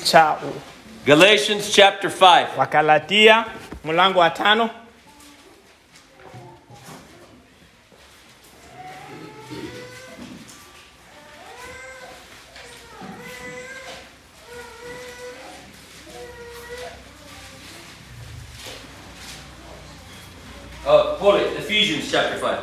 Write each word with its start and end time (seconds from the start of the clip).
cha 0.00 0.38
Galatians 1.04 1.70
chapter 1.70 2.08
5. 2.10 2.56
Wakalatia 2.56 3.44
mlango 3.84 4.18
wa 4.20 4.30
tano 4.30 4.70
Uh, 20.86 21.16
hold 21.16 21.40
it. 21.40 21.56
Ephesians 21.58 22.10
chapter 22.10 22.38
5. 22.38 22.58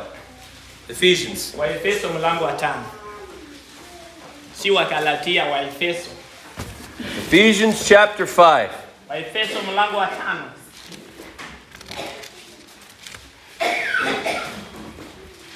Ephesians. 0.88 1.54
Waefeso 1.56 2.08
mlango 2.08 2.44
wa 2.44 2.52
tano 2.52 2.84
si 4.54 4.70
Wakalatia, 4.70 5.44
Waefeso. 5.44 6.10
Ephesians 7.30 7.86
chapter 7.86 8.26
5. 8.26 8.70
Waefeso 9.08 9.62
mlango 9.62 9.96
wa 9.98 10.06
tano 10.06 10.50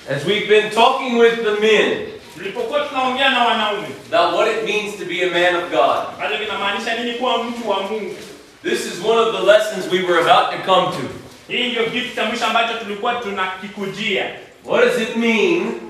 As 0.08 0.24
we've 0.24 0.46
been 0.48 0.70
talking 0.70 1.18
with 1.18 1.42
the 1.42 1.58
men 1.60 2.06
tulipokuwa 2.36 2.80
tunaongea 2.88 3.30
na 3.30 3.44
wanaume 3.44 3.86
about 4.08 4.34
what 4.34 4.48
it 4.48 4.64
means 4.64 4.96
to 4.98 5.04
be 5.04 5.22
a 5.22 5.30
man 5.30 5.56
of 5.56 5.70
God, 5.70 6.06
ambacho 6.14 6.38
kinamaanisha 6.38 6.94
nini 6.98 7.18
kuwa 7.18 7.44
mtu 7.44 7.68
wa 7.70 7.82
Mungu. 7.82 8.14
this 8.62 8.86
is 8.86 9.04
one 9.04 9.18
of 9.18 9.32
the 9.36 9.42
lessons 9.46 9.92
we 9.92 10.02
were 10.02 10.20
about 10.20 10.50
to 10.52 10.58
come 10.72 10.92
to. 10.96 11.08
Hii 11.48 11.68
ndio 11.70 11.84
kitu 11.84 12.14
cha 12.14 12.24
mwisho 12.24 12.46
ambacho 12.46 12.78
tulikuwa 12.78 13.14
tunakikujia. 13.14 14.24
What 14.64 14.84
does 14.84 15.00
it 15.08 15.16
mean, 15.16 15.80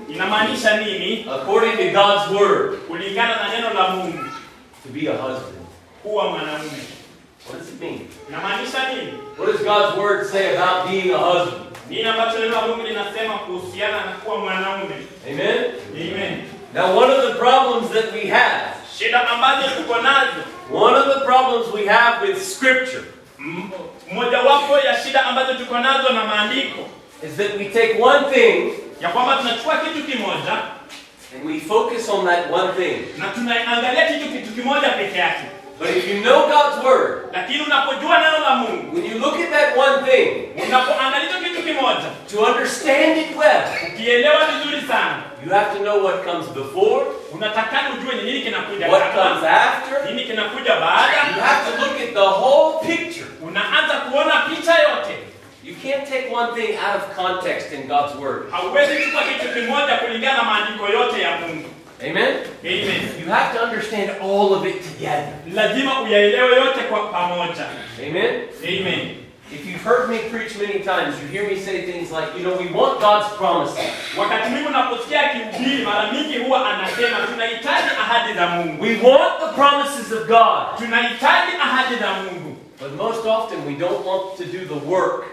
according 1.29 1.77
to 1.77 1.83
God's 1.93 2.31
word, 2.31 2.77
kulingana 2.87 3.35
na 3.35 3.49
neno 3.49 3.73
la 3.73 3.89
Mungu 3.89 4.23
to 4.83 4.89
be 4.89 5.07
a 5.07 5.17
husband? 5.17 5.54
Kuwa 6.05 6.29
mwanaume? 6.29 6.71
What 7.49 7.59
does 7.59 7.69
it 7.69 7.81
mean? 7.81 8.07
Inamaanisha 8.29 8.89
nini? 8.93 9.13
What 9.37 9.51
does 9.51 9.61
God's 9.63 9.97
word 9.97 10.27
say 10.31 10.55
about 10.57 10.89
being 10.89 11.11
a 11.13 11.17
husband? 11.17 11.61
Nini 11.89 12.03
ambacho 12.03 12.39
neno 12.39 12.55
la 12.55 12.67
Mungu 12.67 12.83
linasema 12.87 13.33
kuhusiana 13.37 13.97
na 14.05 14.11
kuwa 14.11 14.37
mwanaume? 14.37 14.95
Amen? 15.29 15.63
Amen. 15.93 16.43
Now, 16.73 16.97
one 16.97 17.11
of 17.13 17.21
the 17.27 17.33
problems 17.39 17.89
that 17.93 18.11
we 18.13 18.29
have, 18.29 18.73
Shida 18.97 19.29
ambazo 19.29 19.67
tuko 19.69 20.01
nazo, 20.01 20.41
one 20.71 20.95
of 20.95 21.05
the 21.19 21.25
problems 21.25 21.73
we 21.73 21.85
have 21.87 22.27
with 22.27 22.41
Scripture, 22.55 23.03
mojawapo 24.11 24.77
ya 24.79 25.03
shida 25.03 25.25
ambazo 25.25 25.53
tuko 25.53 25.79
nazo 25.79 26.09
na 26.13 26.23
maandiko 26.25 26.79
is 27.23 27.35
that 27.37 27.57
we 27.57 27.65
take 27.65 28.01
one 28.03 28.31
thing 28.33 28.73
ya 29.01 29.09
kwamba 29.09 29.35
tunachukua 29.37 29.77
kitu 29.77 30.05
kimoja 30.05 30.53
and 31.35 31.45
we 31.45 31.59
focus 31.59 32.09
on 32.09 32.25
that 32.25 32.51
one 32.51 32.73
thing. 32.73 32.97
na 33.17 33.25
tunaangalia 33.27 34.07
kitu 34.07 34.29
kitu 34.31 34.51
kimoja 34.53 34.89
peke 34.89 35.17
yake, 35.17 35.43
But 35.79 35.89
if 35.89 36.07
you 36.07 36.21
know 36.23 36.47
God's 36.47 36.83
word, 36.85 37.29
lakini 37.33 37.63
unapojua 37.63 38.17
neno 38.19 38.39
la 38.39 38.55
Mungu, 38.55 38.95
when 38.95 39.05
you 39.05 39.19
look 39.19 39.35
at 39.39 39.49
that 39.51 39.77
one 39.77 40.11
thing, 40.11 40.49
unapoangalia 40.67 41.27
hicho 41.29 41.39
kitu 41.39 41.63
kimoja, 41.63 42.09
to 42.31 42.39
understand 42.39 43.17
it 43.17 43.37
well, 43.37 43.63
ukielewa 43.93 44.39
vizuri 44.45 44.81
sana, 44.87 45.23
you 45.45 45.51
have 45.51 45.77
to 45.77 45.83
know 45.83 46.03
what 46.03 46.23
comes 46.25 46.47
before, 46.47 47.05
unatakana 47.33 47.89
ujue 47.93 48.15
nini 48.23 48.41
kinakuja 48.41 48.87
what 48.87 49.13
comes 49.13 49.43
after. 49.43 50.05
nini 50.05 50.23
kinakuja 50.23 50.73
You 51.35 51.41
have 51.41 51.71
to 51.71 51.81
look 51.81 51.99
at 52.01 52.13
the 52.13 52.29
whole 52.29 52.79
picture. 52.87 53.27
Unaanza 53.41 53.93
kuona 53.93 54.41
picha 54.49 54.73
yote. 54.73 55.17
You 55.63 55.75
can't 55.83 56.07
take 56.07 56.29
one 56.31 56.53
thing 56.55 56.77
out 56.77 56.95
of 56.95 57.15
context 57.15 57.71
in 57.73 57.87
God's 57.87 58.15
word. 58.15 58.51
Hauwezi 58.51 59.03
chukua 59.03 59.21
kitu 59.23 59.53
kimoja 59.53 59.97
kulingana 59.97 60.37
na 60.37 60.43
maandiko 60.43 60.87
yote 60.89 61.21
ya 61.21 61.37
Mungu. 61.37 61.69
Amen? 62.03 62.43
Amen. 62.63 63.01
You 63.19 63.25
have 63.31 63.53
to 63.55 63.61
understand 63.63 64.11
all 64.21 64.53
of 64.53 64.65
it 64.65 64.83
together. 64.83 65.33
Lazima 65.53 66.01
uyaelewe 66.01 66.55
yote 66.55 66.79
kwa 66.89 67.07
pamoja. 67.07 67.65
Amen? 68.07 68.41
Amen. 68.63 69.15
If 69.51 69.65
you've 69.65 69.83
heard 69.83 70.09
me 70.09 70.17
preach 70.31 70.57
many 70.57 70.79
times, 70.83 71.15
you 71.21 71.27
hear 71.27 71.47
me 71.47 71.55
say 71.59 71.85
things 71.85 72.11
like, 72.11 72.35
you 72.35 72.43
know, 72.43 72.57
we 72.57 72.65
want 72.71 72.99
God's 72.99 73.29
promises. 73.37 73.77
Wakati 74.17 74.49
mwingi 74.49 74.67
unaposikia 74.67 75.31
akihubiri, 75.31 75.83
mara 75.85 76.11
mingi 76.11 76.37
huwa 76.37 76.69
anasema 76.73 77.17
tunahitaji 77.31 77.87
ahadi 78.01 78.33
za 78.33 78.47
Mungu, 78.47 78.83
We 78.83 78.89
want 79.03 79.39
the 79.39 79.53
promises 79.61 80.11
of 80.11 80.27
God. 80.27 80.77
tunahitaji 80.77 81.51
ahadi 81.61 81.95
za 81.95 82.13
Mungu, 82.13 82.57
But 82.81 82.91
most 82.97 83.25
often 83.25 83.65
we 83.67 83.73
don't 83.73 84.05
want 84.05 84.37
to 84.37 84.43
do 84.45 84.65
the 84.65 84.85
work 84.89 85.25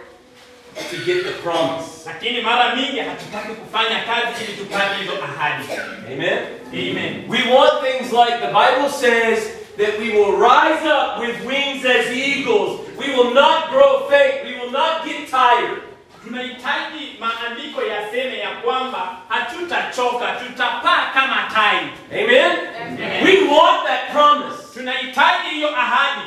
to 0.90 0.96
get 1.04 1.24
the 1.24 1.32
promise. 1.42 2.04
lakini 2.06 2.40
mara 2.40 2.76
mingi 2.76 2.98
hatutaki 3.00 3.48
kufanya 3.54 4.00
kazi 4.00 4.44
ili 4.44 4.56
tupate 4.56 4.94
hizo 5.00 5.12
ahadi. 5.24 5.64
Amen? 6.12 6.38
Amen. 6.72 7.24
We 7.28 7.38
want 7.54 7.82
things 7.82 8.12
like 8.12 8.38
the 8.40 8.52
Bible 8.52 8.88
says 8.90 9.48
that 9.78 9.98
we 9.98 10.10
will 10.10 10.32
rise 10.36 10.84
up 10.86 11.20
with 11.20 11.44
wings 11.46 11.84
as 11.84 12.06
eagles. 12.10 12.80
We 12.98 13.14
will 13.16 13.34
not 13.34 13.70
grow 13.70 14.08
faint. 14.10 14.44
We 14.44 14.54
will 14.60 14.70
not 14.70 15.04
get 15.04 15.30
tired. 15.30 15.82
Tunahitaji 16.24 17.16
maandiko 17.20 17.82
yaseme 17.82 18.38
ya 18.38 18.50
kwamba 18.50 19.16
hatutachoka, 19.28 20.26
tutapaa 20.32 21.10
kama 21.14 21.50
tai. 21.54 21.78
Amen? 22.22 22.52
Amen. 22.82 23.24
We 23.24 23.48
want 23.48 23.86
that 23.86 24.12
promise. 24.12 24.62
Tunahitaji 24.74 25.48
hiyo 25.54 25.76
ahadi, 25.76 26.26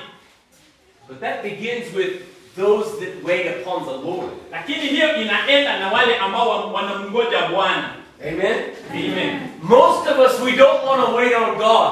But 1.08 1.20
that 1.20 1.44
begins 1.44 1.94
with 1.96 2.12
those 2.58 3.00
that 3.00 3.24
wait 3.24 3.48
upon 3.48 3.86
the 3.86 3.92
Lord. 4.10 4.30
lakini 4.52 4.80
hiyo 4.88 5.16
inaenda 5.22 5.80
na 5.80 5.92
wale 5.92 6.18
ambao 6.18 6.50
wa- 6.50 6.66
wanamngoja 6.66 7.42
Bwana. 7.42 7.90
Amen? 8.22 8.56
Amen. 8.92 9.40
Most 9.62 10.08
of 10.08 10.20
us, 10.20 10.40
we 10.42 10.52
don't 10.52 10.84
want 10.86 11.06
to 11.06 11.16
wait 11.16 11.34
on 11.36 11.56
God. 11.56 11.92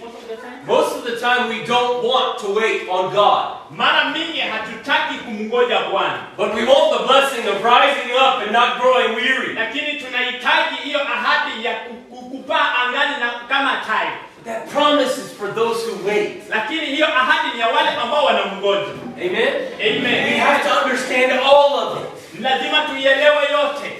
Most 0.00 0.14
of 0.16 0.28
the 0.28 0.36
time. 0.36 0.66
Most 0.66 0.96
of 0.96 1.04
the 1.04 1.16
time, 1.20 1.48
we 1.48 1.66
don't 1.66 2.04
want 2.04 2.38
to 2.40 2.46
wait 2.54 2.88
on 2.90 3.10
God. 3.10 3.44
Mara 3.70 4.04
mingi 4.04 4.40
hatutaki 4.40 5.14
kumngoja 5.24 5.78
Bwana, 5.90 6.18
But 6.36 6.54
we 6.54 6.64
want 6.64 6.98
the 6.98 7.06
blessing 7.06 7.48
of 7.48 7.64
rising 7.64 8.12
up 8.16 8.42
and 8.42 8.52
not 8.52 8.80
growing 8.80 9.14
weary. 9.16 9.54
lakini 9.54 9.92
tunahitaji 10.00 10.76
hiyo 10.84 11.00
ahadi 11.00 11.64
ya 11.64 11.74
ku- 11.74 11.94
ku- 11.94 12.30
kupaa 12.30 12.74
angani 12.86 13.16
na 13.20 13.30
kama 13.48 13.72
tai, 13.86 14.08
That 14.44 14.68
promise 14.70 15.18
is 15.18 15.32
for 15.32 15.48
those 15.54 15.86
who 15.86 16.06
wait. 16.08 16.42
lakini 16.50 16.86
hiyo 16.86 17.06
ahadi 17.06 17.48
ni 17.54 17.60
ya 17.60 17.68
wale 17.68 17.88
ambao 17.88 18.24
wanamngoja. 18.24 18.86
Amen? 19.16 19.52
We 19.78 20.38
have 20.38 20.68
to 20.68 20.74
understand 20.84 21.32
all 21.32 21.74
of 21.74 21.98
it. 22.02 22.40
Lazima 22.40 22.80
tuielewe 22.82 23.42
yote. 23.52 23.92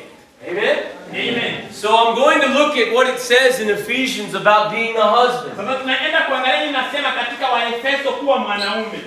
Amen? 0.51 0.79
Amen. 1.11 1.73
So 1.73 1.89
I'm 1.89 2.15
going 2.15 2.41
to 2.41 2.49
look 2.49 2.77
at 2.77 2.93
what 2.93 3.09
it 3.09 3.19
says 3.21 3.61
in 3.61 3.71
Ephesians 3.71 4.35
about 4.35 4.71
being 4.71 4.97
a 4.97 5.03
husband. 5.07 5.57
Sasa 5.57 5.75
tunaenda 5.75 6.21
kuangalia 6.21 6.65
inasema 6.65 7.13
katika 7.13 7.49
Waefeso 7.49 8.13
kuwa 8.13 8.39
mwanaume, 8.39 9.01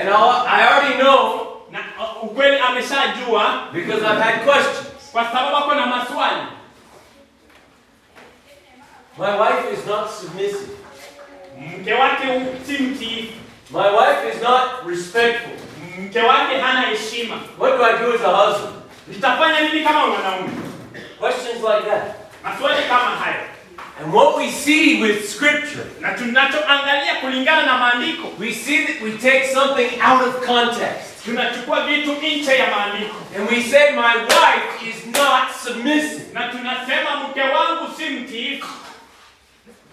And 0.00 0.08
I 0.08 0.66
already 0.68 0.94
know 0.94 1.42
uh, 1.72 3.72
because 3.72 4.02
I've 4.02 4.20
had 4.22 4.44
questions. 4.44 4.86
kwa 5.12 5.24
sababu 5.24 5.56
ako 5.56 5.74
na 5.74 5.86
maswali. 5.86 6.42
My 9.18 9.36
wife 9.38 9.72
is 9.72 9.86
not 9.86 10.10
submissive. 10.10 10.70
Mke 11.58 11.92
wake 11.92 12.26
hu- 12.26 12.66
si 12.66 12.72
mtiifu, 12.82 13.32
My 13.70 13.90
wife 13.90 14.34
is 14.36 14.42
not 14.42 14.86
respectful. 14.86 15.52
mke 15.98 16.20
wake 16.20 16.60
hana 16.60 16.80
heshima. 16.80 17.36
What 17.58 17.76
do 17.78 17.84
I 17.84 17.92
do 17.98 18.14
as 18.14 18.20
a 18.20 18.36
husband? 18.36 18.74
Nitafanya 19.08 19.60
nini 19.60 19.84
kama 19.84 20.06
mwanaume? 20.06 20.48
Questions 21.18 21.62
like 21.62 21.90
that. 21.90 22.02
Maswali 22.44 22.82
kama 22.88 23.10
hayo. 23.16 23.40
And 24.00 24.12
what 24.14 24.36
we 24.36 24.50
see 24.50 25.00
with 25.02 25.28
Scripture, 25.30 25.84
na 26.00 26.14
tunachoangalia 26.14 27.14
kulingana 27.20 27.62
na 27.66 27.78
maandiko 27.78 28.28
we 28.38 28.52
see 28.52 28.84
that 28.86 29.00
we 29.02 29.10
take 29.12 29.46
something 29.54 30.00
out 30.02 30.22
of 30.28 30.46
context. 30.46 31.24
tunachukua 31.24 31.86
vitu 31.86 32.12
nje 32.12 32.56
ya 32.58 32.66
maandiko 32.70 33.16
And 33.36 33.50
we 33.50 33.62
say, 33.62 33.90
My 33.96 34.16
wife 34.16 34.88
is 34.88 35.06
not 35.06 35.50
submissive. 35.64 36.32
na 36.32 36.48
tunasema 36.48 37.16
mke 37.16 37.40
wangu 37.40 37.94
si 37.96 38.04
mtiifu. 38.10 38.68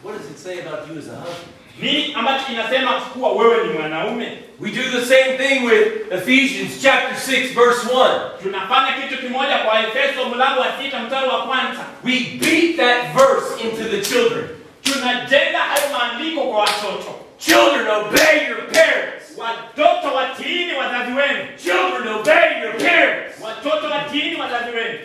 What 0.03 0.17
does 0.17 0.29
it 0.29 0.37
say 0.37 0.59
about 0.59 0.87
you 0.87 0.97
as 0.99 1.07
a 1.07 1.15
husband? 1.15 1.53
Nini 1.81 2.13
ambacho 2.13 2.51
inasema 2.53 2.91
kuwa 3.01 3.31
wewe 3.31 3.67
ni 3.67 3.73
mwanaume? 3.73 4.37
We 4.59 4.71
do 4.71 4.83
the 4.99 5.05
same 5.05 5.37
thing 5.37 5.65
with 5.65 6.11
Ephesians 6.11 6.81
chapter 6.81 7.15
6, 7.17 7.53
verse 7.53 7.87
1. 7.93 8.19
Tunafanya 8.43 8.91
kitu 9.01 9.21
kimoja 9.21 9.57
kwa 9.57 9.79
Efeso 9.87 10.25
mlango 10.29 10.61
wa 10.61 10.67
sita 10.83 10.99
mstari 10.99 11.27
wa 11.29 11.41
kwanza. 11.47 11.85
We 12.03 12.19
beat 12.39 12.77
that 12.77 13.13
verse 13.15 13.63
into 13.63 13.83
the 13.83 14.01
children. 14.01 14.49
Tunajenga 14.81 15.59
hayo 15.59 15.83
maandiko 15.97 16.41
kwa 16.41 16.59
watoto. 16.59 17.15
Children, 17.37 17.87
obey 17.87 18.47
your 18.49 18.71
parents. 18.71 19.23
Watoto 19.37 20.15
watiini 20.15 20.73
wazazi 20.73 21.11
wenu, 21.11 21.47
Children, 21.63 22.07
obey 22.07 22.61
your 22.63 22.77
parents. 22.77 23.41
watoto 23.41 23.87
watiini 23.87 24.35
wazazi 24.41 24.71
wenu. 24.75 24.99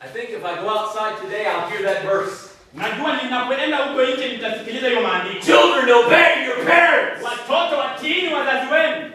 I 0.00 0.08
think 0.12 0.30
if 0.30 0.44
I 0.44 0.54
go 0.62 0.68
outside 0.68 1.16
today, 1.22 1.46
I'll 1.46 1.68
hear 1.70 1.82
that 1.94 2.02
verse. 2.02 2.53
Najua 2.74 3.22
ninapoenda 3.22 3.76
huko 3.76 4.02
nje 4.02 4.28
nitasikiliza 4.28 4.88
hiyo 4.88 5.00
maandiko. 5.00 5.40
Children 5.46 5.90
obey 5.90 6.44
your 6.46 6.64
parents. 6.66 7.24
Watoto 7.24 7.78
watiini 7.78 8.34
wazazi 8.34 8.72
wenu. 8.72 9.10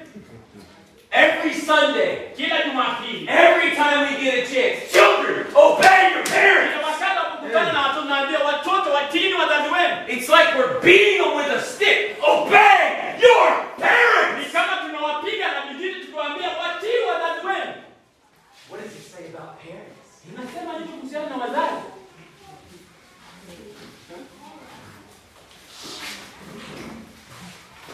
Every 1.12 1.54
Sunday, 1.54 2.18
kila 2.38 2.62
Jumapili, 2.64 3.28
every 3.30 3.72
time 3.72 3.98
we 4.02 4.24
get 4.24 4.34
a 4.34 4.42
chance, 4.42 4.92
children 4.92 5.46
obey 5.56 6.12
your 6.16 6.24
parents. 6.30 6.76
It's 10.08 10.30
like 10.30 10.56
we're 10.58 10.80
beating 10.82 11.22
them 11.24 11.36
with 11.38 11.52
a 11.52 11.62
stick. 11.62 12.18
Obey 12.24 13.18
your 13.22 13.56
parents. 13.78 14.54
What 18.70 18.82
does 18.84 18.94
he 18.94 19.02
say 19.02 19.24
about 19.34 19.60
parents? 19.64 20.00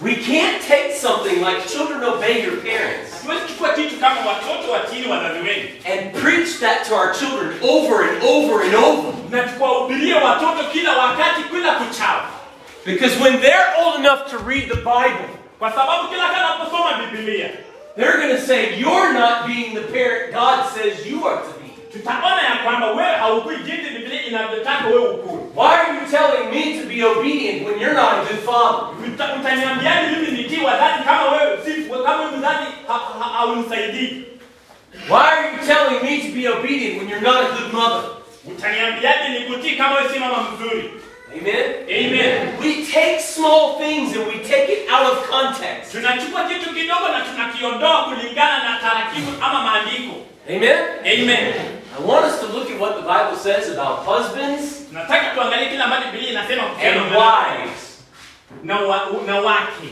We 0.02 0.16
can't 0.16 0.62
take 0.62 0.92
something 0.94 1.42
like 1.42 1.68
children 1.68 2.04
obey 2.04 2.44
your 2.44 2.58
parents 2.58 3.12
Hatuwezi 3.14 3.42
kuchukua 3.42 3.70
kitu 3.74 3.96
kama 4.00 4.22
watoto 4.22 4.72
watii 4.72 5.08
wazazi 5.08 5.40
wengi 5.40 5.70
and 5.92 6.14
preach 6.22 6.60
that 6.60 6.88
to 6.88 6.96
our 6.96 7.14
children 7.20 7.54
over 7.62 8.10
and 8.10 8.24
over 8.24 8.62
and 8.66 8.76
over. 8.76 9.14
na 9.32 9.44
tukawahubirie 9.44 10.14
watoto 10.14 10.64
kila 10.72 10.98
wakati 10.98 11.44
kila 11.44 11.72
kuchao, 11.76 12.22
Because 12.86 13.20
when 13.24 13.42
they're 13.42 13.74
old 13.84 13.96
enough 14.00 14.30
to 14.32 14.38
read 14.38 14.68
the 14.70 14.76
Bible, 14.76 15.30
kwa 15.60 15.72
sababu 15.72 16.08
kila 16.10 16.28
kana 16.30 16.50
naposoma 16.50 17.12
Biblia 17.12 17.50
they're 17.96 18.18
going 18.18 18.36
to 18.36 18.42
say, 18.42 18.78
You're 18.80 19.14
not 19.14 19.48
being 19.48 19.74
the 19.76 19.82
parent 19.94 20.34
God 20.34 20.66
says 20.76 21.06
you 21.08 21.26
are 21.28 21.42
to 21.42 21.60
be. 21.60 21.65
Tutaona 22.00 22.42
ya 22.42 22.56
kwamba 22.64 22.88
wewe 22.92 23.16
haukui 23.20 23.56
jinsi 23.58 23.90
Biblia 23.98 24.22
inavyotaka 24.26 24.88
wewe 24.88 25.10
ukue. 25.10 25.40
Why 25.56 25.68
are 25.76 25.94
you 25.94 26.02
telling 26.12 26.46
me 26.52 26.82
to 26.82 26.88
be 26.88 27.04
obedient 27.04 27.66
when 27.68 27.80
you're 27.82 27.94
not 28.02 28.14
a 28.14 28.26
good 28.28 28.44
father? 28.46 28.88
Utaniambiaje 29.40 30.16
mimi 30.16 30.66
wazazi 30.66 31.04
kama 31.04 31.32
wewe 31.32 31.58
si 31.66 31.82
kama 31.90 32.16
wewe 32.20 32.32
mzazi 32.38 32.66
ha- 32.88 32.94
ha- 33.20 33.30
haunisaidii? 33.38 34.24
Why 35.10 35.18
are 35.32 35.52
you 35.52 35.58
telling 35.68 36.00
me 36.04 36.18
to 36.24 36.30
be 36.36 36.48
obedient 36.50 36.98
when 37.00 37.10
you're 37.10 37.22
not 37.32 37.38
a 37.42 37.48
good 37.62 37.74
mother? 37.74 38.02
Utaniambiaje 38.48 39.30
nikutii 39.40 39.76
kama 39.76 39.96
wewe 39.96 40.10
si 40.14 40.20
mama 40.20 40.38
mzuri? 40.52 40.92
Amen? 41.40 41.66
Amen. 41.90 42.48
We 42.62 42.86
take 42.94 43.20
small 43.20 43.78
things 43.78 44.16
and 44.18 44.28
we 44.28 44.34
take 44.50 44.74
it 44.74 44.90
out 44.92 45.08
of 45.14 45.30
context. 45.30 45.92
Tunachukua 45.92 46.44
kitu 46.44 46.74
kidogo 46.74 47.08
na 47.08 47.22
tunakiondoa 47.22 48.04
kulingana 48.04 48.58
na 48.64 48.80
tarakimu 48.80 49.34
ama 49.42 49.62
maandiko. 49.64 50.14
Amen? 50.50 50.78
Amen. 51.02 51.54
I 51.98 52.02
want 52.02 52.26
us 52.26 52.40
to 52.42 52.48
look 52.48 52.70
at 52.70 52.80
what 52.80 52.96
the 52.98 53.04
Bible 53.08 53.38
says 53.38 53.70
about 53.70 54.06
husbands 54.06 54.82
Nataka 54.92 55.36
tuangalie 55.36 55.70
kile 55.70 55.84
ambacho 55.84 56.12
Biblia 56.12 56.30
inasema 56.32 56.64
kuhusiana 56.64 57.02
and 57.02 57.16
wives 57.16 57.96
na, 58.64 58.80
wa, 58.80 59.02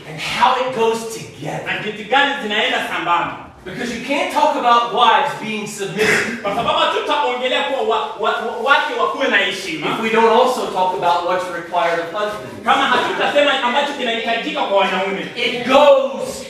and 0.08 0.20
how 0.20 0.56
it 0.60 0.76
goes 0.76 1.14
together. 1.14 1.66
na 1.66 1.78
jinsi 1.78 2.04
gani 2.04 2.42
zinaenda 2.42 2.88
sambamba, 2.88 3.36
Because 3.64 3.94
you 3.98 4.04
can't 4.04 4.32
talk 4.32 4.56
about 4.56 4.92
wives 4.92 5.32
being 5.40 5.66
submissive 5.66 6.40
if 9.84 10.00
we 10.02 10.10
don't 10.10 10.32
also 10.32 10.70
talk 10.72 10.94
about 10.96 11.26
what's 11.26 11.46
required 11.48 11.98
of 12.00 12.12
husbands. 12.12 12.64
kama 12.64 12.82
hatutasema 12.86 13.62
ambacho 13.62 13.92
kinahitajika 13.92 14.62
kwa 14.62 14.78
wanaume. 14.78 15.26
It 15.36 15.66
goes 15.66 16.44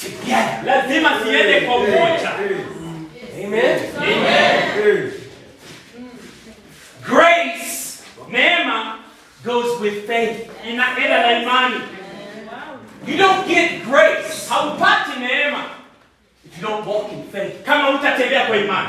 together. 0.00 0.62
Lazima 0.64 1.10
siende 1.24 1.60
kwa 1.60 1.76
umoja. 1.76 2.32
Amen? 3.42 3.96
Amen. 3.96 5.12
Grace 7.02 8.04
Neema 8.30 8.98
goes 9.44 9.80
with 9.80 10.06
faith. 10.06 10.50
inaenda 10.64 11.22
na 11.22 11.42
imani. 11.42 11.80
You 13.06 13.16
don't 13.16 13.48
get 13.48 13.82
grace 13.84 14.48
Haupati 14.48 15.18
neema 15.20 15.64
if 16.44 16.56
you 16.60 16.62
don't 16.68 16.86
walk 16.86 17.12
in 17.12 17.24
faith. 17.32 17.64
kama 17.64 17.90
utatembea 17.90 18.46
kwa 18.46 18.56
imani. 18.56 18.88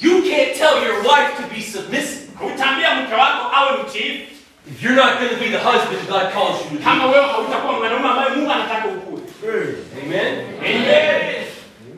You 0.00 0.22
can't 0.22 0.54
tell 0.56 0.82
your 0.84 1.02
wife 1.02 1.36
to 1.36 1.54
be 1.54 1.60
submissive 1.60 2.30
Hautaambia 2.38 2.94
mke 2.94 3.14
wako 3.14 3.56
awe 3.56 3.82
mtiifu 3.82 4.24
if 4.66 4.82
you're 4.82 4.96
not 4.96 5.18
going 5.18 5.28
to 5.28 5.36
be 5.36 5.48
the 5.50 5.58
husband 5.58 6.08
God 6.08 6.32
calls 6.32 6.60
you 6.64 6.70
to 6.70 6.76
be. 6.76 6.84
kama 6.84 7.06
wewe 7.06 7.26
hautakuwa 7.26 7.72
mwanaume 7.72 8.08
ambaye 8.08 8.30
Mungu 8.30 8.52
anataka 8.52 8.86
ukue. 8.88 9.20
Amen? 10.02 10.44
Amen. 10.60 10.84
I 10.84 11.44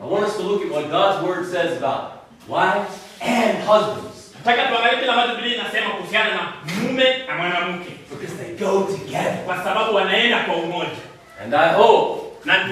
want 0.07 0.27
us 0.27 0.37
to 0.37 0.43
look 0.43 0.61
at 0.65 0.71
what 0.71 0.89
God's 0.91 1.27
Word 1.27 1.45
says 1.51 1.77
about 1.77 2.11
wives 2.47 2.91
and 3.21 3.57
husbands. 3.67 4.33
Nataka 4.45 4.67
tuangalie 4.67 4.99
kile 4.99 5.11
ambacho 5.11 5.35
Biblia 5.35 5.55
inasema 5.55 5.89
kuhusiana 5.89 6.29
na 6.35 6.53
mume 6.81 7.17
na 7.27 7.35
mwanamke, 7.35 7.91
because 8.09 8.35
they 8.35 8.55
go 8.55 8.83
together. 8.83 9.37
kwa 9.45 9.63
sababu 9.63 9.95
wanaenda 9.95 10.39
kwa 10.39 10.55
umoja, 10.55 10.89
And 11.43 11.53
I 11.55 11.73
hope 11.73 12.23
na 12.45 12.67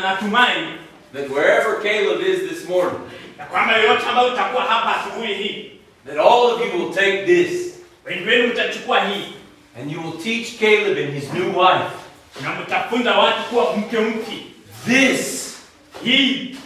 natumai 0.00 0.64
that 1.12 1.30
wherever 1.30 1.80
Caleb 1.82 2.20
is 2.20 2.48
this 2.50 2.68
morning, 2.68 3.00
ya 3.38 3.44
kwamba 3.46 3.76
yoyote 3.76 4.06
ambayo 4.08 4.32
utakuwa 4.32 4.62
hapa 4.62 4.96
asubuhi 5.00 5.34
hii, 5.34 5.70
that 6.06 6.16
all 6.18 6.50
of 6.50 6.60
you 6.60 6.80
will 6.84 6.94
take 6.94 7.26
this. 7.26 7.74
wengi 8.06 8.28
wenu 8.28 8.48
mtachukua 8.48 9.00
hii. 9.04 9.24
And 9.80 9.92
you 9.92 10.00
will 10.02 10.22
teach 10.24 10.58
Caleb 10.58 10.98
and 10.98 11.14
his 11.14 11.32
new 11.32 11.58
wife 11.60 11.90
na 12.42 12.54
mtafunza 12.54 13.18
watu 13.18 13.42
kuwa 13.42 13.76
mke 13.76 13.98
mke. 13.98 14.46
this 14.86 15.47
Hii 16.04 16.56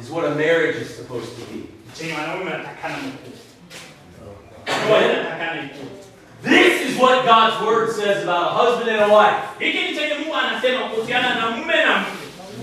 is 0.00 0.10
what 0.10 0.24
a 0.24 0.30
marriage 0.34 0.76
is 0.76 0.96
supposed 0.96 1.28
to 1.36 1.42
be. 1.52 1.60
chenye 1.98 2.12
wanaume 2.12 2.44
wanatakana 2.50 2.94
mkuu, 2.96 3.32
ndoa 4.86 5.02
inatakana 5.04 5.62
ikuu. 5.64 5.90
This 6.42 6.90
is 6.90 7.00
what 7.02 7.24
God's 7.26 7.60
Word 7.66 7.90
says 7.90 8.22
about 8.22 8.46
a 8.46 8.54
husband 8.54 8.88
and 8.90 9.00
a 9.12 9.14
wife. 9.16 9.42
Hiki 9.58 9.78
ni 9.82 9.96
chenye 9.98 10.14
Mungu 10.14 10.34
anasema 10.36 10.80
kuhusiana 10.88 11.34
na 11.34 11.50
mume 11.50 11.76
na 11.84 11.98
mke, 12.00 12.10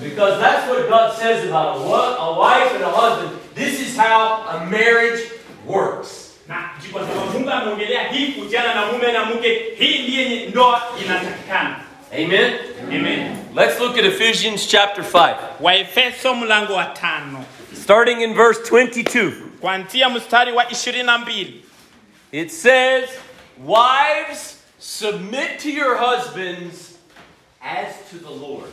Because 0.10 0.40
that's 0.42 0.70
what 0.70 0.90
God 0.90 1.14
says 1.20 1.44
about 1.50 1.76
a, 2.20 2.32
wife 2.40 2.76
and 2.76 2.84
a 2.84 2.90
husband. 2.90 3.32
This 3.56 3.80
is 3.82 3.98
how 3.98 4.44
a 4.50 4.66
marriage 4.66 5.22
works. 5.66 6.34
na 6.48 6.56
kwa 6.92 7.02
sababu 7.08 7.32
Mungu 7.32 7.50
ameongelea 7.52 8.04
hii 8.08 8.28
kuhusiana 8.28 8.74
na 8.76 8.86
mume 8.86 9.12
na 9.12 9.26
mke. 9.26 9.62
Hii 9.80 10.04
ndiye 10.04 10.46
ndoa 10.50 10.82
inatakikana. 11.06 11.76
Amen? 12.14 12.60
Amen. 12.90 13.50
Let's 13.54 13.80
look 13.80 13.98
at 13.98 14.06
Ephesians 14.06 14.66
chapter 14.66 15.04
5. 15.04 15.60
Waefeso 15.60 16.36
mlango 16.36 16.74
wa 16.76 16.86
tano 16.94 17.44
Starting 17.74 18.22
in 18.22 18.34
verse 18.34 18.60
22. 18.70 19.32
kuanzia 19.62 20.10
mstari 20.10 20.52
wa 20.52 20.70
ishirini 20.72 21.04
na 21.04 21.18
mbili 21.18 21.64
It 22.32 22.52
says, 22.52 23.10
Wives, 23.58 24.62
submit 24.80 25.60
to 25.60 25.70
your 25.70 25.98
husbands 25.98 26.98
as 27.62 27.88
to 28.12 28.18
the 28.18 28.30
Lord. 28.48 28.70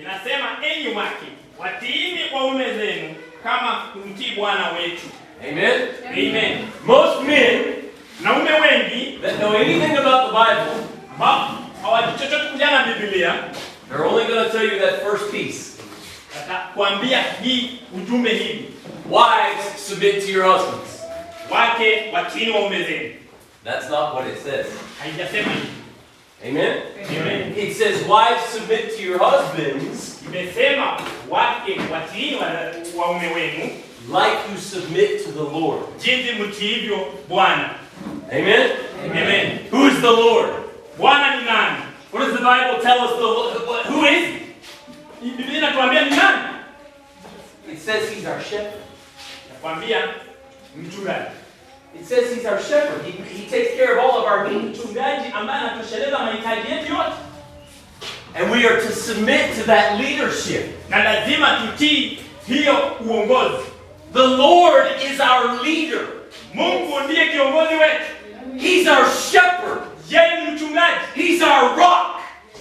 inasema, 0.00 0.48
enyi 0.62 0.94
wake 0.94 1.26
watiini 1.58 2.20
waume 2.34 2.74
zenu 2.74 3.14
kama 3.42 3.82
kumtii 3.92 4.30
Bwana 4.36 4.70
wetu. 4.72 5.06
Amen? 5.48 5.88
Amen. 6.12 6.58
Most 6.84 7.22
men 7.22 7.64
Naume 8.22 8.50
wengi 8.50 9.18
that 9.22 9.38
know 9.38 9.54
anything 9.56 9.96
about 9.96 10.26
the 10.26 10.32
Bible, 10.32 10.88
ambao 11.78 11.94
hawajui 11.94 12.58
na 12.58 12.84
Biblia 13.00 13.34
they're 13.88 14.04
only 14.04 14.24
going 14.26 14.44
to 14.44 14.50
tell 14.50 14.64
you 14.72 14.78
that 14.80 15.02
first 15.02 15.30
piece. 15.30 15.72
watakuambia 16.36 17.24
hii 17.42 17.78
ujumbe 17.96 18.30
hivi, 18.30 18.64
Wives, 19.10 19.86
submit 19.88 20.26
to 20.26 20.32
your 20.32 20.44
husbands. 20.52 21.02
wake 21.50 22.10
watiini 22.12 22.50
waume 22.52 22.82
zenu. 22.84 23.14
That's 23.64 23.90
not 23.90 24.14
what 24.14 24.26
it 24.28 24.42
says. 24.44 24.66
Haijasema 25.02 25.48
hivi. 25.52 25.68
Amen? 26.48 26.76
Amen. 27.20 27.54
It 27.58 27.76
says, 27.76 27.94
Wives, 27.96 28.52
submit 28.52 28.96
to 28.96 29.02
your 29.02 29.18
husbands 29.18 30.18
Imesema 30.28 31.00
wake 31.28 31.80
watiini 31.92 32.36
wa- 32.36 32.72
waume 33.04 33.26
wenu 33.34 33.64
like 34.08 34.38
you 34.54 34.60
submit 34.70 35.24
to 35.24 35.32
the 35.32 35.58
Lord. 35.60 35.82
jinsi 36.04 36.32
mtiivyo 36.32 37.06
Bwana. 37.28 37.70
Amen? 38.32 38.70
Amen. 39.04 39.58
Who 39.72 39.86
is 39.88 39.94
the 40.00 40.10
Lord? 40.22 40.50
Bwana 40.98 41.36
ni 41.36 41.44
nani? 41.44 41.82
What 42.10 42.20
does 42.24 42.32
the 42.32 42.42
Bible 42.44 42.82
tell 42.82 43.00
us? 43.00 43.12
The, 43.18 43.90
who 43.92 44.04
is 44.04 44.40
He? 45.20 45.30
Biblia 45.36 45.58
inatuambia 45.58 46.04
ni 46.04 46.10
nani? 46.16 46.58
It 47.72 47.78
says 47.78 48.10
He's 48.10 48.26
our 48.26 48.40
shepherd. 48.42 48.80
It 51.94 52.04
says 52.06 52.34
He's 52.34 52.46
our 52.46 52.60
shepherd. 52.60 53.04
He, 53.04 53.12
he 53.12 53.48
takes 53.50 53.74
care 53.76 53.98
of 53.98 54.04
all 54.04 54.18
of 54.20 54.24
our 54.24 54.48
needs. 54.50 54.78
Mchungaji 54.78 55.32
ambaye 55.34 55.60
anatosheleza 55.60 56.18
mahitaji 56.18 56.72
yetu 56.72 56.92
yote, 56.92 57.12
And 58.34 58.50
we 58.52 58.66
are 58.66 58.80
to 58.80 58.92
submit 58.92 59.54
to 59.56 59.62
that 59.66 59.98
leadership. 60.00 60.74
na 60.90 61.04
lazima 61.04 61.46
tutii 61.60 62.18
hiyo 62.48 62.96
uongozi. 63.06 63.64
The 64.12 64.26
Lord 64.26 64.86
is 65.12 65.20
our 65.20 65.62
leader. 65.64 66.06
Mungu 66.54 67.00
ndiye 67.00 67.28
kiongozi 67.28 67.74
wetu, 67.74 68.04
He's 68.58 68.88
our 68.88 69.06
shepherd. 69.32 69.78
Yeye 70.10 70.44
ni 70.44 70.50
mchungaji, 70.50 70.98
He's 71.14 71.42
our 71.42 71.76
rock. 71.76 72.20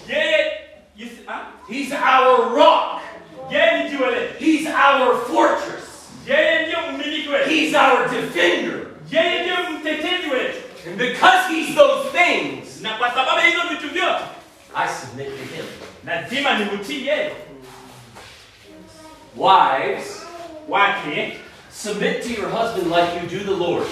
yeye 0.09 0.51
yisi- 0.97 1.23
ah? 1.27 1.39
He's 1.69 1.91
our 1.91 2.55
rock. 2.55 3.01
yeye 3.51 3.83
ni 3.83 3.89
jiwe 3.89 4.11
letu, 4.11 4.43
He's 4.43 4.67
our 4.67 5.21
fortress. 5.27 6.09
yeye 6.27 6.75
mmiliki 6.91 7.29
wetu, 7.29 7.49
He's 7.49 7.75
our 7.75 8.09
defender. 8.09 8.79
yeye 9.11 9.39
ndiye 9.41 9.57
mtetezi 9.79 10.29
wetu, 10.33 10.57
And 10.87 10.97
because 10.97 11.53
He's 11.53 11.75
those 11.75 12.09
things, 12.17 12.81
na 12.81 12.89
kwa 12.97 13.09
sababu 13.09 13.41
hizo 13.41 13.61
vitu 13.69 13.89
vyote 13.93 14.23
I 14.75 14.87
submit 15.01 15.27
to 15.27 15.55
Him. 15.55 15.65
lazima 16.05 16.53
nimtii 16.59 17.07
yeye. 17.07 17.31
Wives, 19.35 20.25
Wake 20.67 21.37
submit 21.71 22.23
to 22.23 22.29
your 22.29 22.49
husband 22.49 22.87
like 22.87 23.13
you 23.21 23.39
do 23.39 23.45
the 23.45 23.55
Lord. 23.65 23.87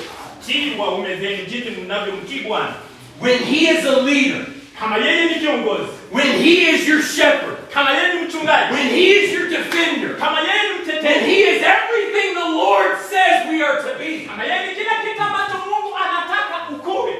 tii 0.46 0.76
waume 0.80 1.16
zenu 1.16 1.46
jinsi 1.46 1.70
mnavyomtii 1.70 2.40
Bwana. 2.40 2.74
When 3.20 3.40
He 3.44 3.68
is 3.68 3.86
a 3.86 4.02
leader, 4.02 4.46
Kama 4.80 4.98
yeye 4.98 5.26
ni 5.30 5.36
kiongozi, 5.40 5.88
when 6.12 6.40
He 6.42 6.66
is 6.70 6.86
your 6.88 7.02
shepherd, 7.02 7.58
kama 7.72 7.92
yeye 7.92 8.14
ni 8.14 8.28
mchungaji, 8.28 8.72
when 8.74 8.90
He 8.90 9.10
is 9.12 9.32
your 9.34 9.50
defender, 9.50 10.16
kama 10.16 10.40
yeye 10.42 10.86
ni 10.86 10.92
and 11.08 11.26
He 11.26 11.36
is 11.44 11.64
everything 11.64 12.34
the 12.36 12.42
Lord 12.46 12.98
says 13.10 13.48
we 13.50 13.62
are 13.64 13.82
to 13.82 13.98
be. 13.98 14.26
kama 14.26 14.44
yeye 14.44 14.68
ni 14.68 14.76
kila 14.76 14.92
kitu 15.04 15.22
ambacho 15.22 15.58
Mungu 15.66 15.96
anataka 15.98 16.70
ukuwe, 16.76 17.14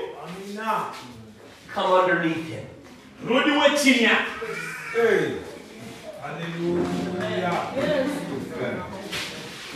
Come 1.74 1.94
underneath 1.94 2.48
Him. 2.50 2.66
rudi 3.28 3.52
uwe 3.52 3.70
chini 3.84 4.04
yake. 4.04 4.32
Hey. 4.96 5.32
Hallelujah. 6.22 7.52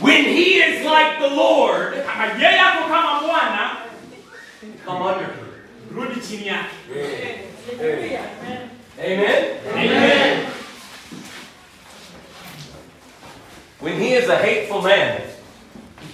When 0.00 0.24
he 0.24 0.54
is 0.62 0.84
like 0.84 1.18
the 1.18 1.28
Lord, 1.34 1.94
Kama 2.06 2.24
yeye 2.26 2.56
yako 2.56 2.88
kama 2.88 3.20
Bwana, 3.22 3.76
come 4.84 5.02
under 5.02 5.24
him. 5.24 5.49
Rudi 5.94 6.20
chini 6.20 6.46
yake. 6.46 6.74
Amen? 8.98 9.44
Amen. 9.72 10.46
When 13.80 13.98
he 14.00 14.14
is 14.14 14.28
a 14.28 14.36
hateful 14.36 14.82
man, 14.82 15.22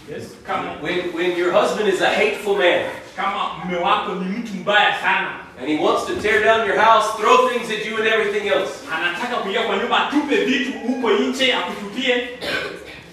Yes. 0.08 0.36
Kama 0.46 0.78
when, 0.80 1.12
when 1.12 1.36
your 1.36 1.50
husband 1.50 1.88
is 1.88 2.00
a 2.00 2.08
hateful 2.08 2.56
man, 2.56 2.90
kama 3.16 3.58
mume 3.64 3.76
wako 3.82 4.14
ni 4.14 4.24
mtu 4.38 4.54
mbaya 4.54 5.00
sana, 5.00 5.40
and 5.58 5.68
he 5.68 5.76
wants 5.78 6.06
to 6.06 6.14
tear 6.22 6.44
down 6.44 6.64
your 6.66 6.78
house, 6.78 7.16
throw 7.18 7.48
things 7.48 7.68
at 7.70 7.84
you 7.84 7.96
and 7.96 8.06
everything 8.06 8.48
else, 8.48 8.70
anataka 8.92 9.36
kuingia 9.36 9.62
kwa 9.62 9.76
nyumba 9.76 10.08
atupe 10.08 10.36
vitu 10.44 10.72
huko 10.78 11.10
nje 11.10 11.52
akutupie, 11.54 12.28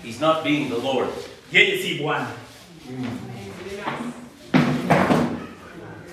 he's 0.03 0.21
not 0.21 0.43
being 0.43 0.69
the 0.69 0.77
Lord. 0.87 1.09
yeye 1.51 1.77
si 1.83 1.95
Bwana. 1.95 2.27
Hmm. 2.87 3.32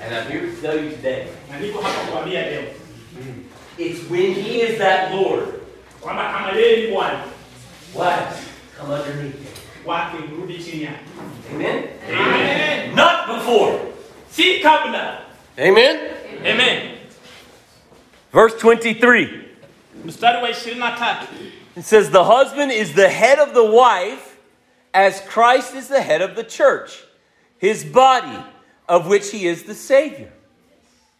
And 0.00 0.14
I'm 0.14 0.30
here 0.30 0.40
to 0.46 0.60
tell 0.60 0.78
you 0.82 0.90
today, 0.90 1.28
Na 1.50 1.58
niko 1.58 1.80
hapa 1.82 2.10
kuambia 2.10 2.42
leo 2.50 2.64
it's 3.78 4.08
when 4.10 4.32
he 4.34 4.60
is 4.62 4.78
that 4.78 5.12
Lord, 5.14 5.60
kwamba 6.00 6.32
kama 6.32 6.52
yeye 6.58 6.86
ni 6.86 6.92
Bwana 6.94 7.24
wives, 7.94 8.46
come 8.76 8.90
underneath 8.92 9.34
him. 9.34 9.46
wake, 9.86 10.30
rudi 10.36 10.58
chini 10.58 10.84
yake. 10.84 11.04
Amen? 11.52 11.88
Amen. 12.08 12.94
Not 12.94 13.26
before. 13.28 13.80
Si 14.30 14.60
kabla. 14.60 15.20
Amen? 15.58 16.14
Amen. 16.44 16.98
Verse 18.32 18.54
23. 18.58 19.46
23. 20.02 21.52
It 21.76 21.84
says, 21.84 22.10
The 22.10 22.24
husband 22.24 22.72
is 22.72 22.94
the 22.94 23.08
head 23.08 23.38
of 23.38 23.54
the 23.54 23.64
wife, 23.64 24.36
as 24.94 25.20
Christ 25.22 25.74
is 25.74 25.88
the 25.88 26.00
head 26.02 26.20
of 26.22 26.36
the 26.36 26.44
church, 26.44 27.02
his 27.58 27.84
body, 27.84 28.38
of 28.90 29.06
which 29.06 29.30
he 29.30 29.46
is 29.46 29.62
the 29.64 29.74
Savior. 29.74 30.28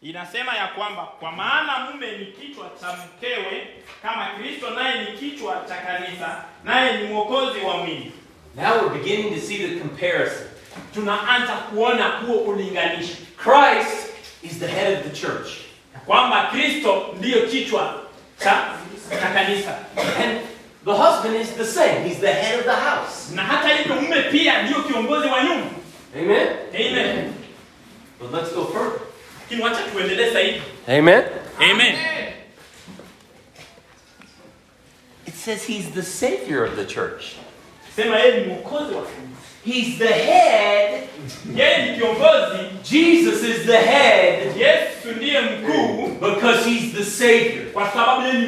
Inasema 0.02 0.56
ya 0.56 0.66
kwamba 0.68 1.02
kwa 1.02 1.32
maana 1.32 1.78
mume 1.90 2.18
ni 2.18 2.26
kichwa 2.26 2.70
cha 2.80 2.86
mkewe 2.92 3.66
kama 4.02 4.26
Kristo 4.26 4.70
naye 4.70 5.00
ni 5.00 5.18
kichwa 5.18 5.64
cha 5.68 5.74
kanisa 5.76 6.44
naye 6.64 6.96
ni 6.98 7.08
mwokozi 7.08 7.60
wa 7.60 7.76
mwili. 7.76 8.12
Now 8.56 8.72
we're 8.74 8.98
beginning 9.02 9.34
to 9.34 9.40
see 9.46 9.56
the 9.58 9.80
comparison. 9.80 10.46
Tunaanza 10.94 11.52
kuona 11.52 12.08
huo 12.08 12.36
ulinganisho 12.36 13.14
Christ 13.36 14.06
is 14.42 14.58
the 14.58 14.66
head 14.66 14.98
of 14.98 15.04
the 15.12 15.20
church. 15.26 15.48
kwamba 16.06 16.46
Kristo 16.52 17.14
ndiyo 17.18 17.42
kichwa 17.46 18.02
cha 18.38 18.64
cha 19.20 19.28
kanisa 19.28 19.78
And 20.22 20.40
the 20.84 20.92
husband 20.92 21.36
is 21.36 21.48
the 21.56 21.64
same. 21.66 22.08
He's 22.08 22.18
the 22.20 22.32
head 22.32 22.58
of 22.58 22.64
the 22.64 22.80
house. 22.90 23.34
na 23.34 23.42
hata 23.42 23.76
hivyo 23.76 23.94
mume 23.94 24.22
pia 24.22 24.62
ndiyo 24.62 24.82
kiongozi 24.82 25.28
wa 25.28 25.44
nyumba. 25.44 25.66
Amen? 26.16 26.48
Amen. 26.74 27.32
But 28.20 28.32
let's 28.32 28.52
go 28.52 28.64
further. 28.66 29.00
Lakini 29.40 29.62
wacha 29.62 29.82
tuendelee 29.92 30.32
zaidi. 30.32 30.62
Amen? 30.88 31.24
Amen. 31.60 31.96
It 35.26 35.34
says 35.34 35.64
he's 35.64 35.90
the 35.90 36.02
Savior 36.02 36.64
of 36.64 36.76
the 36.76 36.84
church. 36.84 37.36
Sema 37.96 38.18
yeye 38.18 38.40
ni 38.40 38.46
mwokozi 38.46 38.94
wa 38.94 39.02
kanisa. 39.02 39.40
He's 39.64 39.98
the 39.98 40.06
head. 40.12 41.08
Yeye 41.54 41.92
ni 41.92 41.96
Jesus 42.82 43.42
is 43.42 43.66
the 43.66 43.76
head 43.78 44.56
Yesu 44.56 45.12
ndiye 45.16 45.40
mkuu 45.40 46.08
because 46.20 46.64
he's 46.70 46.92
the 46.92 47.04
Savior. 47.04 47.66
kwa 47.72 47.90
sababu 47.90 48.22
yeye 48.26 48.38
ni. 48.38 48.46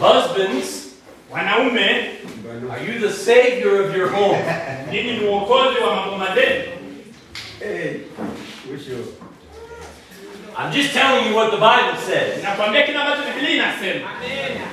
Husbands, 0.00 0.83
Wanaume, 1.34 2.70
are 2.70 2.78
you 2.84 3.00
the 3.00 3.10
Savior 3.12 3.82
of 3.84 3.96
your 3.96 4.08
home? 4.08 4.38
ninyi 4.90 5.12
ni 5.12 5.20
mwokozi 5.26 5.78
wa 5.80 5.94
maboma 5.96 6.34
zenu. 6.34 6.62
Hey. 7.60 7.94
Wish. 8.70 8.88
I'm 10.56 10.70
just 10.72 10.92
telling 10.94 11.26
you 11.28 11.34
what 11.34 11.50
the 11.50 11.56
Bible 11.56 11.98
says. 12.06 12.42
Nakwambia 12.44 12.82
kile 12.82 12.98
ambacho 12.98 13.22
Biblia 13.22 13.50
inasema. 13.54 14.08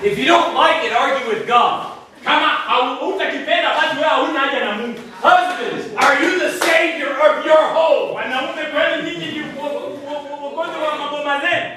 If 0.04 0.20
you 0.20 0.26
don't 0.26 0.54
like 0.56 0.88
it, 0.88 0.94
argue 0.94 1.30
with 1.34 1.48
God. 1.48 1.82
Kama 2.24 2.48
hautakipenda 2.48 3.70
basi 3.76 3.96
wewe 3.96 4.10
hauna 4.10 4.40
haja 4.40 4.66
na 4.66 4.72
Mungu. 4.72 5.00
Husbands, 5.22 5.86
are 5.98 6.26
you 6.26 6.40
the 6.40 6.50
Savior 6.66 7.10
of 7.30 7.46
your 7.46 7.64
home? 7.74 8.14
Wanaume 8.14 8.62
kweli 8.74 9.04
nyinyi 9.12 9.26
ni 9.32 9.40
wo- 9.62 9.70
wo- 9.70 10.00
wo- 10.30 10.38
mwokozi 10.40 10.72
wa 10.80 10.96
maboma 10.98 11.40
zenu. 11.40 11.72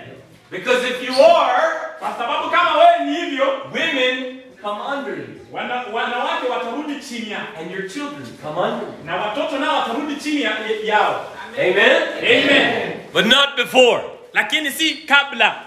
Because 0.50 0.88
if 0.88 1.03
you 1.09 1.25
are, 1.25 1.62
Kwa 1.99 2.12
sababu 2.19 2.50
kama 2.50 2.71
wewe 2.79 3.05
ni 3.11 3.17
hivyo, 3.17 3.45
women 3.73 4.41
come 4.62 4.81
under 4.97 5.14
you. 5.19 5.26
wana, 5.53 5.75
wanawake 5.93 6.47
watarudi 6.50 7.00
chini 7.09 7.31
yako 7.31 7.47
And 7.61 7.71
your 7.71 7.88
children 7.88 8.26
come 8.43 8.61
under 8.61 8.87
you. 8.88 9.05
na 9.05 9.17
watoto 9.17 9.59
nao 9.59 9.81
chini 10.66 10.87
yao. 10.88 11.26
Amen? 11.59 12.25
Amen. 12.25 13.00
But 13.12 13.26
not 13.26 13.56
before. 13.56 14.02
Lakini 14.35 14.71
si 14.71 15.06
kabla. 15.06 15.62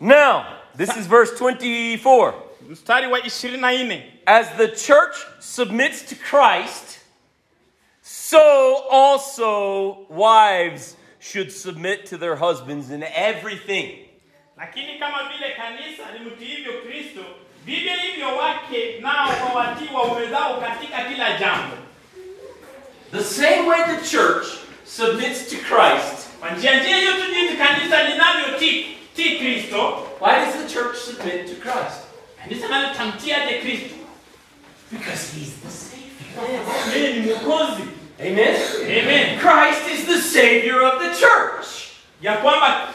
Now, 0.00 0.46
this 0.74 0.96
is 0.96 1.06
verse 1.06 1.36
24. 1.38 2.34
Mstari 2.68 3.10
wa 3.10 3.18
24. 3.18 4.02
As 4.26 4.48
the 4.56 4.68
church 4.68 5.16
submits 5.40 6.02
to 6.02 6.14
Christ, 6.14 6.98
so 8.02 8.84
also 8.90 10.06
wives 10.10 10.96
should 11.18 11.50
submit 11.50 12.06
to 12.06 12.16
their 12.18 12.36
husbands 12.36 12.90
in 12.90 13.02
everything. 13.02 14.04
Lakini 14.58 14.98
kama 14.98 15.28
vile 15.28 15.54
kanisa 15.54 16.02
limtiivyo 16.12 16.72
Kristo, 16.82 17.24
vivyo 17.64 17.92
hivyo 17.96 18.36
wake 18.36 19.00
nao 19.00 19.28
wawatii 19.46 19.88
waume 19.94 20.26
zao 20.26 20.60
katika 20.60 21.02
kila 21.04 21.38
jambo. 21.38 21.76
The 23.10 23.22
same 23.24 23.66
way 23.66 23.78
the 23.96 24.06
church 24.06 24.46
submits 24.84 25.50
to 25.50 25.56
Christ. 25.56 26.28
Kwa 26.40 26.50
njia 26.50 26.80
njia 26.80 26.96
hiyo 26.96 27.12
tu 27.12 27.34
jinsi 27.34 27.56
kanisa 27.56 28.02
linavyotii 28.02 28.96
tii 29.16 29.38
Kristo, 29.38 30.04
Why 30.20 30.44
does 30.44 30.54
the 30.54 30.74
church 30.74 30.96
submit 30.96 31.46
to 31.46 31.54
Christ? 31.70 31.98
kanisa 32.42 32.68
nalo 32.68 32.94
tamtiaje 32.94 33.58
Kristo? 33.60 33.94
Because 34.90 35.32
he's 35.34 35.52
the 35.62 35.70
Savior. 35.70 36.94
Yeye 36.94 37.12
ni 37.12 37.20
mwokozi. 37.20 37.82
Amen? 38.20 38.56
Amen. 38.82 39.38
Christ 39.38 39.88
is 39.94 40.06
the 40.06 40.18
Savior 40.20 40.82
of 40.82 40.98
the 41.02 41.08
church. 41.20 41.66
Ya 42.22 42.36
kwamba 42.36 42.88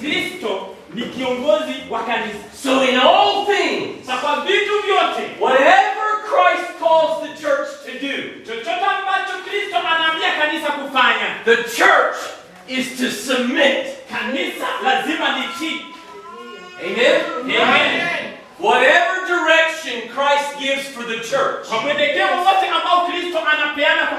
Kristo 0.00 0.76
ni 0.98 1.04
kiongozi 1.06 1.74
wa 1.90 2.02
kanisa. 2.04 2.38
So 2.62 2.82
in 2.82 2.96
all 3.00 3.46
things, 3.46 4.06
Sasa 4.06 4.18
kwa 4.20 4.40
vitu 4.40 4.82
vyote, 4.86 5.22
whatever 5.40 6.06
Christ 6.30 6.78
calls 6.80 7.22
the 7.22 7.42
church 7.42 7.68
to 7.86 7.92
do, 8.06 8.44
chochote 8.46 8.84
ambacho 8.84 9.32
Kristo 9.48 9.78
anaambia 9.78 10.32
kanisa 10.40 10.68
kufanya, 10.72 11.28
the 11.44 11.56
church 11.56 12.16
is 12.68 12.96
to 12.98 13.10
submit. 13.10 13.86
kanisa 14.10 14.66
lazima 14.84 15.26
litii. 15.38 15.80
Amen? 16.86 17.20
Amen. 17.40 18.37
Whatever 18.58 19.26
direction 19.26 20.08
Christ 20.08 20.58
gives 20.58 20.88
for 20.88 21.04
the 21.04 21.20
church, 21.20 21.68
Kwa 21.68 21.80
mwelekeo 21.80 22.26
wote 22.26 22.66
ambao 22.68 23.06
Kristo 23.06 23.38
anapeana 23.52 24.06
kwa 24.06 24.18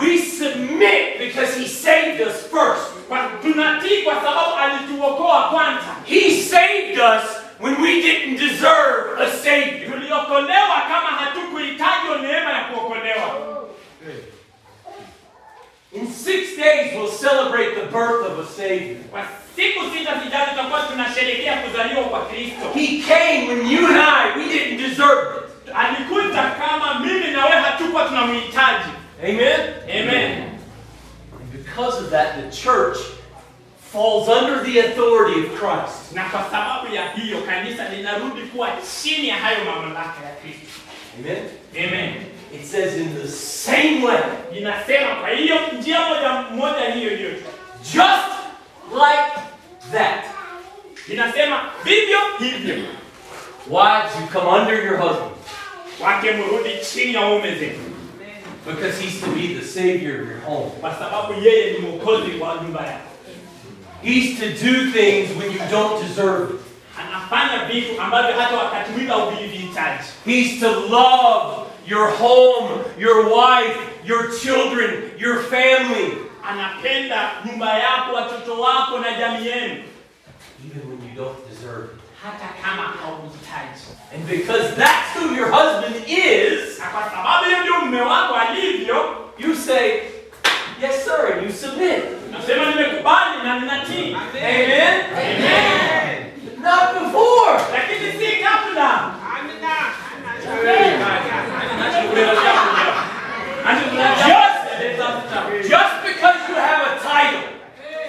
we 0.00 0.18
submit 0.18 1.18
because 1.18 1.58
he 1.60 1.68
saved 1.68 2.20
us 2.20 2.34
first. 2.50 2.86
kwa 3.08 3.18
tunatii 3.42 4.02
kwa 4.02 4.14
sababu 4.14 4.54
alituokoa 4.54 5.48
kwanza. 5.48 5.94
He 6.04 6.30
saved 6.42 6.98
us 6.98 7.22
when 7.60 7.82
we 7.82 8.02
didn't 8.02 8.38
deserve 8.38 9.20
a 9.22 9.30
Savior. 9.30 9.90
Tuliokolewa 9.92 10.80
kama 10.88 11.08
hatukuhitaji 11.08 12.06
hiyo 12.06 12.18
neema 12.18 12.50
ya 12.52 12.64
kuokolewa. 12.64 13.56
In 15.92 16.06
six 16.12 16.56
days, 16.56 16.92
we'll 16.94 17.08
celebrate 17.12 17.74
the 17.74 17.86
birth 17.86 18.26
of 18.26 18.38
a 18.38 18.52
Savior. 18.56 18.96
Kwa 19.56 19.64
siku 19.64 19.96
sita 19.98 20.12
zijazo 20.24 20.50
tutakuwa 20.50 20.80
tunasherehekea 20.82 21.56
kuzaliwa 21.56 22.04
kwa 22.04 22.26
Kristo. 22.26 22.70
He 22.74 22.86
came 23.08 23.48
when 23.48 23.66
you 23.70 23.86
and 23.86 23.96
I, 23.98 24.38
we 24.38 24.44
didn't 24.48 24.76
deserve 24.88 25.26
it. 25.36 25.74
Alikuja 25.74 26.42
kama 26.42 27.00
mimi 27.00 27.26
na 27.30 27.44
wewe 27.44 27.56
hatukuwa 27.60 28.04
tunamhitaji. 28.04 28.90
Amen? 29.24 29.60
Amen. 29.90 30.42
And 31.32 31.52
because 31.52 31.98
of 32.04 32.10
that, 32.10 32.34
the 32.36 32.56
church 32.62 32.98
falls 33.92 34.28
under 34.28 34.62
the 34.64 34.80
authority 34.80 35.40
of 35.40 35.58
Christ. 35.58 36.12
Na 36.12 36.24
kwa 36.24 36.44
sababu 36.50 36.94
ya 36.94 37.10
hiyo 37.12 37.38
kanisa 37.38 37.88
linarudi 37.88 38.40
kuwa 38.42 38.68
chini 39.02 39.28
ya 39.28 39.36
hayo 39.36 39.58
mamlaka 39.64 40.20
ya 40.26 40.32
Kristo. 40.42 40.80
Amen? 41.18 41.42
Amen. 41.76 42.14
It 42.54 42.64
says, 42.64 42.96
in 42.96 43.14
the 43.22 43.28
same 43.28 44.04
way, 44.06 44.18
Inasema 44.58 45.14
kwa 45.14 45.30
hiyo 45.30 45.56
njia 45.78 46.00
moja 46.00 46.30
moja 46.32 46.90
hiyo 46.94 47.16
hiyo. 47.16 47.30
just 47.92 48.35
like 48.92 49.32
that, 49.92 50.24
Inasema 51.08 51.60
vivyo 51.84 52.18
hivyo. 52.38 52.74
wives, 53.70 54.12
you 54.20 54.26
come 54.40 54.48
under 54.60 54.84
your 54.84 54.96
husband. 54.96 55.30
Wake 56.00 56.30
mrudi 56.32 56.70
chini 56.92 57.14
ya 57.14 57.20
waume 57.20 57.54
zenu. 57.54 57.78
Because 58.66 58.98
he's 59.02 59.20
to 59.20 59.26
be 59.30 59.54
the 59.54 59.64
savior 59.64 60.22
of 60.22 60.28
your 60.28 60.40
home. 60.40 60.70
kwa 60.80 60.94
sababu 60.94 61.32
yeye 61.44 61.70
ni 61.72 61.78
mwokozi 61.78 62.30
wa 62.40 62.54
nyumba 62.62 62.86
yako. 62.86 63.10
He's 64.02 64.38
to 64.38 64.46
do 64.48 64.90
things 64.92 65.30
when 65.38 65.52
you 65.52 65.58
don't 65.70 66.02
deserve 66.08 66.54
it. 66.54 66.60
Anafanya 67.00 67.64
vitu 67.64 68.00
ambavyo 68.02 68.36
hata 68.40 68.56
wakati 68.56 68.90
mwingi 68.90 69.10
hauvihitaji. 69.10 70.04
He's 70.24 70.60
to 70.60 70.70
love 70.70 71.66
your 71.86 72.10
home, 72.10 72.68
your 72.98 73.26
wife, 73.26 73.76
your 74.04 74.30
children, 74.40 75.02
your 75.18 75.42
family, 75.42 76.12
Anapenda 76.50 77.30
nyumba 77.44 77.78
yako, 77.78 78.12
watoto 78.14 78.60
wako 78.60 78.98
na 78.98 79.12
jamii 79.12 79.46
yenu, 79.46 79.82
even 80.66 80.88
when 80.88 81.08
you 81.08 81.14
don't 81.24 81.38
deserve 81.50 81.84
it. 81.84 82.00
hata 82.24 82.48
kama 82.62 82.82
hauhitaji. 82.82 83.86
And 84.14 84.26
because 84.26 84.74
that's 84.76 85.16
who 85.16 85.34
your 85.34 85.48
husband 85.50 85.96
is, 86.08 86.78
Na 86.78 86.86
kwa 86.86 87.10
sababu 87.10 87.44
hiyo 87.44 87.60
ndio 87.60 87.74
mume 87.80 88.00
wako 88.00 88.34
alivyo, 88.34 89.16
you 89.38 89.54
say, 89.54 90.00
Yes, 90.82 91.04
sir, 91.04 91.32
and 91.32 91.42
you 91.46 91.52
submit. 91.52 92.04
nasema 92.32 92.64
nimekubali 92.64 93.42
na 93.44 93.58
ninatii. 93.60 94.16
Amen? 94.38 95.00
Amen. 95.12 96.32
Not 96.62 96.92
before. 97.04 97.60
Lakini 97.72 98.12
si 98.12 98.36
kabla. 98.44 99.10
Just, 104.26 104.55
just 105.68 105.94
because 106.06 106.36
you 106.48 106.54
have 106.54 106.82
a 106.86 107.00
title, 107.00 107.48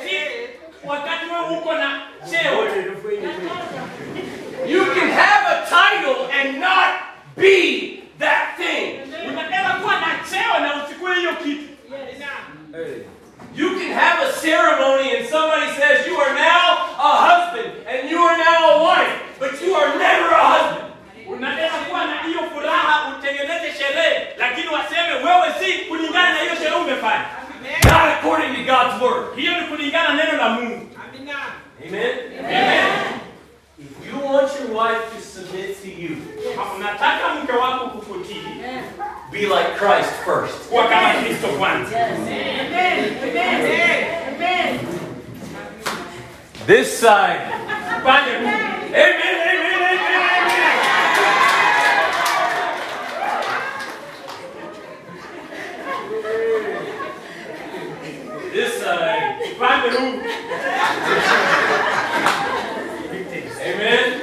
Si 0.03 0.15
wakati 0.87 1.25
wewe 1.25 1.57
uko 1.59 1.73
na 1.73 2.01
cheo 2.29 2.67
you 4.67 4.85
can 4.85 5.09
have 5.09 5.47
a 5.47 5.65
title 5.69 6.27
and 6.31 6.59
not 6.59 6.89
be 7.37 8.03
that 8.19 8.57
thing. 8.57 8.99
unaweza 9.27 9.69
kuwa 9.81 9.93
na 9.93 10.07
cheo 10.29 10.59
na 10.59 10.83
usikue 10.83 11.15
hiyo 11.15 11.33
kitu. 11.35 11.63
You 13.55 13.69
can 13.79 13.91
have 13.93 14.21
a 14.23 14.31
ceremony 14.41 15.17
and 15.17 15.27
somebody 15.29 15.65
says 15.79 16.05
you 16.07 16.21
are 16.21 16.33
now 16.33 16.77
a 16.99 17.11
husband 17.27 17.71
and 17.89 18.09
you 18.11 18.19
are 18.23 18.37
now 18.37 18.69
a 18.69 18.83
wife, 18.83 19.13
but 19.39 19.61
you 19.61 19.73
are 19.75 19.97
never 19.97 20.29
a 20.35 20.43
husband. 20.45 20.83
Unaweza 21.27 21.69
kuwa 21.89 22.05
na 22.05 22.21
hiyo 22.23 22.39
furaha, 22.53 23.13
utengeneze 23.19 23.73
sherehe, 23.77 24.27
lakini 24.37 24.67
waseme 24.67 25.13
wewe 25.13 25.53
si 25.59 25.85
kulingana 25.85 26.29
na 26.33 26.39
hiyo 26.39 26.55
sherehe 26.55 26.75
umefanya. 26.75 27.25
Not 27.83 28.03
according 28.19 28.55
to 28.55 28.61
God's 28.73 29.01
word. 29.01 29.35
Hiyo 29.35 29.61
ni 29.61 29.67
kulingana 29.67 30.13
na 30.13 30.23
neno 30.25 30.37
la 30.37 30.49
Mungu. 30.49 30.89
Amen? 31.87 32.11
Amen. 32.39 32.85
If 33.79 34.07
you 34.13 34.19
want 34.33 34.49
your 34.59 34.66
wife 34.77 35.15
to 35.15 35.21
submit 35.21 35.81
to 35.81 35.87
you, 35.89 36.15
Kama 36.55 37.35
mke 37.43 37.51
wako 37.53 37.85
kukutii, 37.89 38.43
be 39.31 39.39
like 39.39 39.75
Christ 39.79 40.13
first. 40.25 40.69
kuwa 40.69 40.87
kama 40.87 41.13
Kristo 41.13 41.47
kwanza. 41.47 41.97
This 46.67 46.99
side. 46.99 47.41
Upande 47.99 48.31
huu. 48.31 48.47
Amen, 48.47 48.93
amen, 48.93 49.59
amen, 49.73 49.99
amen. 50.09 51.57
This 58.53 58.73
side. 58.79 59.51
Upande 59.55 59.89
huu. 59.89 60.21
Amen. 63.65 64.21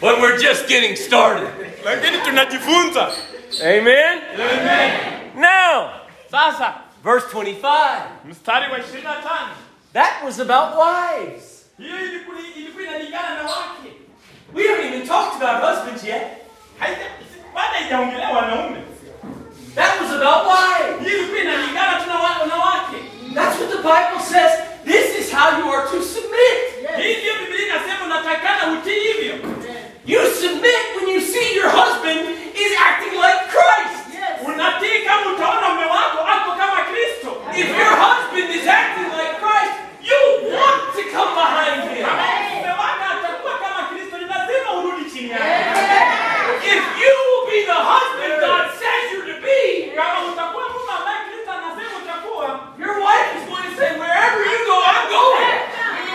But 0.00 0.18
we're 0.36 0.42
just 0.42 0.68
getting 0.68 0.96
started. 0.96 1.48
Lakini 1.84 2.18
tunajifunza. 2.24 3.10
Amen. 3.62 4.20
Now, 5.36 5.90
Sasa 6.30 6.74
verse 7.04 7.26
25. 7.32 8.02
mstari 8.28 8.70
wa 8.72 8.78
25. 8.78 9.56
That 9.92 10.22
was 10.24 10.40
about 10.40 10.74
wives. 10.76 11.64
Hiyo 11.78 11.96
ilikuwa 12.04 12.36
ilikuwa 12.56 12.82
inalingana 12.84 13.34
na 13.34 13.42
wake. 13.42 13.92
We 14.54 14.68
haven't 14.68 14.86
even 14.94 15.08
talked 15.08 15.42
about 15.42 15.62
husbands 15.62 16.04
yet. 16.04 16.22
Haija 16.78 17.06
bado 17.54 17.74
haijaongelea 17.78 18.28
wanaume. 18.30 18.76
That 19.74 20.00
was 20.00 20.10
about 20.12 20.46
wives. 20.46 21.08
Hii 21.08 21.16
ilikuwa 21.18 21.40
inalingana 21.40 22.00
tu 22.00 22.08
na 22.08 22.14
wa- 22.14 22.38
wanawake. 22.40 22.96
That's 23.34 23.60
what 23.60 23.70
the 23.70 23.76
Bible 23.82 24.20
says. 24.32 24.52
This 24.84 25.18
is 25.26 25.34
how 25.34 25.58
you 25.58 25.72
are 25.72 25.82
to 25.88 26.02
submit. 26.02 26.58
Hii 26.96 27.26
ndio 30.06 30.20
Biblia 30.20 30.26
inasema 30.26 30.26
unatakana 30.26 30.26
utii 30.26 30.26
hivyo. 30.26 30.26
You 30.26 30.34
submit 30.34 30.84
when 30.96 31.08
you 31.14 31.20
see 31.20 31.54
your 31.56 31.70
husband 31.70 32.20
is 32.54 32.72
acting 32.88 33.12
like 33.12 33.40
Christ. 33.54 33.96
Unatii 34.44 34.98
kama 35.06 35.30
utaona 35.32 35.68
mume 35.68 35.86
wako 35.86 36.18
ako 36.34 36.50
kama 36.60 36.80
Kristo. 36.90 37.30
If 37.56 37.68
your 37.78 37.94
husband 38.06 38.50
is 38.54 38.68
acting 38.68 39.08
like 39.18 39.34
Christ, 39.44 39.74
you 40.02 40.20
want 40.58 40.82
to 40.96 41.02
come 41.16 41.32
behind 41.34 41.82
him. 41.90 42.06
Kama 42.06 42.22
mume 42.54 42.70
wako 42.70 43.04
atakuwa 43.12 43.54
kama 43.58 43.88
Kristo, 43.88 44.18
ni 44.18 44.24
lazima 44.24 44.72
urudi 44.72 45.10
chini 45.10 45.30
yake. 45.30 45.44
If 46.62 46.82
you 47.02 47.14
will 47.26 47.44
be 47.50 47.58
the 47.72 47.80
husband 47.92 48.32
God 48.40 48.64
says 48.80 49.02
you're 49.12 49.26
to 49.34 49.40
be, 49.46 49.92
Kama 49.96 50.18
utakuwa 50.32 50.64
mume 50.68 50.92
ambaye 50.98 51.18
Kristo 51.28 51.50
anasema 51.52 51.94
utakuwa, 52.04 52.46
your 52.78 52.96
wife 53.08 53.30
is 53.38 53.44
going 53.50 53.66
to 53.70 53.74
say, 53.80 53.90
wherever 54.00 54.40
you 54.52 54.58
go, 54.70 54.76
I'm 54.92 55.04
going. 55.18 55.56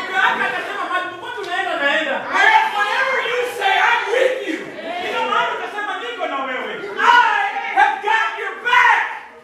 mke 0.04 0.14
wako 0.14 0.42
atasema 0.50 0.82
mahali 0.90 1.08
popote 1.14 1.38
unaenda 1.42 1.76
naenda. 1.84 2.16
Where- 2.36 2.62
Whatever 2.78 3.18
you 3.32 3.40
say, 3.60 3.74
I'm 3.90 4.02
with 4.14 4.38
you. 4.48 4.58
Kila 5.02 5.20
mahali 5.30 5.52
utasema 5.58 5.94
niko 6.04 6.26
na 6.26 6.38
wewe. 6.44 6.74
I 7.00 7.42
have 7.80 7.96
got 8.10 8.30
your 8.42 8.56
back. 8.64 9.02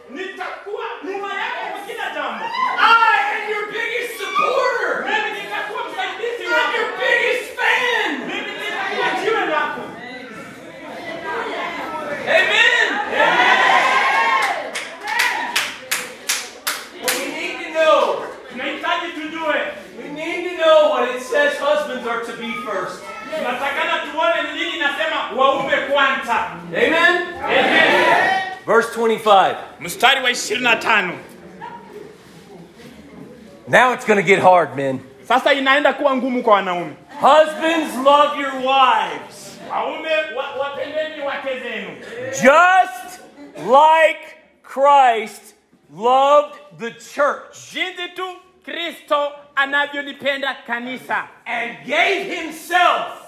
Nitakuwa 0.10 0.86
nyuma 1.04 1.30
yako 1.42 1.62
kwa 1.72 1.80
kila 1.88 2.06
jambo. 2.16 2.46
I 2.80 3.20
am 3.36 3.52
your 3.52 3.66
biggest 3.72 4.12
supporter. 4.22 4.92
Mimi 5.08 5.40
nitakuwa 5.40 5.82
msaidizi 5.90 6.44
I'm 6.44 6.54
wako. 6.54 6.78
your 6.78 6.90
biggest 7.02 7.46
fan. 7.58 8.12
Mimi 8.28 8.52
nitakuwa 8.62 9.08
jiwe 9.24 9.46
lako. 9.46 9.82
Amen. 12.38 12.88
But 17.02 17.14
we 17.20 17.26
need 17.32 17.58
to 17.64 17.72
know. 17.74 18.26
Tunahitaji 18.52 19.08
tujue. 19.14 19.62
We 19.98 20.10
need 20.10 20.50
to 20.50 20.58
know 20.58 20.90
what 20.90 21.10
it 21.16 21.22
says 21.22 21.58
husbands 21.60 22.08
are 22.08 22.22
to 22.26 22.34
be 22.38 22.52
first. 22.66 23.04
Tunatakana 23.38 24.12
tuone 24.12 24.42
ni 24.54 24.60
nini 24.64 24.80
nasema 24.80 25.30
waume 25.36 25.78
kwanza. 25.78 26.48
Amen. 26.74 27.28
Verse 28.66 28.90
25. 29.00 29.56
Mstari 29.98 30.22
wa 30.22 30.30
25. 30.30 31.14
Now 33.68 33.94
it's 33.94 34.06
going 34.06 34.18
to 34.18 34.24
get 34.24 34.40
hard, 34.40 34.76
men. 34.76 35.00
Sasa 35.28 35.54
inaenda 35.54 35.94
kuwa 35.94 36.16
ngumu 36.16 36.44
kwa 36.44 36.54
wanaume. 36.54 36.94
Husbands, 37.22 37.96
love 38.04 38.40
your 38.42 38.54
wives. 38.56 39.60
Waume 39.72 40.10
wapendeni 40.60 41.22
wake 41.22 41.60
zenu. 41.60 41.90
Just 42.32 43.20
like 43.58 44.20
Christ 44.64 45.56
loved 45.96 46.56
the 46.80 46.92
church 46.92 47.74
Jinsi 47.74 48.10
tu 48.16 48.24
Kristo 48.66 49.32
anavyolipenda 49.56 50.56
kanisa. 50.68 51.28
and 51.46 51.78
gave 51.86 52.24
himself 52.36 53.24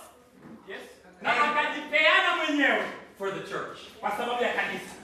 Na 1.22 1.30
akajipeana 1.32 2.36
mwenyewe 2.38 2.84
for 3.18 3.32
the 3.32 3.40
church. 3.52 3.80
kwa 4.00 4.12
sababu 4.12 4.44
ya 4.44 4.50
kanisa. 4.54 4.96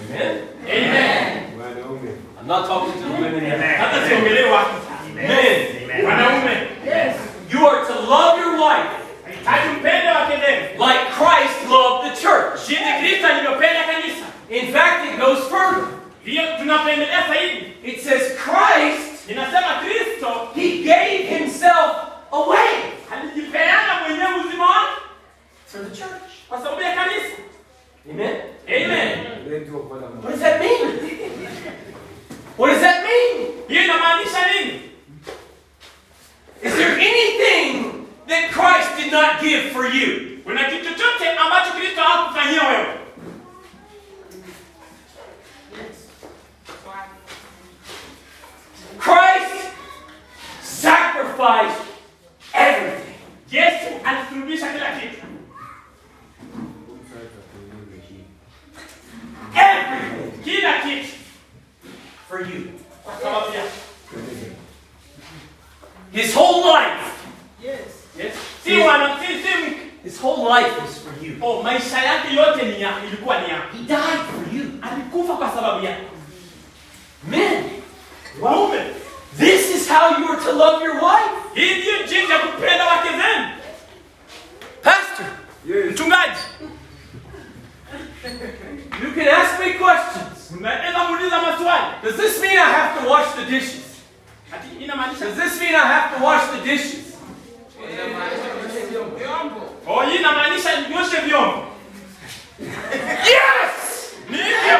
Amen. 0.00 0.48
Amen. 0.66 1.42
Wanaume. 1.58 2.16
I'm 2.40 2.46
not 2.46 2.66
talking 2.66 2.92
to 3.02 3.08
the 3.08 3.14
women 3.14 3.44
yet. 3.44 3.60
Hata 3.78 4.06
siongelee 4.08 4.44
watu. 4.50 4.74
Men, 5.14 6.04
Wanaume. 6.04 6.68
Yes. 6.86 7.16
You 7.52 7.66
are 7.68 7.86
to 7.86 7.94
love 8.00 8.38
your 8.40 8.56
wife 8.60 8.90
Hitaji 9.26 9.68
mpende 9.68 10.08
wake 10.10 10.36
zenu. 10.36 10.86
like 10.86 11.00
Christ 11.18 11.70
loved 11.70 12.10
the 12.10 12.22
church. 12.22 12.68
Jinsi 12.68 12.92
Kristo 13.00 13.26
alivyopenda 13.26 13.84
kanisa. 13.84 14.24
In 14.50 14.72
fact, 14.72 15.04
it 15.04 15.18
goes 15.20 15.38
further. 15.48 15.84
Hiyo 16.24 16.42
tunapendelea 16.58 17.28
zaidi. 17.28 17.66
It 17.84 18.00
says 18.00 18.22
Christ, 18.44 19.28
he 20.54 20.82
gave 20.82 21.28
himself 21.38 21.96
away 22.32 22.68
alijipeana 23.12 24.00
mwenyewe 24.00 24.34
uzima 24.46 24.64
wake 24.66 25.00
for 25.66 25.80
the 25.80 25.96
church. 25.96 26.30
Amen. 28.08 28.40
Amen. 28.68 29.44
What 30.22 30.30
does 30.30 30.40
that 30.40 30.60
mean? 30.60 30.88
What 32.56 32.68
does 32.70 32.80
that 32.80 33.04
mean? 33.04 33.52
Hiyo 33.68 33.82
inamaanisha 33.84 34.46
nini? 34.52 34.80
Is 36.62 36.76
there 36.76 36.96
anything 36.98 38.06
that 38.28 38.50
Christ 38.52 38.96
did 38.96 39.12
not 39.12 39.40
give 39.40 39.72
for 39.72 39.86
you? 39.86 40.40
Kuna 40.44 40.64
kitu 40.64 40.84
chochote 40.84 41.28
ambacho 41.38 41.72
Kristo 41.72 42.02
hakufanyia 42.02 42.62
wewe? 42.62 42.86
Christ 48.98 49.70
sacrificed 50.62 51.82
everything. 52.54 53.14
Yesu 53.50 53.88
alisulubisha 54.04 54.72
kila 54.72 55.00
kitu. 55.00 55.23
For 62.28 62.40
you. 62.40 62.70
kwa 63.04 63.14
sababu 63.22 63.54
ya 63.54 63.62
His 66.12 66.34
whole 66.34 66.62
life, 66.72 67.10
yes. 67.62 67.80
Yes. 68.18 68.34
si 68.64 68.78
wana 68.78 69.18
si 69.20 69.26
si 69.26 69.48
mke. 69.64 69.76
his 70.04 70.18
whole 70.20 70.48
life 70.48 70.72
is 70.88 70.98
for 71.02 71.24
you. 71.26 71.36
oh, 71.42 71.62
maisha 71.62 71.98
yake 72.02 72.34
yote 72.34 72.62
ni 72.62 72.82
ya 72.82 72.90
ilikuwa 73.08 73.40
ni 73.40 73.48
yako 73.48 73.76
He 73.76 73.82
died 73.84 74.20
for 74.30 74.54
you. 74.56 74.64
alikufa 74.82 75.36
kwa 75.36 75.50
sababu 75.50 75.84
yako 75.84 76.04
Men, 77.28 77.64
waume 78.40 78.80
this 79.38 79.70
is 79.76 79.88
how 79.88 80.18
you 80.20 80.28
are 80.32 80.40
to 80.44 80.52
love 80.52 80.84
your 80.84 80.94
wife. 80.94 81.30
hii 81.54 81.74
ndiyo 81.78 81.98
jinsi 82.02 82.32
ya 82.32 82.38
kupenda 82.38 82.86
wake 82.86 83.08
zenu 83.08 83.48
Pastor, 84.82 85.26
Yes. 85.66 85.84
mchungaji 85.92 86.40
you 89.02 89.12
can 89.14 89.28
ask 89.28 89.58
me 89.60 89.72
questions. 89.72 90.33
Maswali 90.60 92.02
Does 92.02 92.16
this 92.16 92.40
mean 92.40 92.58
I 92.58 92.70
have 92.70 93.02
to 93.02 93.08
wash 93.08 93.34
the 93.34 93.44
dishes? 93.44 94.00
Does 94.50 95.36
this 95.36 95.60
mean 95.60 95.74
I 95.74 95.86
have 95.86 96.16
to 96.16 96.22
wash 96.22 96.46
the 96.56 96.62
dishes? 96.64 97.00
oh 99.86 100.00
hii 100.06 100.16
inamaanisha 100.16 100.70
nyoshe 100.90 101.20
vyombo 101.20 101.66
Yes! 103.24 104.14
ni 104.30 104.36
hivyo 104.36 104.78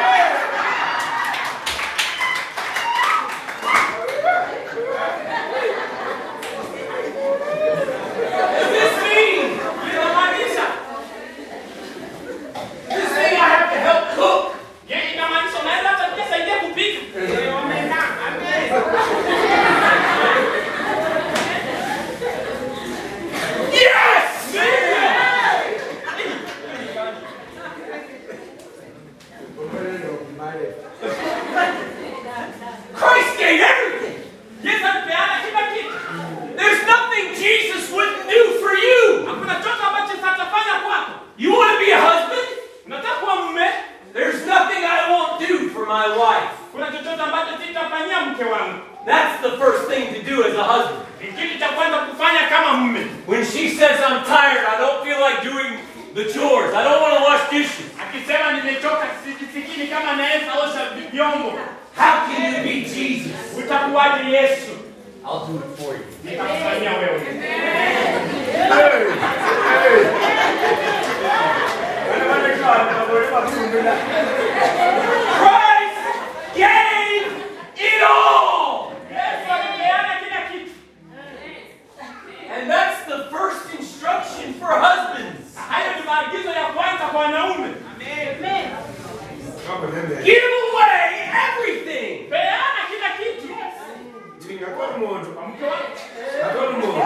Does 7.34 8.68
this 8.70 8.94
mean 9.02 9.60
inamaanisha 9.90 10.66
does 12.88 13.00
this 13.02 13.12
mean 13.18 13.34
I 13.34 13.48
have 13.54 13.68
to 13.74 13.78
help 13.88 14.04
cook? 14.16 14.54
je 14.88 14.94
inamaanisha 15.14 15.58
unaweza 15.62 15.88
hata 15.88 16.14
pia 16.16 16.28
saidia 16.28 16.56
kupika 16.56 17.00
Yes! 23.72 24.54
Christ 32.94 33.38
gave 33.38 33.60
everything. 33.60 34.18
yesu 34.62 34.84
alipeana 34.86 35.34
kila 35.44 35.62
kitu 35.72 35.94
There's 36.56 36.82
nothing 36.86 37.24
Jesus 37.42 37.90
wouldn't 37.92 38.28
do 38.30 38.42
for 38.62 38.72
you. 38.86 39.26
hakuna 39.26 39.54
chochote 39.54 39.84
ambacho 39.86 40.12
atafanya 40.12 40.74
kwako 40.84 41.12
You 41.36 41.50
want 41.52 41.72
to 41.72 41.78
be 41.84 41.90
a 41.92 42.00
husband? 42.00 42.48
unataka 42.86 43.14
kuwa 43.14 43.36
mume 43.36 43.66
There's 44.12 44.46
nothing 44.46 44.84
I 44.84 45.10
won't 45.10 45.48
do 45.48 45.68
for 45.70 45.86
my 45.86 46.06
wife. 46.08 46.50
kuna 46.72 46.86
chochote 46.86 47.22
ambacho 47.22 47.52
sitafanyia 47.66 48.20
mke 48.20 48.44
wangu 48.44 48.78
That's 49.06 49.42
the 49.42 49.50
first 49.58 49.82
thing 49.90 50.04
to 50.14 50.20
do 50.30 50.44
as 50.44 50.54
a 50.58 50.62
husband. 50.62 51.00
ni 51.20 51.26
kitu 51.32 51.58
cha 51.58 51.68
kwanza 51.68 51.96
kufanya 51.98 52.48
kama 52.48 52.72
mume 52.72 53.06
When 53.26 53.44
she 53.44 53.68
says, 53.68 54.00
I'm 54.08 54.24
tired, 54.24 54.64
I 54.72 54.78
don't 54.78 55.04
feel 55.04 55.20
like 55.28 55.42
doing 55.50 55.72
the 56.14 56.24
chores, 56.32 56.74
I 56.74 56.84
don't 56.84 57.02
want 57.02 57.14
to 57.18 57.24
wash 57.24 57.50
dishes. 57.50 57.86
akisema 58.02 58.52
nimechoka 58.52 59.06
sikisikini 59.24 59.86
kama 59.86 60.12
naweza 60.12 60.52
osha 60.64 60.82
vyombo 61.12 61.52
How 61.96 62.14
can 62.26 62.54
you 62.54 62.62
be 62.62 62.74
Jesus? 62.80 63.32
utakuwaje 63.58 64.30
yesu 64.30 64.70
I'll 65.26 65.46
do 65.46 65.54
it 65.58 65.78
for 65.84 65.94
you. 65.94 66.04
nitakufanyia 66.24 66.90
wewe 66.90 67.20
Christ 74.64 76.00
gave 76.56 77.28
it 77.76 78.02
all. 78.02 78.92
yesu 79.10 79.52
alipeana 79.52 80.12
kila 80.20 80.40
kitu 80.50 80.72
And 82.54 82.70
that's 82.70 83.00
the 83.06 83.18
first 83.30 83.62
instruction 83.78 84.54
for 84.54 84.68
husbands. 84.72 85.56
hayo 85.68 85.90
ni 85.96 86.02
maagizo 86.06 86.50
ya 86.50 86.64
kwanza 86.66 87.04
kwa 87.04 87.20
wanaume 87.20 87.68
Kama 89.66 89.86
nende. 89.92 90.22
Give 90.22 90.42
away 90.72 91.30
everything. 91.48 92.28
peana 92.30 92.80
kila 92.90 93.08
kitu 93.18 93.48
Tinga 94.48 94.66
kwa 94.66 94.98
moto. 94.98 95.26
kwa 95.26 95.46
mke 95.48 95.64
wako 95.64 95.88
Kwa 96.58 96.72
moto. 96.72 97.02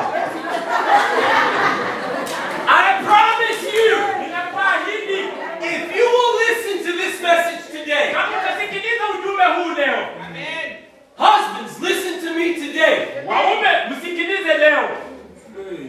I 2.71 3.03
promise 3.05 3.65
you, 3.77 3.97
ninakuahidi 4.23 5.21
if 5.63 5.97
you 5.97 6.05
will 6.05 6.35
listen 6.49 6.79
to 6.87 6.93
this 6.99 7.18
message 7.29 7.63
today, 7.79 8.13
kama 8.13 8.29
utasikiliza 8.43 9.05
ujumbe 9.21 9.45
huu 9.45 9.71
leo. 9.81 10.09
Husbands, 11.17 11.81
listen 11.81 12.21
to 12.25 12.35
me 12.39 12.55
today. 12.55 12.97
waume 13.27 13.69
msikilize 13.91 14.55
leo. 14.59 14.89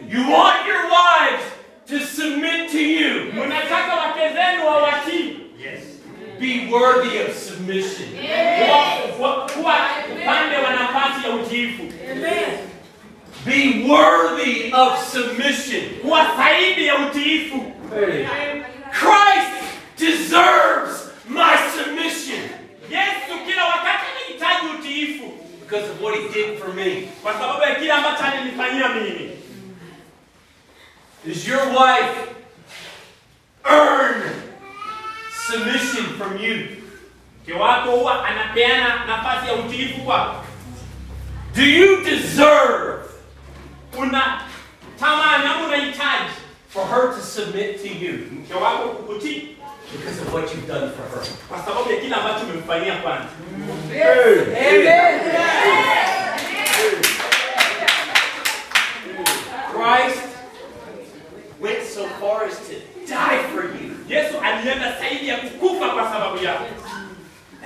You 0.08 0.32
want 0.34 0.66
your 0.66 0.82
wives 0.84 1.44
to 1.88 1.98
submit 2.16 2.70
to 2.72 2.78
you. 2.78 3.32
mnataka 3.32 3.94
wake 3.96 4.28
zenu 4.28 4.66
wawatii 4.66 5.36
Be 6.40 6.68
worthy 6.72 7.18
of 7.18 7.36
submission. 7.36 8.08
Utiifu 11.40 11.82
Be 13.44 13.84
worthy 13.88 14.72
of 14.72 15.12
submission. 15.12 15.82
kuwa 16.02 16.26
zaidi 16.36 16.86
ya 16.86 16.94
utiifu 16.98 17.72
Hey. 17.94 18.24
Christ 18.90 19.52
deserves 19.98 21.09
my 21.30 21.56
submission. 21.76 22.42
Yesu 22.90 23.38
kila 23.46 23.64
wakati 23.64 24.04
anahitaji 24.10 24.66
utiifu. 24.78 25.32
Because 25.60 25.90
of 25.90 26.00
what 26.02 26.14
he 26.14 26.28
did 26.28 26.58
for 26.58 26.74
me. 26.74 27.08
kwa 27.22 27.32
sababu 27.32 27.62
ya 27.62 27.74
kile 27.74 27.92
ambacho 27.92 28.24
alinifanyia 28.24 28.88
mimi. 28.88 29.30
Does 31.24 31.48
your 31.48 31.66
wife 31.68 32.18
earn 33.64 34.22
submission 35.46 36.04
from 36.18 36.36
you? 36.44 36.66
mke 37.42 37.52
wako 37.52 37.90
huwa 37.90 38.24
anapeana 38.28 39.04
nafasi 39.06 39.46
ya 39.48 39.54
utiifu 39.54 40.00
kwako. 40.00 40.44
Do 41.56 41.62
you 41.62 42.00
deserve 42.04 43.02
una 43.98 44.40
tamani 45.00 45.46
ama 45.46 45.66
unahitaji 45.66 46.30
for 46.68 46.86
her 46.88 47.14
to 47.16 47.22
submit 47.22 47.82
to 47.82 47.88
you? 47.88 48.12
mke 48.32 48.54
wako 48.54 48.88
kukutii 48.88 49.56
because 49.92 50.20
of 50.22 50.32
what 50.32 50.44
you've 50.54 50.66
done 50.68 50.90
for 50.92 51.02
her? 51.18 51.26
kwa 51.48 51.58
sababu 51.58 51.90
ya 51.92 51.96
kile 52.00 52.14
ambacho 52.14 52.44
umemfanyia 52.44 52.96
kwanza 52.96 53.28
Christ 59.72 60.22
went 61.60 61.82
so 61.84 62.06
far 62.20 62.44
as 62.44 62.56
to 62.68 62.74
die 63.06 63.38
for 63.52 63.64
you. 63.76 63.90
yesu 64.08 64.38
alienda 64.40 64.98
zaidi 65.00 65.28
ya 65.28 65.36
kukufa 65.36 65.88
kwa 65.88 66.04
sababu 66.12 66.44
yako 66.44 66.64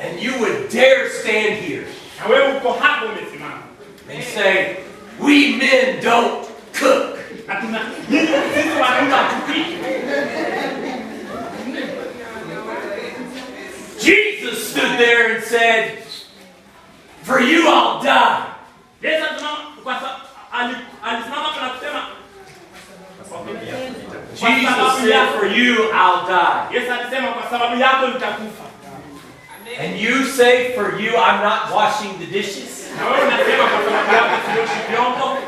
And 0.02 0.22
you 0.22 0.32
would 0.40 0.68
dare 0.72 1.08
stand 1.10 1.54
here 1.60 1.86
na 2.20 2.26
wewe 2.26 2.56
uko 2.56 2.72
hapo 2.72 3.06
umesimama 3.06 3.62
and 4.10 4.22
say, 4.24 4.76
We 5.20 5.56
men 5.56 6.00
don't 6.02 6.46
cook. 6.80 7.18
na 7.48 7.54
tuna 7.60 7.80
nyinyi 8.10 8.28
sisi 8.54 8.80
wanaume 8.80 9.10
hatupiki 9.10 9.76
Jesus 14.04 14.70
stood 14.70 14.98
there 14.98 15.34
and 15.34 15.44
said, 15.44 15.98
For 17.22 17.40
you 17.40 17.68
I'll 17.68 18.02
die. 18.02 18.42
yesu 19.02 19.24
alisimama 19.24 19.58
kwa 19.84 19.94
sa- 20.00 20.20
ali- 20.52 20.76
alisimama 21.04 21.42
hapo 21.48 21.60
na 21.60 21.68
kusema 21.70 22.00
Jesus 24.34 25.00
said, 25.00 25.28
For 25.38 25.46
you 25.46 25.90
I'll 25.92 26.26
die. 26.26 26.74
yesu 26.78 26.92
alisema 26.92 27.28
kwa 27.28 27.50
sababu 27.50 27.80
yako 27.80 28.06
nitakufa 28.06 28.64
And 29.80 29.98
you 29.98 30.24
say, 30.24 30.74
For 30.76 31.00
you 31.00 31.16
I'm 31.16 31.40
not 31.42 31.70
washing 31.72 32.18
the 32.18 32.26
dishes. 32.26 32.90
na 32.98 33.06
wewe 33.08 33.26
unasema 33.26 33.64
kwa 33.68 33.80
sababu 33.84 34.14
yako 34.14 34.36
sioshi 34.52 34.80
vyombo 34.90 35.38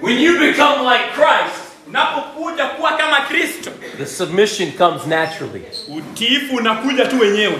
When 0.00 0.18
you 0.20 0.38
become 0.38 0.82
like 0.84 1.12
Christ, 1.14 1.60
unapokuja 1.88 2.66
kuwa 2.66 2.92
kama 2.96 3.20
kristo 3.20 3.70
the 3.98 4.06
submission 4.06 4.72
comes 4.72 5.06
naturally. 5.06 5.62
utiifu 5.96 6.56
unakuja 6.56 7.06
tu 7.06 7.20
wenyewe 7.20 7.58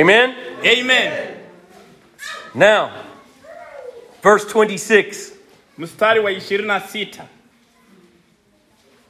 Amen? 0.00 0.34
amen 0.80 1.12
Now, 2.54 2.88
verse 4.22 4.46
26 4.46 5.32
mstari 5.78 6.20
wa 6.20 6.30
26 6.30 7.06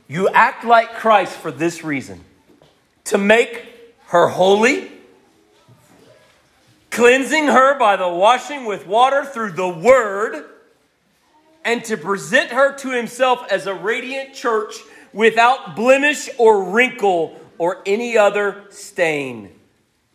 You 0.08 0.28
act 0.30 0.64
like 0.64 0.94
Christ 0.94 1.36
for 1.36 1.50
this 1.52 1.84
reason. 1.84 2.24
To 3.04 3.18
make 3.18 3.64
her 4.06 4.28
holy, 4.28 4.90
cleansing 6.90 7.46
her 7.46 7.78
by 7.78 7.96
the 7.96 8.08
washing 8.08 8.64
with 8.64 8.86
water 8.86 9.24
through 9.24 9.52
the 9.52 9.68
word, 9.68 10.44
and 11.64 11.84
to 11.84 11.96
present 11.96 12.50
her 12.50 12.72
to 12.78 12.90
himself 12.90 13.44
as 13.50 13.66
a 13.66 13.74
radiant 13.74 14.34
church 14.34 14.74
without 15.12 15.76
blemish 15.76 16.28
or 16.38 16.64
wrinkle 16.72 17.38
or 17.58 17.82
any 17.84 18.16
other 18.16 18.64
stain, 18.70 19.50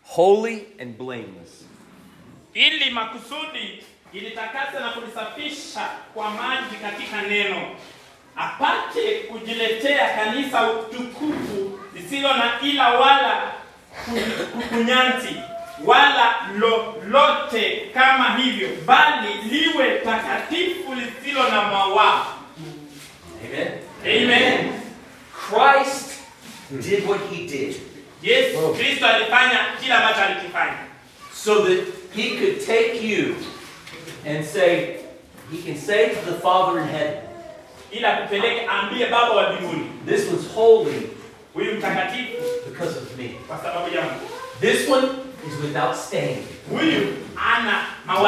holy 0.04 0.66
and 0.80 0.98
blameless. 0.98 1.64
ili 2.56 2.90
makusudi 2.92 3.84
ilitakasa 4.14 4.80
na 4.80 4.90
kulisafisha 4.90 5.90
kwa 6.14 6.30
maji 6.32 6.76
katika 6.76 7.22
neno, 7.22 7.76
apate 8.36 9.14
kujiletea 9.20 10.10
kanisa 10.10 10.72
utukufu 10.72 11.80
lisilo 11.96 12.34
na 12.34 12.54
ila 12.62 12.90
wala 13.00 13.52
ku- 14.06 14.46
kukunyanzi 14.58 15.36
wala 15.86 16.36
lolote 16.58 17.90
kama 17.94 18.36
hivyo, 18.38 18.70
bali 18.86 19.34
liwe 19.50 19.90
takatifu 20.00 20.94
lisilo 20.96 21.44
na 21.50 21.62
mawaa. 21.62 22.26
Amen. 23.46 23.68
Amen. 24.06 24.72
Christ 25.50 26.12
hmm. 26.70 26.82
did 26.82 27.08
what 27.08 27.22
he 27.32 27.48
did 27.48 27.76
Yesu 28.22 28.60
oh. 28.66 28.74
Kristo 28.74 29.08
alifanya 29.08 29.60
kila 29.82 29.98
ambacho 29.98 30.22
alikifanya 30.26 30.78
so 31.34 31.56
that 31.68 31.80
he 32.16 32.30
could 32.38 32.66
take 32.66 33.02
you 33.08 33.36
and 34.26 34.46
say, 34.46 34.98
he 35.52 35.58
can 35.66 35.76
say 35.82 36.10
to 36.16 36.32
the 36.32 36.40
Father 36.40 36.80
in 36.82 36.88
heaven, 36.88 37.23
ili 37.94 38.06
akupeleke, 38.06 38.66
ambie 38.66 39.06
Baba 39.06 39.30
wa 39.30 39.50
mbinguni, 39.54 39.86
This 40.08 40.28
one's 40.28 40.54
holy 40.56 41.10
huyu 41.54 41.74
mtakatifu 41.76 42.44
because 42.70 42.98
of 42.98 43.18
me. 43.18 43.30
kwa 43.48 43.58
sababu 43.58 43.96
yangu, 43.96 44.20
This 44.62 44.90
one 44.90 45.08
is 45.48 45.54
without 45.64 45.96
stain. 45.96 46.38
huyu 46.70 47.08
ana 47.56 47.86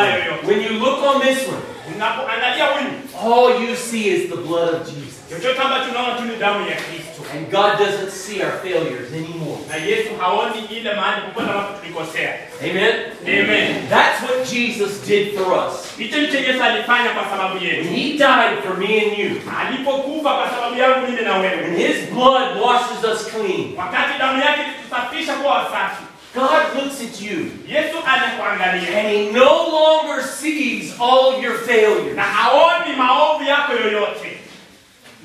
yoyote. 0.07 0.47
When 0.47 0.61
you 0.61 0.69
look 0.79 1.03
on 1.03 1.21
this 1.21 1.37
one, 1.47 1.61
Unapoangalia 1.95 2.65
huyu, 2.65 2.89
all 3.25 3.63
you 3.69 3.75
see 3.75 4.07
is 4.07 4.29
the 4.29 4.35
blood 4.35 4.69
of 4.73 4.81
Jesus. 4.89 5.15
chochote 5.29 5.61
ambacho 5.61 5.85
tunaona 5.85 6.15
tu 6.17 6.23
ni 6.23 6.35
damu 6.35 6.69
ya 6.69 6.75
Kristo, 6.75 7.04
And 7.33 7.51
God 7.51 7.77
doesn't 7.79 8.11
see 8.11 8.41
our 8.43 8.51
failures 8.63 9.13
anymore. 9.13 9.57
na 9.69 9.75
Yesu 9.75 10.09
haoni 10.19 10.65
ile 10.71 10.93
mahali 10.93 11.21
popote 11.21 11.49
ambapo 11.51 11.73
tulikosea. 11.79 12.33
Amen? 12.63 12.95
Amen. 13.27 13.89
That's 13.89 14.21
what 14.23 14.49
Jesus 14.53 15.07
did 15.07 15.33
for 15.37 15.53
us. 15.53 15.97
Hicho 15.97 16.17
ndicho 16.17 16.37
Yesu 16.37 16.63
alifanya 16.63 17.09
kwa 17.09 17.23
sababu 17.29 17.55
When 17.55 17.83
he 17.87 18.17
died 18.17 18.63
for 18.63 18.77
me 18.77 19.01
and 19.05 19.17
you, 19.17 19.41
alipokufa 19.59 20.29
kwa 20.33 20.49
sababu 20.49 20.79
yangu 20.79 21.07
mimi 21.07 21.21
na 21.21 21.37
when 21.39 21.75
his 21.77 22.09
blood 22.13 22.57
washes 22.61 23.03
us 23.03 23.27
clean, 23.31 23.73
wakati 23.77 24.19
damu 24.19 24.41
yake 24.41 24.61
ilitusafisha 24.61 25.33
kuwa 25.33 25.53
wasafi. 25.53 26.03
God 26.35 26.83
looks 26.83 27.01
at 27.01 27.21
you 27.21 27.51
and 27.67 29.07
he 29.07 29.31
no 29.31 29.69
longer 29.71 30.21
sees 30.21 30.93
all 30.99 31.41
your 31.43 31.57
failures. 31.59 32.15
na 32.15 32.23
haoni 32.23 32.95
maovu 32.97 33.43
yako 33.43 33.73
yoyote, 33.73 34.37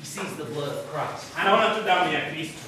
sees 0.13 0.35
the 0.37 0.43
blood 0.53 0.69
of 0.69 0.85
Christ. 0.93 1.25
anaona 1.37 1.75
tu 1.75 1.81
damu 1.83 2.13
ya 2.13 2.19
Kristo. 2.19 2.59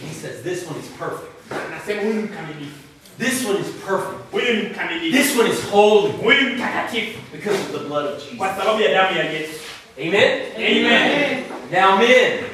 And 0.00 0.08
he 0.08 0.14
says, 0.14 0.42
This 0.42 0.66
one 0.66 0.78
is 0.80 0.88
perfect. 0.98 1.32
Anasema 1.50 2.02
huyu 2.02 2.14
ni 2.14 2.22
mkamilifu, 2.22 2.78
This 3.18 3.44
one 3.44 3.58
is 3.60 3.66
perfect. 3.86 4.30
huyu 4.32 4.54
ni 4.54 4.62
mkamilifu, 4.62 5.16
This 5.16 5.36
one 5.38 5.50
is 5.50 5.70
holy 5.70 6.12
huyu 6.12 6.42
mtakatifu 6.54 7.18
because 7.32 7.58
of 7.60 7.72
the 7.72 7.78
blood 7.88 8.06
of 8.06 8.18
Jesus. 8.22 8.36
kwa 8.38 8.56
sababu 8.56 8.80
ya 8.80 8.88
damu 8.92 9.18
ya 9.18 9.24
Yesu. 9.24 9.52
Amen? 9.98 10.40
Amen. 10.56 11.44
Now, 11.70 11.96
men, 11.98 12.44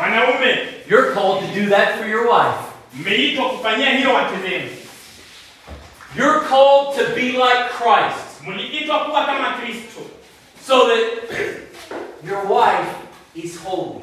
Wanaume, 0.00 0.58
you're 0.88 1.12
called 1.14 1.40
to 1.40 1.60
do 1.60 1.68
that 1.70 1.98
for 1.98 2.06
your 2.08 2.26
wife. 2.28 2.58
mmeitwa 2.94 3.48
kufanyia 3.50 3.90
hilo 3.90 4.14
wake 4.14 4.36
zenu. 4.42 4.70
You're 6.16 6.40
called 6.40 6.96
to 6.98 7.14
be 7.14 7.22
like 7.32 7.68
Christ 7.78 8.42
Mliitwa 8.46 9.04
kuwa 9.04 9.24
kama 9.26 9.52
Kristo. 9.52 10.00
so 10.66 10.86
that 10.88 11.02
your 12.28 12.44
wife 12.46 12.88
is 13.36 13.58
holy. 13.64 14.00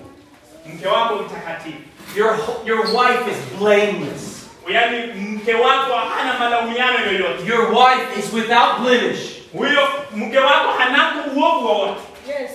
Mke 0.66 0.88
wako 0.88 1.16
mtakatifu, 1.16 1.78
Your, 2.16 2.38
your 2.66 2.80
wife 2.96 3.32
is 3.32 3.38
blameless. 3.60 4.46
yaani 4.70 5.14
mke 5.14 5.54
wako 5.54 5.94
hana 5.94 6.40
malaumiano 6.40 7.06
yoyote. 7.06 7.46
Your 7.48 7.72
wife 7.72 8.20
is 8.20 8.34
without 8.34 8.80
blemish 8.80 9.20
Huyo 9.54 9.88
mke 10.16 10.38
wako 10.40 10.72
hanako 10.78 11.30
uovu 11.36 11.66
wowote 11.68 12.02
Yes. 12.28 12.52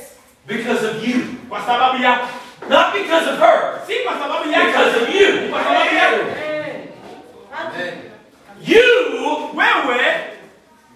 because 0.47 0.87
of 0.87 1.09
you. 1.09 1.25
kwa 1.49 1.61
sababu 1.67 2.03
yako, 2.03 2.27
Not 2.69 2.93
because 2.93 3.31
of 3.31 3.39
her, 3.39 3.81
si 3.87 3.95
kwa 4.05 4.13
sababu 4.13 4.51
yako, 4.51 4.67
because 4.67 4.97
of 5.03 5.15
you. 5.15 5.51
kwa 5.51 5.65
sababu 5.65 5.95
yako. 5.95 6.17
Amen. 7.61 7.95
You 8.67 8.83
Wewe 9.55 10.01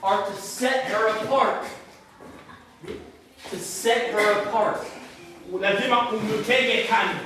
are 0.03 0.23
to 0.23 0.43
set 0.43 0.85
her 0.85 1.09
apart. 1.09 1.65
To 3.51 3.57
set 3.59 4.13
her 4.13 4.33
apart. 4.33 4.81
Lazima 5.61 6.09
umtenge 6.11 6.85
kando. 6.89 7.21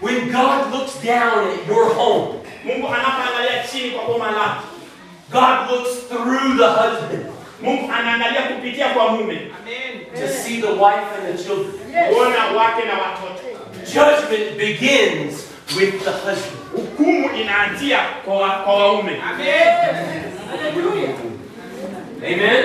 When 0.00 0.30
God 0.32 0.72
looks 0.72 0.94
down 1.04 1.48
at 1.50 1.66
your 1.68 1.94
home, 1.94 2.38
Mungu 2.64 2.88
anapoangalia 2.88 3.64
chini 3.72 3.90
kwa 3.90 4.04
boma 4.04 4.30
lako, 4.30 4.62
God 5.30 5.70
looks 5.70 6.08
through 6.08 6.56
the 6.56 6.66
husband 6.68 7.26
Mungu 7.62 7.92
anaangalia 7.92 8.42
kupitia 8.42 8.88
kwa 8.88 9.08
mume, 9.12 9.38
to 10.14 10.28
see 10.28 10.60
the 10.60 10.72
wife 10.72 11.06
and 11.18 11.38
the 11.38 11.44
children. 11.44 11.72
Kuona 12.08 12.46
wake 12.56 12.84
na 12.84 12.94
watoto. 12.94 13.42
Judgment 13.84 14.56
begins 14.58 15.46
with 15.76 16.04
the 16.04 16.10
husband. 16.10 16.58
Hukumu 16.76 17.30
inaanzia 17.40 17.98
kwa 18.24 18.50
kwa 18.50 18.74
waume. 18.74 19.12
Hallelujah. 20.50 21.14
Amen? 22.22 22.64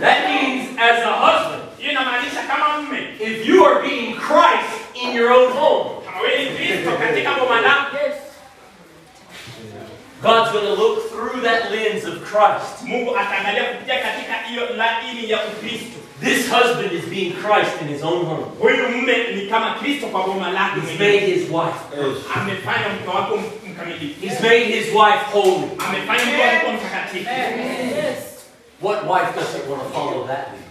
That 0.00 0.28
means, 0.28 0.78
as 0.78 1.02
a 1.04 1.12
husband, 1.12 1.62
Hiyo 1.62 1.65
inamaanisha 2.00 2.42
kama 2.48 2.76
mume, 2.82 2.98
if 3.20 3.46
you 3.48 3.64
are 3.66 3.82
being 3.88 4.14
Christ 4.14 4.72
in 4.94 5.14
your 5.16 5.30
own 5.32 5.52
home, 5.52 5.90
kama 6.06 6.20
wewe 6.20 6.44
ni 6.44 6.50
Kristo 6.56 6.90
katika 6.98 7.34
boma 7.34 7.60
lako, 7.60 7.96
Yes. 7.96 8.14
God's 10.22 10.50
going 10.52 10.64
to 10.64 10.74
look 10.74 11.10
through 11.10 11.42
that 11.42 11.70
lens 11.70 12.04
of 12.04 12.24
Christ. 12.24 12.82
Mungu 12.84 13.16
ataangalia 13.16 13.64
kupitia 13.64 13.94
katika 14.00 14.34
hiyo 14.48 14.62
laini 14.76 15.30
ya 15.30 15.38
Ukristo. 15.44 15.98
This 16.24 16.50
husband 16.50 16.92
is 16.92 17.04
being 17.04 17.32
Christ 17.32 17.80
in 17.82 17.88
his 17.88 18.02
own 18.02 18.24
home. 18.26 18.44
Huyu 18.58 18.88
mume 18.88 19.16
ni 19.34 19.46
kama 19.50 19.74
Kristo 19.74 20.06
kwa 20.06 20.22
boma 20.22 20.50
lake 20.50 20.80
He's 20.80 20.84
mwenyewe. 20.98 21.20
made 21.20 21.26
his 21.32 21.42
wife 21.50 21.78
perfect. 21.96 22.36
Amefanya 22.36 22.88
mke 22.88 23.08
wako 23.16 23.34
m- 23.34 23.70
mkamilifu, 23.72 24.20
He's 24.26 24.40
made 24.40 24.64
his 24.64 24.86
wife 24.94 25.24
holy. 25.32 25.68
amefanya 25.88 26.24
mke 26.24 26.42
wako 26.42 26.72
mtakatifu. 26.72 27.30
Yes. 27.96 28.18
What 28.82 29.02
wife 29.02 29.30
doesn't 29.40 29.68
want 29.70 29.82
to 29.82 29.88
follow 29.98 30.26
that 30.26 30.48
lead? 30.52 30.65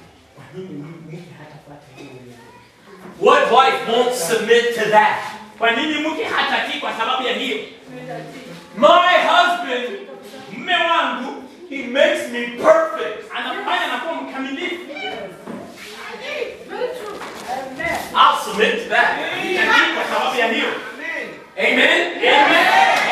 What 3.19 3.51
wife 3.51 3.87
won't 3.87 4.13
submit 4.15 4.75
to 4.75 4.89
that? 4.89 5.31
Kwa 5.57 5.71
nini 5.71 6.07
mke 6.07 6.23
hatatii 6.23 6.79
kwa 6.79 6.93
sababu 6.93 7.23
ya 7.27 7.33
hiyo? 7.33 7.57
My 8.77 9.17
husband, 9.27 9.99
Mume 10.51 10.73
wangu 10.75 11.43
he 11.69 11.83
makes 11.87 12.29
me 12.31 12.47
perfect. 12.47 13.31
anafanya 13.35 13.87
na 13.87 14.13
mkamilifu. 14.21 14.75
Very 16.69 16.87
true. 16.97 17.19
Amen. 17.51 17.99
I'll 18.15 18.39
submit 18.45 18.83
to 18.83 18.89
that. 18.89 19.17
Nitatii 19.43 19.93
kwa 19.95 20.03
sababu 20.17 20.39
ya. 20.39 20.45
Amen? 20.45 20.67
Amen. 21.57 22.17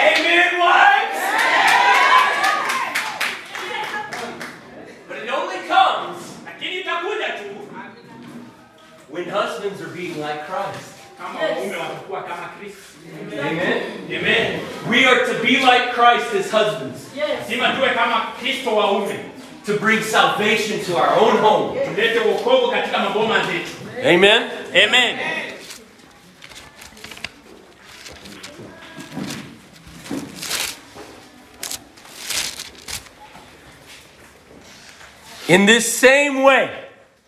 Amen, 0.08 0.50
wives? 0.62 1.24
But 5.08 5.18
it 5.24 5.30
only 5.34 5.58
comes 5.68 6.18
Lakini 6.46 6.80
itakuja 6.82 7.28
tu 7.30 7.44
when 9.14 9.30
husbands 9.30 9.80
are 9.82 9.94
being 9.96 10.20
like 10.20 10.46
Christ. 10.48 10.90
Yes. 11.20 11.58
waume 11.58 11.76
watakuwa 11.78 12.24
kama 12.24 12.50
Kristo. 12.60 12.80
Amen. 13.40 13.84
Amen. 14.18 14.60
We 14.90 15.06
are 15.06 15.26
to 15.26 15.34
be 15.42 15.58
like 15.60 15.94
Christ 15.94 16.34
as 16.36 16.52
husbands, 16.52 17.00
Yes. 17.16 17.30
Lazima 17.40 17.70
tuwe 17.74 17.90
kama 17.90 18.28
Kristo 18.40 18.76
waume. 18.76 19.16
to 19.66 19.74
bring 19.80 20.04
salvation 20.04 20.80
to 20.86 20.98
our 20.98 21.20
own 21.20 21.38
home. 21.38 21.80
Tulete 21.86 22.20
wokovu 22.20 22.72
katika 22.72 23.00
maboma 23.00 23.40
zetu. 23.46 23.72
Amen. 24.10 24.50
Amen. 24.88 25.20
In 35.48 35.66
this 35.66 35.92
same 36.00 36.44
way, 36.44 36.83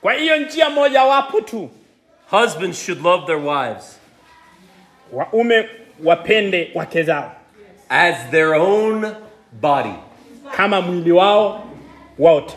Kwa 0.05 0.13
hiyo 0.13 0.37
njia 0.37 0.69
mojawapo 0.69 1.41
tu 1.41 1.69
husbands 2.31 2.85
should 2.85 3.03
love 3.05 3.25
their 3.25 3.37
wives 3.39 3.99
waume 5.11 5.69
wapende 6.03 6.71
wake 6.75 7.03
zao 7.03 7.35
as 7.89 8.15
their 8.31 8.53
own 8.53 9.15
body. 9.51 9.93
kama 10.57 10.81
mwili 10.81 11.11
wao 11.11 11.69
wote. 12.19 12.55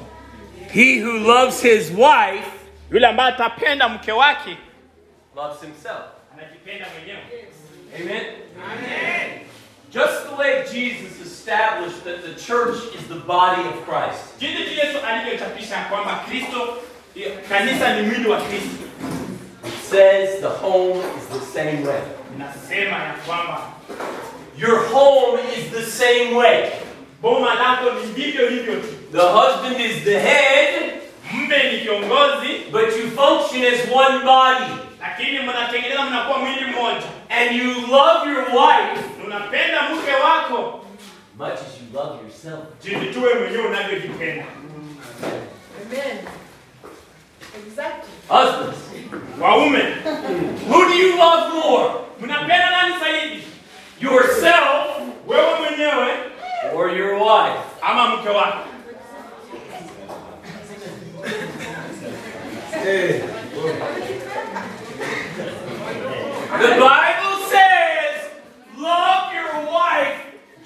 He 0.75 1.03
who 1.05 1.13
loves 1.13 1.63
his 1.63 1.91
wife 1.91 2.51
Yule 2.91 3.07
ambaye 3.07 3.33
atapenda 3.35 3.89
mke 3.89 4.13
wake 4.13 4.57
loves 5.37 5.61
himself. 5.61 6.05
anajipenda 6.39 6.87
mwenyewe. 6.99 7.49
Amen? 8.01 8.25
Just 9.91 10.29
the 10.29 10.43
way 10.43 10.63
Jesus 10.73 11.27
established 11.27 12.05
that 12.05 12.23
the 12.25 12.35
church 12.47 12.77
is 12.95 13.09
the 13.09 13.27
body 13.27 13.63
of 13.69 13.85
Christ. 13.89 14.39
jinsi 14.39 14.79
yesu 14.79 14.99
alivyochapisha 15.07 15.85
kwamba 15.91 16.25
kristo 16.29 16.79
kanisa 17.49 17.97
ni 17.97 18.03
mwili 18.07 18.29
wa 18.29 18.37
kristo 18.41 18.85
It 19.67 19.91
says 19.91 20.41
the 20.41 20.47
home 20.49 20.99
is 21.01 21.41
the 21.41 21.59
same 21.59 21.87
way. 21.87 22.01
inasema 22.37 22.97
ya 23.05 23.15
kwamba 23.27 23.61
Your 24.59 24.79
home 24.93 25.39
is 25.59 25.71
the 25.73 25.83
same 25.91 26.35
way. 26.37 26.71
boma 27.23 27.55
lako 27.55 27.91
ni 27.91 28.13
vivyo 28.13 28.49
hivyo 28.49 28.75
tu 28.75 28.89
The 29.13 29.21
husband 29.23 29.81
is 29.81 30.05
the 30.05 30.19
head, 30.19 30.93
mme 31.35 31.73
ni 31.73 31.81
kiongozi 31.81 32.49
but 32.73 32.83
you 32.83 33.11
function 33.11 33.65
as 33.75 33.81
one 33.95 34.19
body. 34.25 34.73
lakini 35.01 35.39
mnatengeneza 35.39 36.03
mnakuwa 36.03 36.39
mwili 36.39 36.65
mmoja 36.65 37.03
And 37.31 37.57
you 37.57 37.73
love 37.87 38.31
your 38.31 38.45
wife 38.45 39.01
unapenda 39.27 39.83
mke 39.83 40.13
wako 40.13 40.85
much 41.39 41.53
as 41.53 41.61
you 41.81 41.99
love 42.01 42.19
yourself. 42.23 42.59
jinsi 42.83 43.07
tuwe 43.07 43.35
mwenyewe 43.35 43.67
unavyojipenda 43.67 44.45
Amen. 45.87 46.19
Exactly. 47.67 48.11
Husbands, 48.29 48.79
waume 49.41 49.83
who 50.69 50.89
do 50.89 50.95
you 50.95 51.17
love 51.17 51.55
more? 51.55 51.91
mnapenda 52.21 52.71
nani 52.71 52.95
zaidi 53.01 53.45
Yourself 54.01 54.87
wewe 55.27 55.55
mwenyewe 55.61 56.09
or 56.75 56.91
your 56.97 57.15
wife? 57.15 57.61
ama 57.83 58.09
mke 58.09 58.29
wako 58.29 58.59
Eh, 62.87 63.23
The 66.61 66.69
Bible 66.75 67.37
says, 67.51 68.31
love 68.79 69.35
your 69.35 69.67
wife 69.73 70.19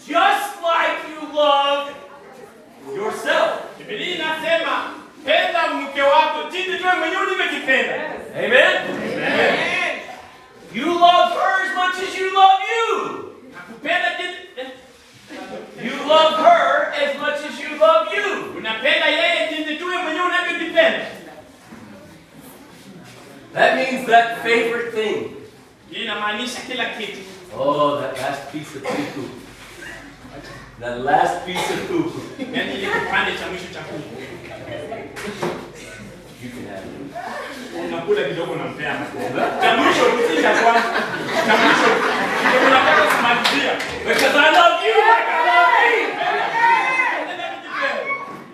just 0.07 0.63
like 0.63 0.99
you 1.11 1.35
love 1.35 1.93
yourself. 2.97 3.51
bibilia 3.79 4.15
inasema 4.15 4.91
penda 5.25 5.69
mke 5.75 6.03
wako 6.03 6.51
jinsi 6.53 6.79
tuwe 6.79 6.93
mwenyewe 6.95 7.23
ulivyojipenda 7.23 7.95
Amen? 8.37 8.77
You 10.75 10.87
love 10.87 11.35
her 11.35 11.55
as 11.65 11.75
much 11.77 12.09
as 12.09 12.19
you 12.19 12.31
love 12.31 12.63
you. 12.73 13.35
nakupenda 13.55 14.09
jinsi 14.19 14.39
eh, 14.57 14.67
You 15.85 16.09
love 16.09 16.37
her 16.37 16.93
as 17.03 17.19
much 17.19 17.41
as 17.53 17.61
you 17.61 17.77
love 17.81 18.17
you. 18.17 18.57
unapenda 18.59 19.07
yeye 19.07 19.49
jinsi 19.57 19.77
tuwe 19.77 19.97
mwenyewe 19.99 20.27
unavyojipenda 20.27 21.07
That 23.55 23.75
means 23.77 24.07
that 24.07 24.43
favorite 24.43 24.91
thing. 24.93 25.31
hii 25.91 26.03
inamaanisha 26.03 26.61
kila 26.61 26.85
kitu. 26.85 27.19
Oh, 27.59 28.01
that 28.01 28.19
last 28.21 28.43
piece 28.53 28.77
of 28.79 28.83
poo 28.83 29.23
That 30.81 30.99
last 30.99 31.45
piece 31.47 31.75
of 31.75 32.13
yaani 32.55 32.75
ile 32.75 32.87
kipande 32.87 33.33
cha 33.39 33.47
mwisho 33.47 33.65
cha 33.75 33.81
kuku 33.81 34.23
You 34.23 34.49
can 34.49 34.61
have 34.61 35.05
it. 35.05 35.12
Unakula 37.89 38.23
kidogo 38.25 38.53
unampea 38.53 38.95
cha 39.63 39.77
mwisho 39.77 40.05
tu, 40.05 40.19
si 40.37 40.43
cha 40.43 40.51
kwanza 40.51 40.83
cha 41.47 41.57
mwisho 41.57 41.91
ndio 42.49 42.61
unataka 42.69 43.03
kumalizia 43.17 43.73
Because 44.07 44.37
I 44.39 44.51
love 44.59 44.87
you 44.89 44.97
like 45.11 45.29
I 45.33 45.41
love 45.49 45.73
me. 45.83 45.93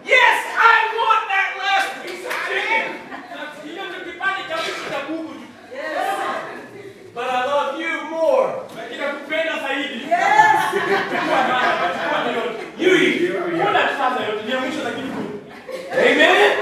Yes, 0.05 0.39
I 0.59 0.79
want 0.99 1.23
that 1.33 1.51
last 1.65 1.91
piece 2.03 2.25
of 2.29 2.37
chicken. 2.49 2.85
hiyo 3.65 3.83
ndio 3.89 4.01
kipande 4.13 4.41
cha 4.49 4.57
mwisho 4.57 4.85
cha 4.93 4.99
kuku 5.07 5.35
tu 5.35 5.41
But 7.15 7.27
I 7.31 7.41
love 7.51 7.83
you 7.83 7.95
more. 8.11 8.53
lakini 8.77 9.01
nakupenda 9.01 9.53
zaidi 9.69 9.95
Yes. 10.11 10.61
Chukua 11.11 11.41
mara, 11.49 11.95
chukua 11.95 12.21
yote. 12.37 12.63
You 12.79 12.91
eat. 12.97 13.33
Kula 13.67 13.89
sasa 13.99 14.21
yote 14.27 14.43
ni 14.47 14.53
ya 14.53 14.61
mwisho 14.61 14.83
lakini 14.85 15.09
Amen? 15.91 16.59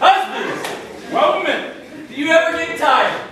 Husbands, 0.00 0.68
Waume, 1.12 2.08
do 2.08 2.14
you 2.14 2.30
ever 2.30 2.56
get 2.56 2.78
tired? 2.78 3.29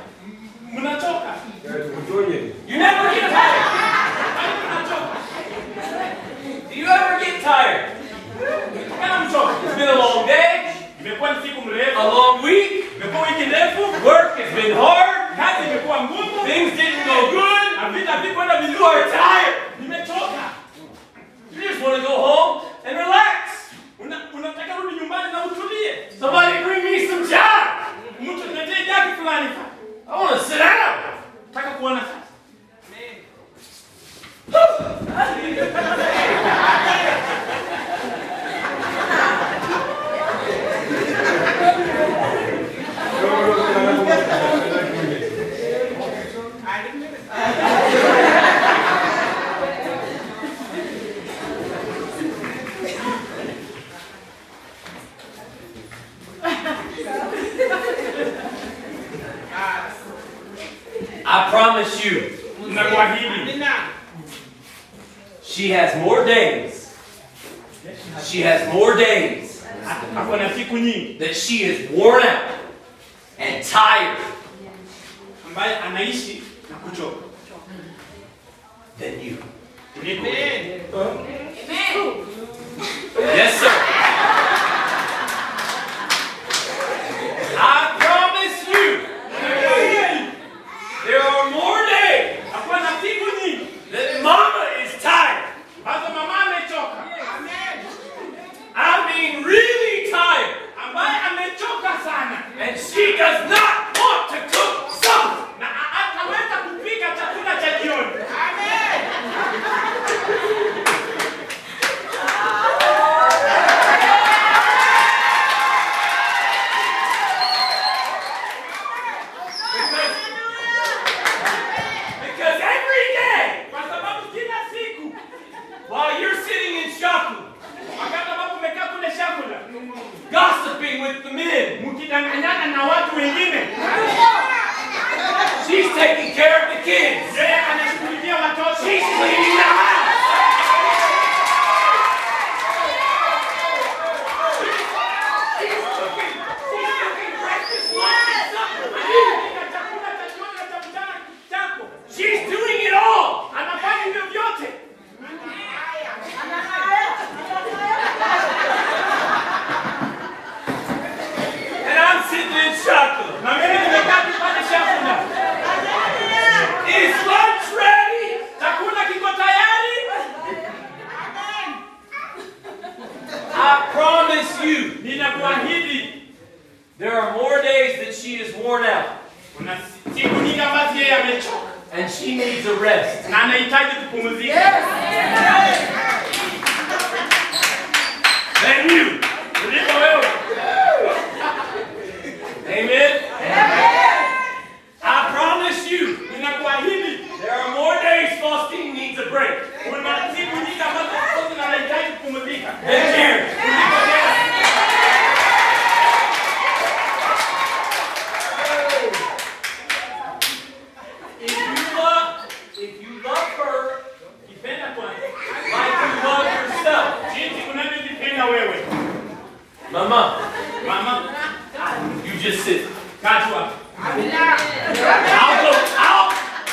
Sit. 223.21 223.23
kaa 223.23 223.41
tu 223.41 223.55
hapo. 223.55 223.73
I'll 223.99 225.57
go. 225.63 225.73
I'll. 225.99 226.31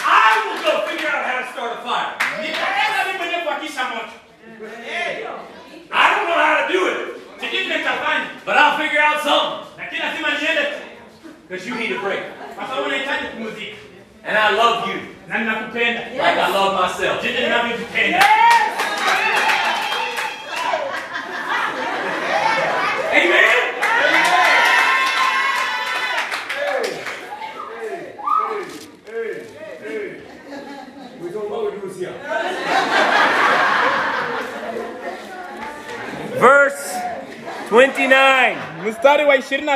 I 0.07 0.31
will 0.45 0.59
go 0.63 0.71
figure 0.87 1.09
out 1.09 1.25
how 1.25 1.37
to 1.41 1.47
start 1.53 1.71
a 1.73 1.81
fire. 1.81 2.11
Nitaenda 2.41 3.05
mimi 3.05 3.17
mwenyewe 3.17 3.41
kuhakisha 3.41 3.83
moto. 3.83 4.15
I 5.91 6.09
don't 6.15 6.27
know 6.27 6.39
how 6.45 6.67
to 6.67 6.73
do 6.73 6.87
it, 6.87 6.97
Sijui 7.39 7.63
vile 7.63 7.77
nitafanya, 7.77 8.25
but 8.45 8.55
I'll 8.57 8.77
figure 8.77 9.01
out 9.01 9.23
something 9.23 9.65
lakini 9.77 10.01
lazima 10.01 10.29
niende 10.29 10.61
tu, 10.63 10.77
because 11.49 11.69
you 11.69 11.75
need 11.75 11.91
a 11.91 11.99
break, 11.99 12.23
kwa 12.55 12.67
sababu 12.67 12.87
unahitaji 12.87 13.25
kupumzika 13.27 13.77
and 14.27 14.37
I 14.37 14.51
love 14.55 14.89
you 14.91 14.99
na 15.27 15.37
ninakupenda 15.37 16.01
like 16.09 16.41
I 16.41 16.51
love 16.51 16.81
myself. 16.83 17.21
jinsi 17.21 17.41
ninavyojipenda. 17.41 18.25
Amen. 23.13 23.45
Verse 36.39 36.93
29. 37.69 38.83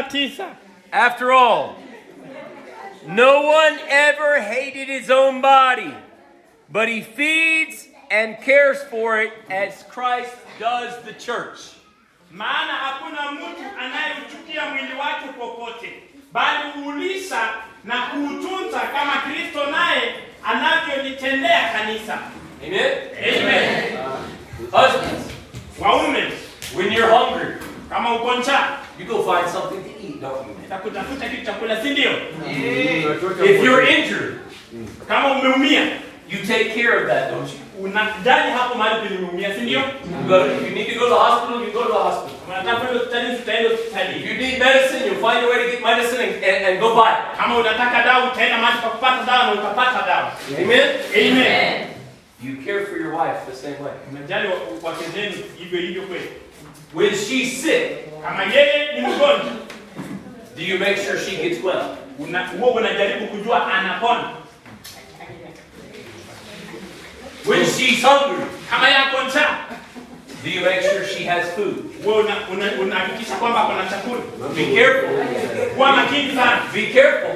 29. 0.04 0.56
After 0.92 1.32
all, 1.32 1.76
no 3.08 3.42
one 3.44 3.80
ever 3.90 4.42
hated 4.42 4.88
his 4.88 5.10
own 5.12 5.42
body, 5.42 5.94
but 6.72 6.88
he 6.88 7.02
feeds 7.02 7.88
and 8.12 8.38
cares 8.42 8.82
for 8.90 9.20
it 9.22 9.34
as 9.50 9.84
Christ 9.90 10.34
does 10.60 11.04
the 11.06 11.14
church. 11.14 11.60
Maana 12.32 12.74
hakuna 12.74 13.32
mtu 13.32 13.46
anayeuchukia 13.80 14.66
mwili 14.66 14.94
wake 15.00 15.28
popote, 15.40 16.04
bali 16.32 16.60
huulisha 16.74 17.50
na 17.84 18.02
kuutunza 18.02 18.80
kama 18.80 19.12
Kristo 19.22 19.66
naye 19.72 20.14
anavyolitendea 20.44 21.70
kanisa. 21.74 22.18
Amen? 22.68 22.92
Amen. 23.18 23.98
Husbands, 24.72 25.32
Waume, 25.80 26.32
when 26.76 26.92
you're 26.94 27.08
hungry, 27.18 27.56
kama 27.90 28.16
uko 28.16 28.36
njaa, 28.36 28.78
you 29.00 29.06
go 29.06 29.24
find 29.24 29.50
something 29.52 29.79
to 30.20 30.28
eat, 30.28 30.32
don't 30.32 30.48
you? 30.48 30.56
utakutafuta 30.66 31.30
kitu 31.30 31.46
cha 31.46 31.82
si 31.84 31.90
ndio? 31.90 32.12
Mm. 32.12 33.46
If 33.46 33.64
you're 33.64 33.88
injured, 33.88 34.40
mm. 34.74 34.88
Kama 35.08 35.32
umeumia, 35.32 35.82
you 36.30 36.38
take 36.48 36.74
care 36.76 37.02
of 37.02 37.08
that, 37.08 37.32
don't 37.32 37.50
you? 37.50 37.60
unajali 37.84 38.52
hapo 38.52 38.76
mahali 38.76 39.08
penye 39.08 39.18
umeumia, 39.18 39.54
si 39.56 39.62
ndio? 39.62 39.80
You 39.80 40.36
if 40.46 40.70
you 40.70 40.76
need 40.76 40.88
to 40.94 41.00
go 41.00 41.06
to 41.06 41.10
the 41.16 41.20
hospital, 41.20 41.62
you 41.66 41.72
go 41.72 41.84
to 41.84 41.88
the 41.94 42.00
hospital. 42.00 42.36
Unataka 42.48 42.76
kwenda 42.78 43.00
hospitalini, 43.00 43.38
tutaenda 43.38 43.70
If 43.70 43.80
hospitalini. 43.80 44.28
you 44.30 44.34
need 44.38 44.60
medicine, 44.60 45.02
you'll 45.06 45.22
find 45.28 45.44
a 45.46 45.48
way 45.50 45.58
to 45.64 45.72
get 45.72 45.82
medicine 45.84 46.20
and, 46.26 46.44
and, 46.44 46.66
and 46.68 46.80
go 46.80 46.96
buy 46.96 47.10
it. 47.12 47.38
Kama 47.38 47.58
unataka 47.58 48.04
dawa, 48.04 48.32
utaenda 48.32 48.58
mahali 48.58 48.82
pa 48.82 48.90
kupata 48.90 49.24
dawa 49.26 49.44
na 49.46 49.52
utapata 49.52 50.06
dawa. 50.08 50.32
Amen? 50.62 50.88
Amen. 51.16 51.88
You 52.44 52.56
care 52.66 52.86
for 52.86 52.98
your 52.98 53.14
wife 53.16 53.40
the 53.52 53.56
same 53.56 53.78
way. 53.84 53.94
Unajali 54.12 54.48
wa- 54.48 54.90
wake 54.92 55.06
zenu 55.14 55.34
hivyo 55.58 55.80
hivyo 55.80 56.02
kweli. 56.02 56.30
When 56.94 57.10
she's 57.16 57.62
sick, 57.62 57.92
Kama 58.24 58.44
yeye 58.44 58.94
ni 58.96 59.02
mgonjwa, 59.02 59.40
do 60.60 60.66
you 60.66 60.78
make 60.80 60.98
sure 60.98 61.18
she 61.18 61.38
gets 61.38 61.64
well? 61.64 61.96
una- 62.20 62.48
huwa 62.48 62.72
unajaribu 62.72 63.28
kujua 63.28 63.74
anapona. 63.74 64.30
When 67.46 67.66
she's 67.66 68.04
hungry, 68.04 68.46
Kama 68.70 68.90
yako 68.90 69.24
njaa, 69.24 69.58
do 70.44 70.50
you 70.50 70.62
make 70.62 70.82
sure 70.82 71.06
she 71.08 71.24
has 71.26 71.46
food? 71.56 71.76
wewe 72.06 72.24
una- 72.24 72.48
una- 72.52 72.82
unahakikisha 72.82 73.36
kwamba 73.36 73.62
kuna 73.66 73.86
chakula. 73.90 74.22
Be 74.56 74.66
careful. 74.76 75.10
Kuwa 75.76 75.92
makini 75.92 76.36
sana, 76.36 76.62
Be 76.74 76.86
careful. 76.94 77.36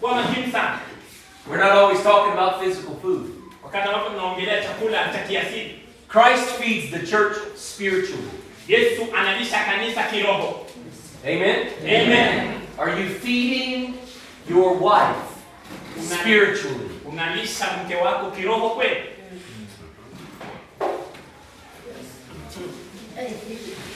kuwa 0.00 0.14
makini 0.14 0.52
sana. 0.52 0.78
We're 1.50 1.64
not 1.64 1.72
always 1.72 2.02
talking 2.02 2.32
about 2.32 2.62
physical 2.62 2.94
food. 3.02 3.30
Wakati 3.62 3.88
ambapo 3.88 4.10
tunaongelea 4.10 4.62
chakula 4.62 5.08
cha 5.12 5.18
kiasili, 5.18 5.78
Christ 6.08 6.44
feeds 6.60 6.90
the 6.90 7.06
church 7.06 7.36
spiritually. 7.56 8.28
Yesu 8.68 9.06
analisha 9.16 9.58
kanisa 9.64 10.02
kiroho. 10.02 10.63
Amen? 11.24 11.68
Amen. 11.82 12.60
Are 12.78 13.00
you 13.00 13.08
feeding 13.08 13.96
your 14.48 14.76
wife 14.76 15.16
spiritually? 15.96 16.90
Unalisha 17.04 17.66
mke 17.84 17.96
wako 17.96 18.30
kiroho 18.30 18.70
kweli? 18.70 18.96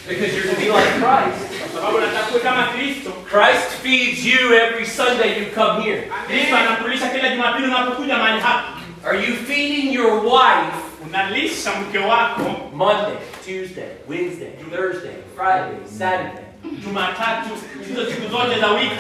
Because 0.09 0.35
you're 0.35 0.55
to 0.55 0.57
be 0.61 0.70
like 0.70 0.89
Christ. 1.01 1.61
Kwa 1.61 1.68
sababu 1.81 1.97
unataka 1.97 2.26
kuwa 2.26 2.41
kama 2.41 2.66
Kristo. 2.66 3.11
Christ 3.11 3.68
feeds 3.83 4.26
you 4.26 4.55
every 4.55 4.87
Sunday 4.87 5.41
you 5.41 5.47
come 5.55 5.83
here. 5.83 6.11
Kristo 6.26 6.57
anakulisha 6.57 7.09
kila 7.09 7.29
Jumapili 7.29 7.66
unapokuja 7.68 8.16
mahali 8.16 8.41
hapa. 8.41 8.64
Are 9.05 9.18
you 9.18 9.35
feeding 9.37 9.93
your 9.95 10.24
wife 10.24 10.76
Unalisha 11.07 11.70
mke 11.81 11.99
wako 11.99 12.43
Monday, 12.72 13.16
Tuesday, 13.45 13.89
Wednesday, 14.09 14.51
Thursday, 14.70 15.14
Friday, 15.37 15.79
Saturday? 15.99 16.47
Jumatatu, 16.85 17.49
hizo 17.89 18.07
siku 18.11 18.29
zote 18.31 18.61
za 18.61 18.67
wiki. 18.73 18.91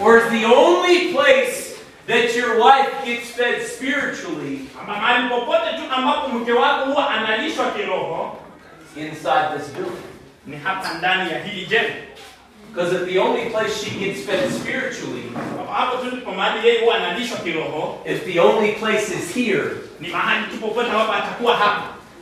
Or 0.00 0.18
is 0.18 0.24
the 0.30 0.44
only 0.46 1.12
place 1.14 1.74
that 2.06 2.36
your 2.36 2.58
wife 2.60 3.04
gets 3.04 3.30
fed 3.30 3.62
spiritually 3.66 4.68
mahali 4.86 5.28
popote 5.28 5.76
tu 5.76 5.82
ambapo 5.96 6.28
mke 6.28 6.52
wako 6.52 6.84
huwa 6.90 7.10
analishwa 7.10 7.70
kiroho 7.70 8.38
inside 8.96 9.58
this 9.58 9.68
building? 9.74 10.02
ni 10.46 10.56
hapa 10.56 10.94
ndani 10.94 11.30
ya 11.32 11.44
hili 11.44 11.66
jengo. 11.66 11.88
Because 12.74 12.94
if 12.96 13.04
the 13.12 13.18
only 13.18 13.50
place 13.50 13.84
she 13.84 13.90
gets 13.90 14.26
fed 14.26 14.50
spiritually, 14.52 15.22
Kwa 15.66 15.74
hapo 15.74 15.96
tu 15.96 16.06
ndipo 16.16 16.32
mahali 16.32 16.68
yeye 16.68 16.80
huwa 16.80 16.96
analishwa 16.96 17.38
kiroho, 17.38 17.98
if 18.06 18.24
the 18.24 18.40
only 18.40 18.72
place 18.72 19.14
is 19.14 19.34
here, 19.34 19.64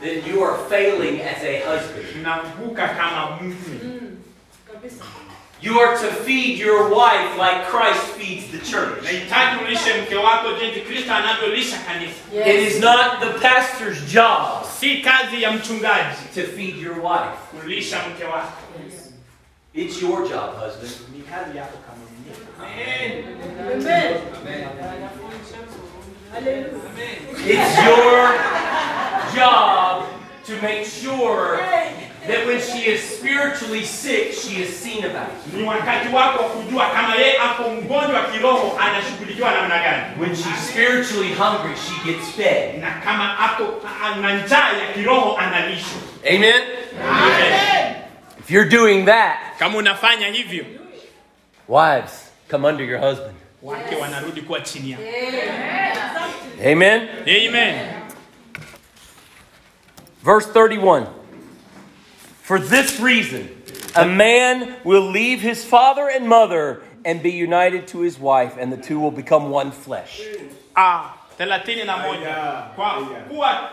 ni 0.05 0.21
mahali 0.21 0.21
tu 0.21 0.23
popote 0.23 0.23
ambapo 0.23 0.23
atakuwa 0.23 0.23
hapa. 0.23 0.23
then 0.23 0.35
you 0.35 0.43
are 0.43 0.57
failing 0.69 1.21
as 1.21 1.43
a 1.43 1.59
husband. 1.69 2.05
Unavuka 2.19 2.87
kama 2.87 3.37
mume. 3.41 3.55
Mm, 3.83 4.17
kabisa. 4.71 5.03
You 5.61 5.79
are 5.79 5.97
to 5.97 6.11
feed 6.23 6.59
your 6.59 6.89
wife 6.89 7.37
like 7.37 7.65
Christ 7.71 8.01
feeds 8.17 8.51
the 8.51 8.59
church. 8.59 9.03
Nahitaji 9.03 9.63
ulishe 9.65 9.93
mke 10.01 10.15
wako 10.15 10.51
jinsi 10.59 10.81
Kristo 10.81 11.13
anavyolisha 11.13 11.77
kanisa. 11.77 12.49
It 12.49 12.55
is 12.67 12.79
not 12.81 13.19
the 13.19 13.39
pastor's 13.39 14.13
job 14.13 14.65
Si 14.79 15.01
kazi 15.01 15.41
ya 15.43 15.51
mchungaji 15.51 16.15
to 16.35 16.41
feed 16.43 16.77
your 16.77 16.99
wife. 16.99 17.37
kulisha 17.61 17.97
mke 18.09 18.23
wako. 18.23 18.51
It's 19.73 20.01
your 20.01 20.27
job, 20.29 20.55
husband. 20.59 20.91
Ni 21.15 21.21
kazi 21.23 21.57
yako 21.57 21.77
kama 21.77 21.97
mume. 21.97 22.35
Amen. 22.61 23.25
It's 27.47 27.77
your 27.85 28.33
job 29.35 29.84
to 30.47 30.53
make 30.61 30.85
sure 30.85 31.57
that 32.27 32.45
when 32.47 32.59
she 32.61 32.85
is 32.91 33.01
spiritually 33.01 33.83
sick, 33.85 34.33
she 34.33 34.61
is 34.63 34.75
seen 34.79 35.03
about. 35.05 35.29
Ni 35.53 35.63
wakati 35.63 36.07
wako 36.13 36.43
wa 36.43 36.49
kujua 36.49 36.89
kama 36.89 37.15
yeye 37.15 37.37
ako 37.39 37.69
mgonjwa 37.69 38.23
kiroho 38.23 38.79
anashughulikiwa 38.79 39.51
namna 39.51 39.79
gani, 39.79 40.03
When 40.19 40.35
she's 40.35 40.69
spiritually 40.69 41.33
hungry, 41.33 41.75
she 41.75 42.11
gets 42.11 42.29
fed. 42.31 42.79
na 42.81 42.91
kama 43.03 43.39
ako 43.39 43.81
ana 44.05 44.33
njaa 44.33 44.69
ya 44.73 44.93
kiroho 44.93 45.37
analishwa. 45.37 46.01
Amen? 46.29 46.61
Amen. 47.09 47.95
If 48.39 48.51
you're 48.51 48.69
doing 48.69 49.05
that, 49.05 49.37
Kama 49.59 49.77
unafanya 49.77 50.27
hivyo, 50.27 50.65
wives, 51.67 52.31
come 52.51 52.67
under 52.67 52.85
your 52.85 52.99
husband. 52.99 53.35
wake 53.63 53.95
wanarudi 53.95 54.41
kuwa 54.41 54.61
chini 54.61 54.91
yako. 54.91 55.03
Amen? 56.71 57.07
Amen. 57.27 57.75
Verse 60.25 60.47
31 60.47 61.05
For 62.41 62.57
this 62.57 62.99
reason, 62.99 63.47
a 63.95 64.07
man 64.07 64.73
will 64.83 65.05
leave 65.11 65.39
his 65.39 65.63
father 65.63 66.09
and 66.09 66.27
mother 66.27 66.81
and 67.05 67.21
be 67.21 67.29
united 67.29 67.87
to 67.89 68.01
his 68.01 68.17
wife, 68.17 68.57
and 68.57 68.73
the 68.73 68.77
two 68.77 68.99
will 68.99 69.11
become 69.11 69.51
one 69.51 69.69
flesh. 69.69 70.19
Ah, 70.75 71.13
thelathini 71.37 71.85
na 71.85 71.97
moja. 71.97 72.25
Aya, 72.25 72.71
kwa 72.75 73.01
kuwa 73.29 73.69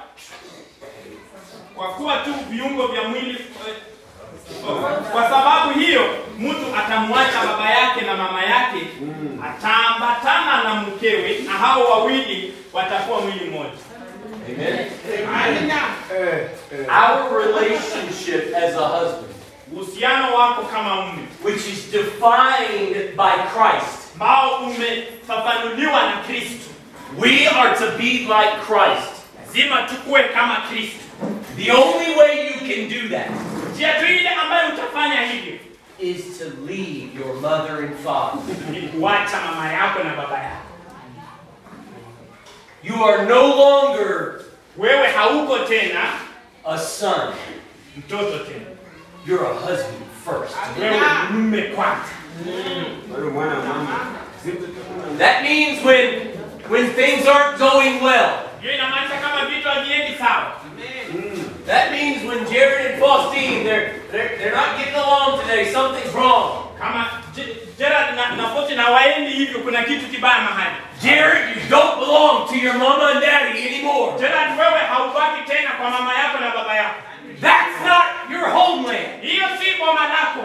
kwa 1.75 1.89
kuwa 1.89 2.17
tu 2.17 2.33
viungo 2.51 2.87
vya 2.87 3.03
mwili 3.09 3.31
eh, 3.39 3.75
kwa 5.13 5.23
sababu 5.31 5.81
hiyo 5.81 6.03
mtu 6.39 6.77
atamwacha 6.77 7.47
baba 7.47 7.71
yake 7.71 8.01
na 8.01 8.17
mama 8.17 8.43
yake 8.43 8.79
ataambatana 9.45 10.65
na 10.65 10.75
mkewe 10.75 11.39
na 11.47 11.53
hao 11.53 11.85
wawili 11.85 12.55
watakuwa 12.73 13.21
mwili 13.21 13.51
mmoja 13.51 13.71
Amen. 14.49 14.89
Eh. 16.11 16.49
Our 16.89 17.39
relationship 17.39 18.53
as 18.55 18.75
a 18.75 18.89
husband, 18.89 19.35
uhusiano 19.73 20.35
wako 20.35 20.63
which 21.43 21.67
is 21.69 21.91
defined 21.93 23.17
by 23.17 23.33
Christ, 23.55 24.13
ambao 24.15 24.59
umefafanuliwa 24.65 26.03
na 26.03 26.23
Kristo 26.27 26.71
we 27.19 27.47
are 27.47 27.77
to 27.77 27.99
be 27.99 28.27
like 28.27 28.57
Christ. 28.67 29.13
lazima 29.47 29.83
tukue 29.83 30.23
kama 30.35 30.57
Kristo 30.71 31.05
The 31.57 31.71
only 31.73 32.15
way 32.17 32.47
you 32.47 32.61
can 32.61 32.89
do 32.89 33.09
that 33.09 33.31
njia 33.75 33.93
tu 34.01 34.07
ile 34.07 34.29
ambayo 34.29 34.69
utafanya 34.69 35.21
hivyo 35.27 35.55
is 35.99 36.39
to 36.39 36.45
leave 36.67 37.19
your 37.21 37.35
mother 37.41 37.77
and 37.77 37.97
father. 38.05 38.41
ni 38.71 38.81
kuacha 38.89 39.41
mama 39.41 39.73
yako 39.73 40.03
na 40.05 40.15
baba 40.15 40.39
yako 40.39 40.67
You 42.83 43.05
are 43.05 43.27
no 43.27 43.47
longer 43.57 44.41
wewe 44.77 45.07
hauko 45.07 45.59
tena 45.59 46.13
a 46.65 46.79
son, 46.79 47.35
mtoto 47.97 48.39
tena 48.39 48.67
you're 49.27 49.45
a 49.47 49.55
husband 49.55 50.03
first. 50.25 50.55
wewe 50.81 51.01
mume 51.31 51.63
kwanza 51.63 52.13
Bado 53.13 53.31
mwana 53.31 53.55
mama. 53.55 53.99
That 55.19 55.43
means 55.43 55.85
when 55.85 56.29
when 56.69 56.91
things 56.95 57.27
aren't 57.29 57.59
going 57.59 58.03
well. 58.05 58.31
hiyo 58.61 58.75
inamaanisha 58.75 59.17
kama 59.21 59.45
vitu 59.47 59.69
haviendi 59.69 60.19
sawa 60.19 60.53
That 61.67 61.91
means 61.93 62.25
when 62.25 62.45
Jared 62.53 62.87
and 62.93 63.01
Faustine 63.01 63.65
they're 63.65 63.93
they're, 64.11 64.37
they're 64.39 64.57
not 64.57 64.79
getting 64.79 64.95
along 64.95 65.41
today, 65.41 65.73
something's 65.73 66.15
wrong. 66.15 66.69
kama 66.79 67.07
Ge- 67.37 67.57
na, 68.17 68.37
na 68.37 68.49
Foti 68.49 68.75
hivyo 69.33 69.59
kuna 69.61 69.83
kitu 69.83 70.07
kibaya 70.07 70.41
mahali 70.41 70.77
Jared, 71.03 71.57
you 71.57 71.69
don't 71.69 71.99
belong 71.99 72.49
to 72.49 72.57
your 72.57 72.79
mama 72.79 73.11
and 73.15 73.21
daddy 73.21 73.59
anymore. 73.67 74.17
Gerard 74.19 74.59
wewe 74.59 74.81
haubaki 74.87 75.43
tena 75.51 75.71
kwa 75.79 75.91
mama 75.91 76.13
yako 76.15 76.39
na 76.41 76.51
baba 76.55 76.95
That's 77.41 77.85
not 77.85 78.31
your 78.31 78.49
homeland. 78.51 79.23
hiyo 79.23 79.49
si 79.59 79.79
boma 79.79 80.07
lako 80.09 80.45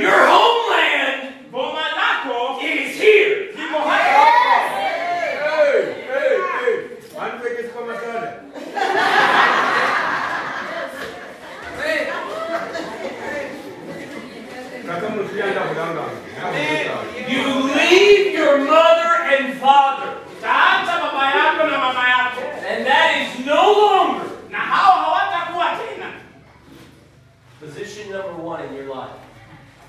Your 0.00 0.26
homeland 0.28 1.32
boma 1.50 1.80
lako 1.96 2.60
is 2.62 3.00
here. 3.00 3.52
liko 3.56 3.78
hapa 3.78 3.96
Hey, 4.76 5.82
hey, 6.12 6.36
hey. 6.60 6.76
Anipeke 7.20 7.62
kama 7.72 7.94
sana. 8.00 8.32
Kaka 14.86 15.08
msianda 15.08 15.60
kudanga. 15.60 16.02
You 17.28 17.68
leave 17.74 18.32
your 18.38 18.58
mother 18.58 19.05
and 19.38 19.60
father, 19.60 20.08
utaacha 20.38 21.00
baba 21.00 21.30
yako 21.30 21.66
na 21.70 21.78
mama 21.78 22.08
yako 22.08 22.40
and 22.68 22.86
that 22.86 23.16
is 23.22 23.46
no 23.46 23.72
longer 23.72 24.24
na 24.50 24.58
hao 24.58 24.92
hawatakuwa 25.04 25.66
tena 25.76 26.10
position 27.60 28.10
number 28.10 28.44
one 28.44 28.64
in 28.68 28.74
your 28.74 28.86
life. 28.96 29.14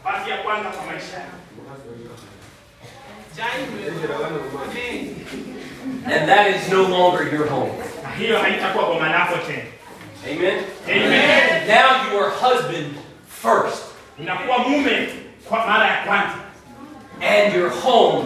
basi 0.06 0.30
ya 0.30 0.38
kwanza 0.38 0.70
kwa 0.70 0.86
maisha 0.86 1.22
And 6.06 6.28
that 6.30 6.48
is 6.48 6.70
no 6.72 6.84
longer 6.84 7.24
your 7.36 7.48
home. 7.48 7.72
na 8.04 8.10
hiyo 8.10 8.40
haitakuwa 8.40 8.86
boma 8.86 9.10
lako 9.10 9.38
tena 9.38 9.64
Amen. 10.32 10.64
Amen. 10.88 11.68
Now 11.68 12.12
you 12.12 12.20
are 12.20 12.30
husband 12.32 12.96
first, 13.30 13.84
unakuwa 14.20 14.58
mume 14.58 15.10
kwa 15.50 15.68
mara 15.68 15.88
ya 15.88 16.04
kwanza 16.06 16.36
and 17.22 17.56
your 17.56 17.70
home 17.70 18.26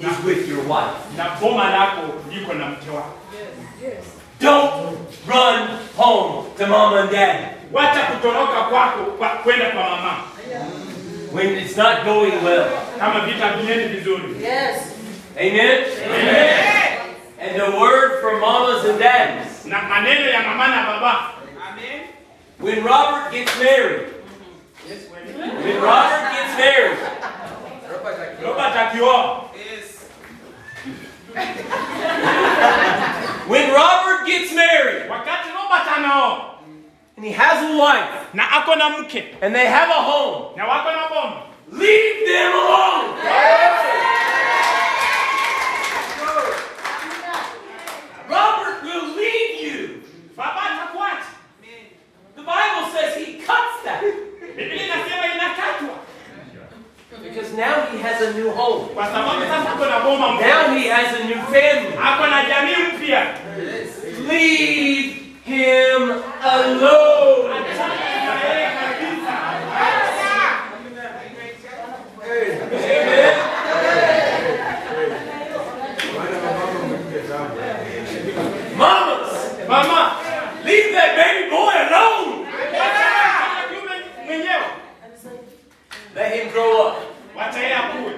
is 0.00 0.24
with 0.24 0.48
your 0.48 0.62
wife. 0.64 0.96
na 1.16 1.36
boma 1.40 1.70
lako 1.70 2.02
liko 2.30 2.54
na 2.54 2.66
mke 2.66 2.90
wako. 2.90 3.14
Don't 4.40 4.98
run 5.26 5.68
home 5.96 6.46
to 6.56 6.66
mama 6.66 6.96
and 6.96 7.10
dad. 7.10 7.56
wacha 7.72 8.00
kutoroka 8.02 8.62
kwako 8.62 9.04
kwa 9.04 9.28
kwenda 9.28 9.70
kwa 9.70 10.16
when 11.32 11.56
it's 11.58 11.76
not 11.76 12.04
going 12.04 12.32
well. 12.44 12.66
kama 12.98 13.20
vita 13.20 13.52
viendi 13.52 13.96
vizuri. 13.96 14.42
Yes. 14.42 14.94
Amen. 15.36 15.84
And 17.40 17.56
the 17.60 17.78
word 17.80 18.20
for 18.20 18.38
mamas 18.40 18.84
and 18.84 18.98
dads. 18.98 19.64
na 19.64 19.82
maneno 19.82 20.30
ya 20.30 20.40
mama 20.42 20.68
na 20.68 20.86
baba. 20.86 21.34
When 22.58 22.84
Robert 22.84 23.32
gets 23.32 23.58
married, 23.58 24.08
when 25.64 25.80
Robert 25.80 26.32
gets 26.32 26.58
married, 26.58 26.98
robert 28.42 28.76
akioa 28.76 29.49
when 33.46 33.72
Robert 33.72 34.26
gets 34.26 34.52
married 34.54 35.10
wakati 35.10 35.48
robert 35.54 35.86
anaoa 35.96 36.50
and 37.16 37.24
he 37.24 37.32
has 37.32 37.62
a 37.62 37.76
wife 37.78 38.34
na 38.34 38.44
ako 38.50 38.74
na 38.74 38.90
mke 38.98 39.24
and 39.42 39.54
they 39.54 39.66
have 39.66 39.90
a 39.90 40.02
home, 40.02 40.56
na 40.56 40.66
wako 40.66 40.90
na 40.90 41.42
leave 41.72 42.26
them 42.26 42.52
alone. 42.52 43.14
Robert 48.28 48.82
will 48.82 49.16
leave 49.16 49.60
you. 49.60 50.02
baba 50.36 50.60
atakuacha 50.60 51.34
The 52.36 52.42
Bible 52.42 52.90
says 52.92 53.16
he 53.16 53.34
cuts 53.44 53.82
that 53.84 54.00
biblia 54.56 54.84
inasema 54.84 55.26
inakatwa 55.34 55.94
because 57.50 57.56
now 57.56 57.86
he 57.90 57.98
has 57.98 58.20
a 58.22 58.34
new 58.34 58.50
home. 58.50 58.88
kwa 58.94 59.06
sababu 59.06 59.40
sasa 59.40 59.70
ako 59.72 59.84
na 59.86 60.00
boma 60.00 60.32
mpya 60.32 60.46
Now 60.48 60.74
he 60.74 60.88
has 60.88 61.14
a 61.20 61.24
new 61.24 61.40
family. 61.50 61.94
ako 62.02 62.26
na 62.26 62.44
jamii 62.44 62.82
mpya 62.96 63.22
Leave 64.28 65.16
him 65.44 66.02
alone. 66.42 67.50
Achana 67.50 67.94
na 68.24 68.34
yeye 68.44 68.70
kabisa 68.70 69.36
Mwana 76.12 76.36
wa 76.38 76.52
mama 76.52 76.78
mwingine 76.88 77.28
sana. 77.28 77.50
Mamas, 78.76 79.30
mama 79.68 80.16
leave 80.64 80.92
that 80.92 81.16
baby 81.16 81.50
boy 81.50 81.74
alone. 81.74 82.46
Achana 82.46 83.54
na 83.54 83.68
kiume 83.68 83.96
mwenyewe 84.26 84.66
Let 86.14 86.32
him 86.32 86.50
grow 86.52 86.86
up. 86.88 86.96
Wacha 87.50 87.60
yeye 87.62 87.74
akue 87.74 88.12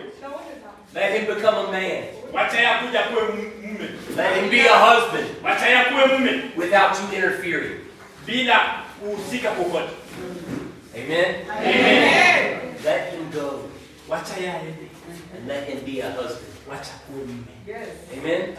Let 0.94 1.12
him 1.14 1.26
become 1.34 1.54
a 1.68 1.72
man. 1.72 2.04
wacha 2.32 2.56
yeye 2.56 2.68
akuja 2.68 3.00
akuwe 3.04 3.22
mu- 3.22 3.52
mume 3.62 3.88
Let 4.16 4.36
him 4.36 4.50
be 4.50 4.60
a 4.68 4.78
husband 4.78 5.26
wacha 5.44 5.66
yeye 5.66 5.78
akuwe 5.78 6.06
mume 6.06 6.42
without 6.56 6.92
you 7.00 7.16
interfering. 7.16 7.80
bila 8.26 8.60
kuhusika 9.00 9.50
kokote 9.50 9.92
Amen. 10.96 11.34
Amen. 11.50 12.58
Let 12.84 13.12
him 13.12 13.30
go 13.34 13.60
wacha 14.08 14.34
yeye 14.36 14.50
aende 14.50 14.88
and 15.36 15.48
let 15.48 15.68
him 15.68 15.80
be 15.84 16.00
a 16.02 16.10
husband. 16.10 16.52
wacha 16.70 16.92
kuwe 17.06 17.24
mume 17.24 17.46
Amen. 18.18 18.56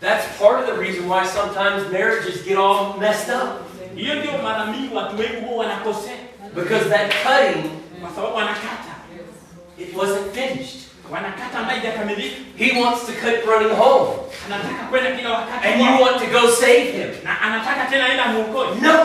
That's 0.00 0.26
part 0.38 0.60
of 0.60 0.66
the 0.66 0.74
reason 0.82 1.08
why 1.08 1.24
sometimes 1.26 1.90
marriages 1.92 2.42
get 2.42 2.58
all 2.58 2.96
messed 2.98 3.30
up. 3.30 3.62
hiyo 3.96 4.14
ndio 4.14 4.32
mara 4.42 4.66
mingi 4.66 4.94
watu 4.94 5.18
wengi 5.18 5.36
huwa 5.46 5.64
wanakosea 5.64 6.16
Because 6.54 6.84
that 6.90 7.12
cutting, 7.22 7.70
kwa 8.00 8.10
sababu 8.14 8.36
wanakata 8.36 8.91
it 9.82 9.96
wasn't 9.96 10.32
finished. 10.34 10.76
wanakata 11.10 11.58
ambayo 11.58 11.80
haijakamilika 11.80 12.36
He 12.58 12.80
wants 12.82 13.06
to 13.06 13.12
cut 13.12 13.44
running 13.46 13.76
home. 13.76 14.10
anataka 14.46 14.84
kwenda 14.90 15.10
kila 15.16 15.30
wakati 15.30 15.66
And 15.68 15.80
you 15.80 16.02
want 16.02 16.18
to 16.18 16.26
go 16.40 16.50
save 16.50 16.84
him. 16.92 17.10
na 17.24 17.40
anataka 17.40 17.84
tena 17.90 18.06
aenda 18.06 18.26
muokozi 18.26 18.80
No. 18.80 18.98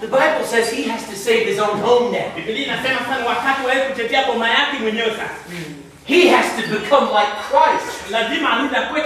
The 0.00 0.06
Bible 0.08 0.44
says 0.44 0.70
he 0.70 0.82
has 0.90 1.06
to 1.08 1.16
save 1.16 1.46
his 1.46 1.58
own 1.58 1.78
home 1.80 2.10
now. 2.12 2.30
biblia 2.36 2.64
inasema 2.64 2.98
sana 2.98 3.26
wakati 3.26 3.66
wawe 3.66 3.80
kutetea 3.80 4.24
boma 4.26 4.48
yake 4.50 4.78
mwenyewe 4.82 5.10
sasa 5.10 5.34
He 6.06 6.28
has 6.28 6.46
to 6.56 6.62
become 6.68 7.06
like 7.06 7.32
Christ. 7.50 8.10
lazima 8.10 8.50
arudi 8.50 8.76
akuwe 8.76 9.02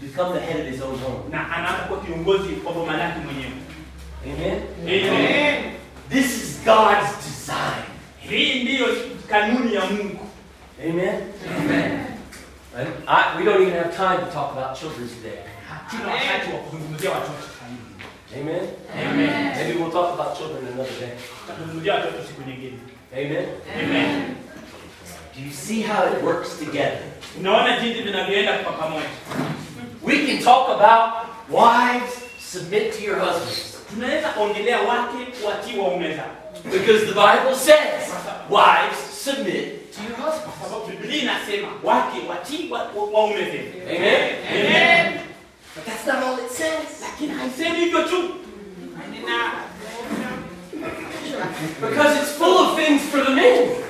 Become 0.00 0.32
the 0.40 0.46
head 0.46 0.60
of 0.60 0.72
his 0.72 0.82
own 0.82 0.98
home. 0.98 1.22
na 1.30 1.52
anaanza 1.56 1.82
kuwa 1.82 2.00
kiongozi 2.00 2.48
wa 2.64 2.72
boma 2.72 2.96
lake 2.96 3.18
mwenyewe 3.24 3.52
Amen. 4.24 4.62
Amen. 4.82 5.64
This 6.10 6.26
is 6.42 6.60
God's. 6.64 7.19
Hii 8.30 8.62
ndiyo 8.62 8.86
kanuni 9.30 9.74
ya 9.74 9.84
mungu 9.84 10.26
Amen. 10.88 11.14
Amen. 11.58 12.06
And 12.76 12.88
I, 13.06 13.36
we 13.38 13.44
don't 13.44 13.60
even 13.62 13.74
have 13.74 13.94
time 13.96 14.18
to 14.26 14.32
talk 14.32 14.52
about 14.56 14.78
children 14.80 15.08
today. 15.08 15.38
hatuna 15.68 16.12
wakati 16.12 16.52
wa 16.52 16.58
kuzungumzia 16.58 17.10
watoto 17.10 17.32
Amen? 18.36 18.60
Amen. 19.10 19.56
Maybe 19.56 19.78
we'll 19.78 19.92
talk 19.92 20.14
about 20.20 20.36
children 20.38 20.66
another 20.72 20.92
day. 21.00 21.08
Tutazungumzia 21.46 21.94
watoto 21.94 22.24
siku 22.26 22.50
nyingine. 22.50 22.78
Amen. 23.12 23.46
Amen. 23.84 24.36
Do 25.34 25.40
you 25.46 25.52
see 25.52 25.82
how 25.82 26.06
it 26.16 26.22
works 26.22 26.58
together? 26.58 26.98
Unaona 27.40 27.80
jinsi 27.80 28.02
vinavyoenda 28.02 28.58
kwa 28.58 28.72
pamoja. 28.72 29.06
We 30.02 30.26
can 30.26 30.38
talk 30.44 30.68
about 30.68 31.12
wives, 31.48 32.14
submit 32.52 32.96
to 32.98 33.02
your 33.04 33.18
husbands. 33.18 33.78
Tunaweza 33.94 34.34
ongelea 34.40 34.78
wake 34.80 35.18
watii 35.46 35.78
waume 35.78 36.14
zao. 36.16 36.36
Because 36.64 37.06
the 37.06 37.14
Bible 37.14 37.54
says, 37.54 38.12
wives, 38.48 38.98
submit 38.98 39.92
to 39.92 40.02
your 40.02 40.16
husbands. 40.16 40.56
Zenu. 41.48 41.80
Amen. 43.86 44.36
Amen. 44.46 45.24
But 45.74 45.84
that's 45.86 46.06
not 46.06 46.22
all 46.22 46.38
it 46.38 46.50
says. 46.50 47.02
Because 51.80 52.16
it's 52.22 52.32
full 52.32 52.58
of 52.58 52.76
things 52.76 53.02
for 53.10 53.18
the 53.24 53.30
men. 53.30 53.82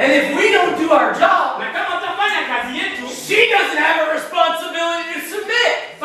And 0.00 0.08
if 0.12 0.36
we 0.36 0.52
don't 0.52 0.78
do 0.78 0.90
our 0.90 1.12
job, 1.18 1.60
she 3.12 3.48
doesn't 3.50 3.76
have 3.76 4.08
a 4.08 4.12
responsibility 4.14 5.04
to 5.14 5.20
submit. 5.28 6.00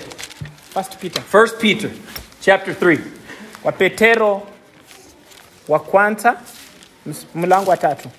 First 0.73 0.97
Peter. 0.99 1.21
1 1.31 1.57
Peter 1.59 1.89
chapter 2.41 2.73
3. 2.73 2.97
Wa 3.63 3.71
Petero 3.71 4.47
wa 5.67 5.79
kwanza 5.79 6.35
ms- 7.05 7.25
mlango 7.35 7.69
wa 7.71 7.77
tatu. 7.77 8.09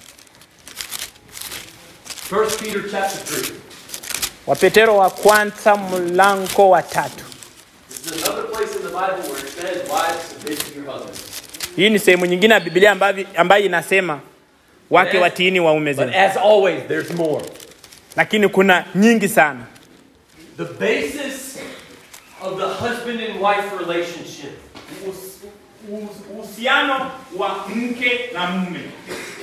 1 2.30 2.58
Peter 2.58 2.82
chapter 2.90 3.20
3. 3.36 3.52
Wa 4.46 4.56
Petero 4.56 4.96
wa 4.96 5.10
kwanza 5.10 5.76
mlango 5.76 6.70
wa 6.70 6.82
tatu. 6.82 7.24
This 7.88 8.06
is 8.06 8.22
another 8.24 8.42
place 8.50 8.72
in 8.76 8.82
the 8.82 8.88
Bible 8.88 9.22
where 9.30 9.38
it 9.38 9.48
says, 9.48 9.88
Wives, 9.90 10.22
submit 10.28 10.58
to 10.58 10.74
your 10.80 10.90
husbands. 10.92 11.21
Hii 11.76 11.90
ni 11.90 11.98
sehemu 11.98 12.26
nyingine 12.26 12.54
ya 12.54 12.60
Biblia 12.60 12.90
ambayo, 13.36 13.64
inasema 13.64 14.20
wake 14.90 15.18
watiini 15.18 15.60
waume 15.60 15.94
But 15.94 16.04
zenu, 16.06 16.12
as 16.26 16.36
always, 16.36 16.82
there's 16.88 17.10
more. 17.10 17.44
lakini 18.16 18.48
kuna 18.48 18.84
nyingi 18.94 19.28
sana. 19.28 19.60
The 20.56 20.64
basis 20.64 21.58
of 22.42 22.58
the 22.58 22.66
husband 22.88 23.20
and 23.20 23.42
wife 23.42 23.76
relationship 23.86 24.50
Uhusiano 26.32 27.10
wa 27.36 27.64
mke 27.76 28.30
na 28.34 28.46
mume 28.46 28.80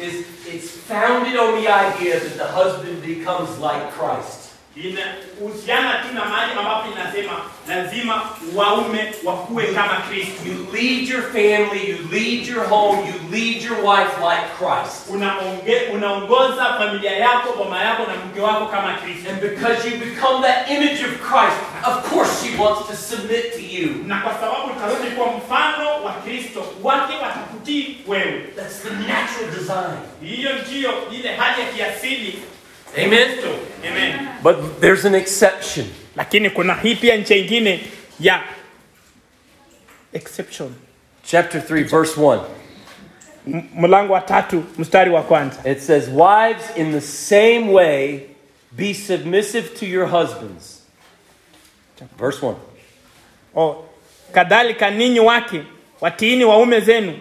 is 0.08 0.14
it's 0.54 0.70
founded 0.88 1.36
on 1.40 1.54
the 1.64 1.68
idea 1.70 2.20
that 2.20 2.38
the 2.38 2.44
husband 2.44 3.02
becomes 3.06 3.50
like 3.60 3.86
Christ. 3.98 4.40
inahusiana 4.76 5.94
tu 5.94 6.14
na 6.14 6.26
mahali 6.26 6.52
ambapo 6.60 6.92
inasema 6.92 7.34
lazima 7.70 8.22
waume 8.56 9.14
wakuwe 9.24 9.64
kama 9.68 9.96
Kristo. 10.10 10.34
You 10.46 10.68
lead 10.74 11.08
your 11.10 11.22
family, 11.22 11.90
you 11.90 11.98
lead 12.12 12.48
your 12.48 12.66
home, 12.68 13.08
you 13.08 13.14
lead 13.32 13.62
your 13.64 13.78
wife 13.86 14.14
like 14.22 14.44
Christ. 14.58 15.10
Unaonge, 15.10 15.76
unaongoza 15.94 16.74
familia 16.78 17.12
yako, 17.12 17.54
boma 17.58 17.84
yako 17.84 18.04
na 18.04 18.16
mke 18.26 18.40
wako 18.42 18.66
kama 18.66 18.94
Kristo. 18.94 19.30
And 19.30 19.42
because 19.42 19.90
you 19.90 19.98
become 19.98 20.42
that 20.42 20.70
image 20.70 21.02
of 21.04 21.12
Christ, 21.22 21.58
of 21.86 22.10
course 22.10 22.44
she 22.44 22.58
wants 22.58 22.88
to 22.90 22.96
submit 22.96 23.54
to 23.54 23.62
you. 23.62 24.04
Na 24.06 24.22
kwa 24.22 24.34
sababu 24.34 24.72
utarudi 24.78 25.12
kwa 25.16 25.28
mfano 25.38 26.04
wa 26.04 26.14
Kristo, 26.14 26.66
wake 26.84 27.14
watakutii 27.24 27.98
wewe. 28.08 28.42
That's 28.56 28.82
the 28.84 28.90
natural 28.90 29.50
design. 29.60 29.98
Hiyo 30.24 30.50
ndiyo 30.68 30.92
ile 31.12 31.36
hali 31.36 31.62
ya 31.62 31.68
kiasili 31.68 32.40
Amen. 32.98 33.28
Amen. 33.88 34.28
But 34.44 34.80
there's 34.82 35.06
an 35.06 35.16
exception. 35.16 35.86
Lakini 36.16 36.50
kuna 36.50 36.74
hii 36.76 36.96
pia 36.96 37.16
njia 37.18 37.38
ingine 37.38 37.80
ya 38.20 38.44
exception. 40.14 40.74
Chapter 41.24 41.62
3, 41.62 41.84
verse 41.84 42.20
1. 42.22 42.40
M- 43.48 43.64
Mlango 43.76 44.14
wa 44.14 44.22
tatu 44.22 44.64
mstari 44.78 45.12
wa 45.12 45.24
kwanza. 45.24 45.72
It 45.72 45.80
says, 45.80 46.08
Wives, 46.08 46.78
in 46.78 46.92
the 46.92 47.02
same 47.02 47.72
way, 47.74 48.20
be 48.72 48.94
submissive 48.94 49.70
to 49.80 49.86
your 49.86 50.08
husbands. 50.08 50.82
Verse 52.18 52.46
1. 52.46 52.56
Oh, 53.56 53.86
kadhalika 54.34 54.90
ninyi 54.90 55.20
wake 55.20 55.64
watiini 56.02 56.46
waume 56.46 56.80
zenu 56.80 57.14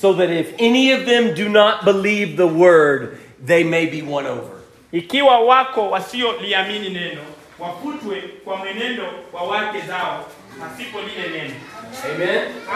So 0.00 0.12
that 0.14 0.30
if 0.30 0.52
any 0.60 0.92
of 0.92 1.06
them 1.06 1.34
do 1.34 1.48
not 1.48 1.84
believe 1.84 2.36
the 2.36 2.46
word, 2.46 3.18
they 3.46 3.64
may 3.64 3.86
be 3.86 4.02
won 4.02 4.26
over. 4.26 4.55
Ikiwa 4.92 5.38
wako 5.40 5.90
wasioliamini 5.90 6.88
neno 6.90 7.20
wafutwe 7.58 8.22
kwa 8.44 8.56
mwenendo 8.56 9.04
wa 9.32 9.42
wake 9.42 9.80
zao 9.80 10.26
pasipo 10.60 10.98
lile 11.00 11.38
neno. 11.38 11.54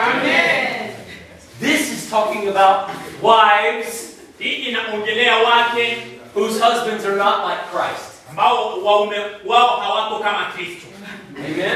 Amen? 0.03 0.91
This 1.61 1.93
is 1.93 2.11
talking 2.11 2.49
about 2.49 2.89
wives 3.23 4.17
Hii 4.39 4.55
inaongelea 4.55 5.37
wake 5.39 5.97
whose 6.35 6.61
husbands 6.65 7.05
are 7.07 7.17
not 7.17 7.35
like 7.49 7.61
Christ. 7.73 8.11
ambao 8.31 8.85
waume 8.85 9.17
wao 9.47 9.77
hawako 9.81 10.19
kama 10.19 10.45
Kristo. 10.45 10.87
Amen? 11.37 11.71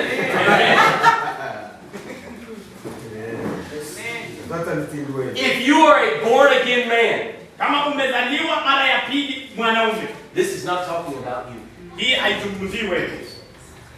Sasa. 4.49 4.87
If 5.35 5.67
you 5.67 5.87
are 5.87 5.99
a 5.99 6.25
born 6.25 6.53
again 6.53 6.89
man, 6.89 7.35
Kama 7.59 7.87
umezaliwa 7.87 8.61
mara 8.65 8.89
ya 8.89 8.99
pili 8.99 9.51
mwanaume, 9.57 10.09
this 10.35 10.53
is 10.55 10.65
not 10.65 10.79
talking 10.87 11.19
about 11.19 11.47
you. 11.55 11.61
hii 11.97 12.13
haizungumzii 12.15 12.83
wewe. 12.83 13.11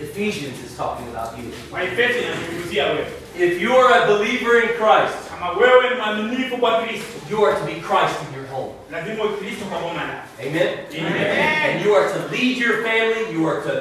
Ephesians 0.00 0.58
is 0.66 0.76
talking 0.76 1.06
about 1.16 1.38
you. 1.38 1.52
Waefeso 1.74 2.18
inazungumzia 2.18 2.84
wewe. 2.86 3.06
If 3.40 3.62
you 3.62 3.72
are 3.86 3.94
a 3.94 4.06
believer 4.06 4.56
in 4.62 4.68
Christ, 4.68 5.16
Kama 5.30 5.50
wewe 5.52 5.90
ni 5.90 5.96
mwaminifu 5.96 6.56
kwa 6.58 6.82
Kristo, 6.82 7.06
you 7.30 7.46
are 7.46 7.56
to 7.56 7.64
be 7.66 7.72
Christ 7.72 8.16
in 8.28 8.38
your 8.40 8.48
home. 8.50 8.72
lazima 8.92 9.24
uwe 9.24 9.32
Kristo 9.36 9.64
kwa 9.64 9.78
boma 9.78 10.00
lako. 10.04 10.28
Amen? 10.46 10.68
Amen. 10.98 11.70
And 11.70 11.84
you 11.86 11.96
are 11.96 12.08
to 12.12 12.18
lead 12.36 12.56
your 12.58 12.82
family, 12.82 13.32
you 13.32 13.48
are 13.50 13.60
to, 13.62 13.72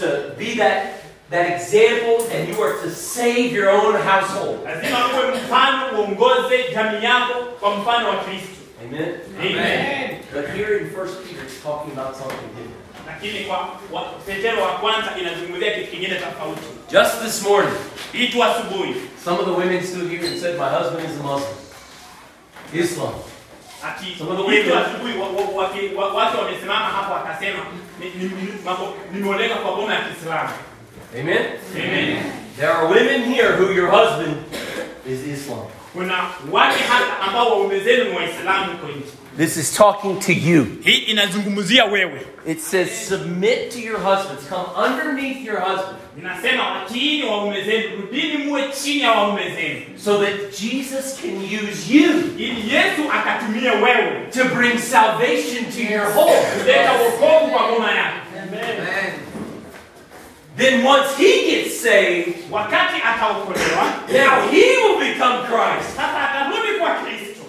to 0.00 0.34
be 0.38 0.54
that, 0.54 0.82
that 1.30 1.46
example, 1.50 2.26
and 2.34 2.48
you 2.48 2.62
are 2.64 2.74
to 2.82 2.90
save 2.90 3.52
your 3.52 3.70
own 3.70 3.94
household. 4.02 4.58
Lazima 4.64 4.98
uwe 5.08 5.38
mfano, 5.38 5.98
uongoze 6.00 6.64
jamii 6.74 7.04
yako 7.04 7.34
kwa 7.60 7.76
mfano 7.76 8.08
wa 8.08 8.16
Kristo. 8.16 8.53
Amen? 8.84 9.20
Amen. 9.40 10.18
But 10.32 10.50
here 10.56 10.78
in 10.78 10.86
1 10.92 11.06
Peter, 11.24 11.42
it's 11.44 11.62
talking 11.62 11.92
about 11.92 12.16
something 12.16 12.48
different. 12.56 12.80
Lakini 13.06 13.44
kwa 13.44 14.04
Petero 14.26 14.62
wa 14.62 14.68
kwanza 14.68 15.10
inazungumzia 15.20 15.70
kitu 15.70 15.90
kingine 15.90 16.14
tofauti. 16.14 16.60
Just 16.90 17.22
this 17.24 17.42
morning, 17.42 17.74
Hii 18.12 18.28
tu 18.28 18.44
asubuhi 18.44 18.94
some 19.24 19.38
of 19.38 19.44
the 19.44 19.50
women 19.52 19.82
stood 19.86 20.10
here 20.10 20.26
and 20.26 20.38
said, 20.40 20.58
My 20.58 20.68
husband 20.68 21.04
is 21.10 21.20
a 21.20 21.22
Muslim. 21.22 21.56
Islam. 22.74 23.14
ati 23.84 24.14
Some 24.18 24.30
of 24.30 24.36
the 24.36 24.42
hii 24.52 24.62
tu 24.62 24.70
women- 24.70 24.84
asubuhi 24.84 25.14
watu 26.16 26.38
wamesimama 26.38 26.84
hapo 26.86 27.14
kwa 29.56 29.76
boma 29.76 29.94
ya 29.94 30.00
Kiislamu. 30.00 30.48
Amen? 31.20 31.44
Amen. 31.76 32.22
There 32.56 32.68
are 32.72 32.86
women 32.86 33.24
here 33.34 33.52
who 33.56 33.72
your 33.72 33.90
husband 33.90 34.36
is 35.06 35.26
Islam. 35.26 35.66
Kuna 35.94 36.14
wake 36.52 36.82
hata 36.88 37.20
ambao 37.20 37.50
waume 37.50 37.76
Waislamu 38.16 38.72
huko 38.72 38.86
nje. 38.88 39.12
This 39.38 39.56
is 39.56 39.72
talking 39.72 40.20
to 40.20 40.32
you. 40.32 40.66
Hii 40.84 40.96
inazungumzia 40.98 41.84
wewe. 41.84 42.26
It 42.46 42.60
says, 42.60 43.08
Submit 43.08 43.70
to 43.72 43.78
your 43.78 43.98
husbands. 44.00 44.48
Come 44.48 44.86
underneath 44.88 45.44
your 45.46 45.60
husband. 45.60 45.96
Inasema 46.18 46.68
watiini 46.70 47.22
waume 47.24 47.62
zenu, 47.64 47.96
rudini 47.96 48.36
muwe 48.44 48.64
chini 48.82 49.00
ya 49.00 49.10
waume 49.12 49.42
zenu, 49.50 49.80
so 50.04 50.24
that 50.24 50.60
Jesus 50.60 51.20
can 51.20 51.36
use 51.36 51.94
you 51.94 52.10
ili 52.38 52.74
Yesu 52.74 53.02
akatumie 53.12 53.70
wewe 53.70 54.26
to 54.32 54.44
bring 54.44 54.78
salvation 54.78 55.64
to 55.76 55.92
your 55.92 56.12
home. 56.12 56.32
kuleta 56.62 56.92
wokovu 56.92 57.50
kwa 57.52 57.68
boma 57.68 57.90
yako. 57.90 58.16
Then 60.56 60.84
once 60.84 61.16
he 61.16 61.50
gets 61.50 61.80
saved, 61.80 62.50
Wakati 62.50 63.00
ataokolewa, 63.02 64.08
now 64.12 64.48
he 64.48 64.76
will 64.78 64.98
become 65.00 65.44
Christ 65.46 65.96
sasa 65.96 66.18
atarudi 66.30 66.78
kwa 66.78 66.88
Kristo 66.94 67.42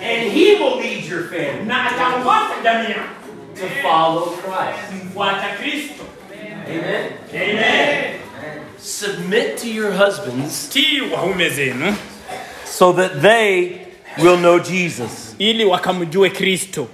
and 0.00 0.32
he 0.32 0.54
will 0.54 0.76
lead 0.78 1.04
your 1.04 1.22
family 1.28 1.64
na 1.66 1.86
ataongoza 1.90 2.62
jamii 2.64 2.90
yako 2.90 3.14
to 3.60 3.68
follow 3.82 4.22
Christ. 4.26 4.78
kumfuata 4.90 5.48
Kristo. 5.60 6.04
Amen. 6.68 7.12
Amen. 7.34 8.14
Submit 8.78 9.58
to 9.58 9.68
your 9.68 9.92
husbands 9.92 10.68
Tii 10.72 11.00
waume 11.00 11.48
zenu 11.50 11.94
so 12.64 12.92
that 12.92 13.22
they 13.22 13.80
will 14.18 14.36
know 14.36 14.58
Jesus. 14.58 15.34
ili 15.38 15.64
wakamjue 15.64 16.30
Kristo, 16.30 16.88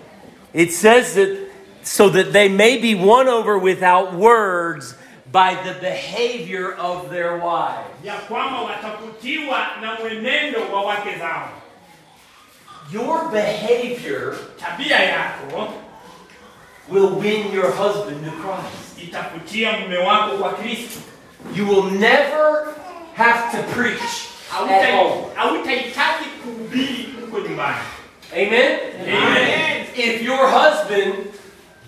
It 0.54 0.70
says 0.72 1.14
that 1.14 1.28
so 1.82 2.08
that 2.10 2.32
they 2.32 2.48
may 2.48 2.78
be 2.78 2.94
won 2.94 3.28
over 3.28 3.58
without 3.58 4.14
words 4.14 4.94
by 5.34 5.56
the 5.64 5.74
behavior 5.80 6.74
of 6.74 7.10
their 7.10 7.36
wives. 7.38 7.90
ya 8.04 8.14
kwamba 8.14 8.60
watavutiwa 8.60 9.66
na 9.80 9.94
mwenendo 9.94 10.60
wa 10.72 10.82
wake 10.82 11.18
zao. 11.18 11.48
Your 12.92 13.28
behavior 13.32 14.36
Tabia 14.60 14.98
yako 15.00 15.68
will 16.88 17.08
win 17.18 17.52
your 17.52 17.72
husband 17.72 18.24
to 18.24 18.30
Christ. 18.30 18.98
mume 19.80 19.98
wako 19.98 20.36
kwa 20.38 20.52
You 21.54 21.66
will 21.66 21.90
never 21.90 22.74
have 23.14 23.50
to 23.56 23.62
preach 23.74 24.28
at 24.52 24.90
home. 24.90 25.34
Hautahitaji 25.34 26.24
kuhubiri 26.42 27.14
huko 27.20 27.40
nyumbani. 27.40 27.76
Amen? 28.32 28.78
Amen. 29.00 29.86
If 29.96 30.22
your 30.22 30.46
husband 30.48 31.14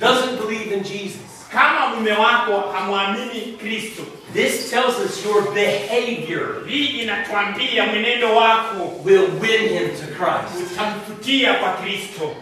doesn't 0.01 0.37
believe 0.37 0.73
in 0.73 0.83
Jesus, 0.83 1.26
Kama 1.53 1.87
mume 1.95 2.13
wako 2.13 2.61
hamwamini 2.73 3.59
Kristo, 3.61 4.03
this 4.33 4.71
tells 4.71 4.99
us 4.99 5.25
your 5.25 5.43
behavior 5.55 6.47
hii 6.69 6.87
inatuambia 6.87 7.87
mwenendo 7.87 8.37
wako 8.37 8.93
will 9.05 9.29
win 9.41 9.69
him 9.69 9.89
to 9.89 10.07
Christ. 10.07 10.73
utamvutia 10.73 11.55
kwa 11.55 11.73
Kristo. 11.73 12.35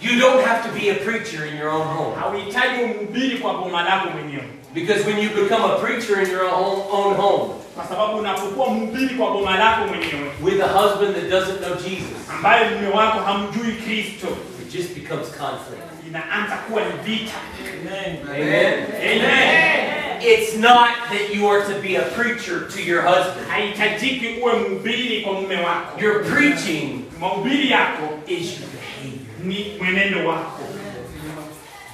You 0.00 0.20
don't 0.20 0.44
have 0.46 0.62
to 0.68 0.74
be 0.78 0.90
a 0.90 0.94
preacher 0.94 1.46
in 1.46 1.56
your 1.56 1.70
own 1.70 1.86
home. 1.86 2.16
Hauhitaji 2.20 2.82
umhubiri 2.82 3.38
kwa 3.38 3.54
boma 3.54 3.82
lako 3.82 4.08
mwenyewe, 4.10 4.48
Because 4.74 5.04
when 5.06 5.18
you 5.18 5.30
become 5.30 5.64
a 5.64 5.78
preacher 5.78 6.20
in 6.22 6.30
your 6.30 6.44
own, 6.44 6.82
own 6.90 7.14
home 7.16 7.54
kwa 7.74 7.84
sababu 7.84 8.18
unapokuwa 8.18 8.70
mhubiri 8.70 9.08
kwa 9.14 9.30
boma 9.30 9.56
lako 9.58 9.86
mwenyewe 9.86 10.30
with 10.42 10.60
a 10.62 10.66
husband 10.68 11.14
that 11.14 11.30
doesn't 11.30 11.58
know 11.58 11.74
Jesus, 11.74 12.30
ambaye 12.36 12.70
mume 12.70 12.88
wako 12.88 13.18
hamjui 13.20 13.72
Kristo, 13.72 14.26
it 14.62 14.72
just 14.72 14.94
becomes 14.94 15.28
conflict. 15.28 15.85
Inaanza 16.24 16.56
kuwa 16.56 16.82
ni 16.84 16.92
vita. 17.04 17.32
Amen. 17.80 18.16
Amen. 19.02 20.22
It's 20.22 20.56
not 20.56 20.90
that 21.10 21.34
you 21.34 21.46
are 21.50 21.62
to 21.74 21.80
be 21.80 21.96
a 21.96 22.02
preacher 22.02 22.60
to 22.68 22.80
your 22.82 23.02
husband. 23.02 23.46
Haihitajiki 23.48 24.26
uwe 24.42 24.52
mhubiri 24.52 25.20
kwa 25.20 25.32
mume 25.32 25.56
wako. 25.56 26.00
Your 26.00 26.24
preaching 26.24 27.02
Mahubiri 27.20 27.70
yako 27.70 28.18
is 28.26 28.60
your 28.60 28.68
behavior. 28.70 29.20
ni 29.44 29.76
mwenendo 29.78 30.28
wako. 30.28 30.62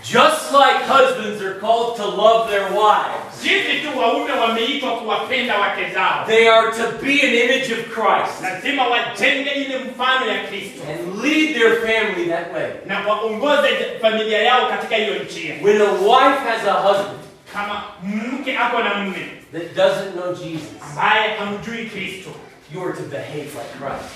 Just 0.03 0.53
like 0.53 0.83
husbands 0.83 1.41
are 1.43 1.55
called 1.61 1.97
to 1.97 2.05
love 2.07 2.51
their 2.51 2.73
wives, 2.73 3.43
Jinsi 3.43 3.81
tu 3.83 3.99
waume 3.99 4.33
wameitwa 4.33 4.91
kuwapenda 5.01 5.59
wake 5.59 5.91
zao, 5.95 6.27
they 6.27 6.49
are 6.49 6.71
to 6.73 6.83
be 7.05 7.21
an 7.23 7.35
image 7.35 7.71
of 7.73 7.79
Christ 7.95 8.43
lazima 8.43 8.87
wajenge 8.87 9.51
ile 9.51 9.79
mfano 9.79 10.27
ya 10.33 10.39
Kristo 10.45 10.83
and 10.93 11.23
lead 11.25 11.55
their 11.55 11.77
family 11.77 12.25
that 12.29 12.53
way. 12.55 12.71
na 12.87 13.01
waongoze 13.09 13.69
familia 14.01 14.43
yao 14.43 14.69
katika 14.69 14.97
hiyo 14.97 15.15
njia. 15.15 15.55
When 15.63 15.81
a 15.83 15.93
wife 15.93 16.39
has 16.51 16.67
a 16.69 16.73
husband 16.73 17.19
Kama 17.53 17.83
mke 18.03 18.59
ako 18.59 18.79
na 18.83 18.95
mume 18.95 19.27
that 19.53 19.75
doesn't 19.77 20.13
know 20.13 20.35
Jesus, 20.35 20.69
ambaye 20.91 21.37
hamjui 21.39 21.87
Kristo, 21.91 22.31
you 22.75 22.83
are 22.83 22.93
to 22.93 23.03
behave 23.03 23.45
like 23.55 23.73
Christ. 23.79 24.09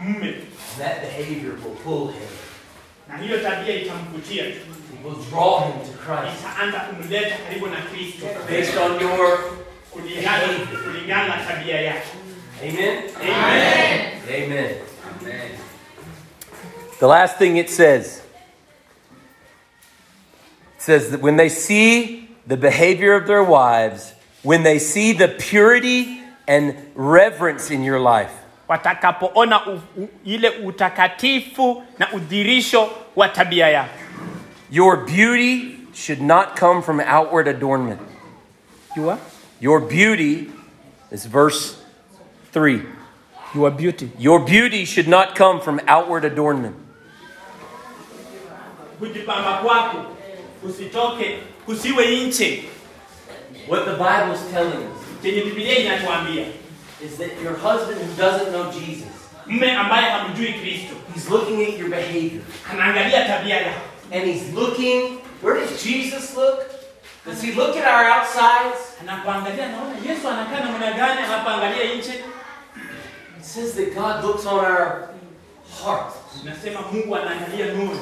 Mume, 0.00 0.34
That 0.78 1.00
behavior 1.00 1.52
will 1.64 1.76
pull 1.84 2.08
him. 2.08 2.28
na 3.08 3.16
hiyo 3.16 3.38
tabia 3.38 3.74
itamvutia 3.74 4.44
tu, 4.44 4.58
It 4.94 5.04
will 5.04 5.24
draw 5.30 5.60
him 5.60 5.72
to 5.86 5.98
Christ 5.98 6.38
itaanza 6.40 6.80
kumleta 6.80 7.36
karibu 7.46 7.66
na 7.66 7.76
Kristo 7.76 8.26
based 8.48 8.76
on 8.76 9.00
your 9.00 9.38
kulingana 9.90 10.48
kulingana 10.84 11.28
na 11.28 11.44
tabia 11.44 11.80
yake. 11.80 12.08
Amen. 12.62 13.02
Amen. 13.20 14.12
Amen. 14.28 14.74
The 17.00 17.06
last 17.06 17.36
thing 17.38 17.56
it 17.56 17.70
says 17.70 18.22
it 20.76 20.82
says 20.82 21.10
that 21.10 21.20
when 21.20 21.36
they 21.36 21.48
see 21.48 22.28
the 22.46 22.56
behavior 22.56 23.14
of 23.14 23.26
their 23.26 23.44
wives, 23.44 24.12
when 24.42 24.62
they 24.64 24.78
see 24.78 25.12
the 25.12 25.28
purity 25.28 26.20
and 26.48 26.74
reverence 26.94 27.70
in 27.70 27.84
your 27.84 28.00
life, 28.00 28.32
watakapoona 28.68 29.66
u, 29.66 29.80
u, 29.96 30.08
ile 30.24 30.48
utakatifu 30.50 31.82
na 31.98 32.12
udhirisho 32.12 32.90
wa 33.16 33.28
tabia 33.28 33.68
yako. 33.68 33.98
your 34.70 34.96
beauty 35.06 35.78
should 35.94 36.20
not 36.20 36.58
come 36.60 36.82
from 36.82 37.00
outward 37.00 37.48
adornment. 37.48 38.00
Your, 38.96 39.18
Your 39.60 39.80
beauty 39.80 40.50
is 41.10 41.26
verse 41.28 41.76
3. 42.52 42.82
your 43.54 43.70
beauty. 43.70 44.10
Your 44.18 44.40
beauty 44.44 44.84
should 44.84 45.08
not 45.08 45.34
come 45.34 45.60
from 45.60 45.80
outward 45.86 46.24
adornment. 46.24 46.76
Kujipamba 48.98 49.52
kwako 49.62 50.04
usitoke 50.62 51.38
kusiwe 51.66 52.16
nche. 52.26 52.64
What 53.68 53.84
the 53.84 53.92
Bible 53.92 54.34
is 54.34 54.52
telling 54.52 54.76
us 54.84 55.22
Chenye 55.22 55.42
Biblia 55.44 55.78
inatuambia 55.78 56.44
is 57.04 57.16
that 57.18 57.40
your 57.42 57.54
husband 57.56 58.00
who 58.00 58.16
doesn't 58.16 58.52
know 58.52 58.72
Jesus, 58.72 59.08
mme 59.46 59.70
ambaye 59.76 60.10
hamjui 60.10 60.52
Kristo 60.52 60.94
he's 61.14 61.30
looking 61.30 61.62
at 61.62 61.78
your 61.78 61.88
behavior. 61.90 62.42
anaangalia 62.70 63.24
tabia 63.26 63.56
yako, 63.56 63.80
And 64.12 64.24
he's 64.24 64.52
looking, 64.54 65.18
where 65.42 65.54
does 65.60 65.82
Jesus 65.84 66.34
look? 66.36 66.60
Does 67.26 67.42
he 67.42 67.52
look 67.52 67.76
at 67.76 67.84
our 67.86 68.04
outsides? 68.10 68.96
anapoangalia 69.00 69.68
naona 69.68 69.94
Yesu 70.08 70.28
anakaa 70.28 70.60
namna 70.60 70.92
gani, 70.92 71.22
anapoangalia 71.22 71.94
nche 71.94 72.14
It 73.38 73.44
says 73.44 73.74
that 73.74 73.94
God 73.94 74.24
looks 74.24 74.46
on 74.46 74.64
our 74.64 75.08
heart. 75.84 76.14
nasema 76.44 76.80
Mungu 76.92 77.16
anaangalia 77.16 77.66
nuru. 77.74 77.98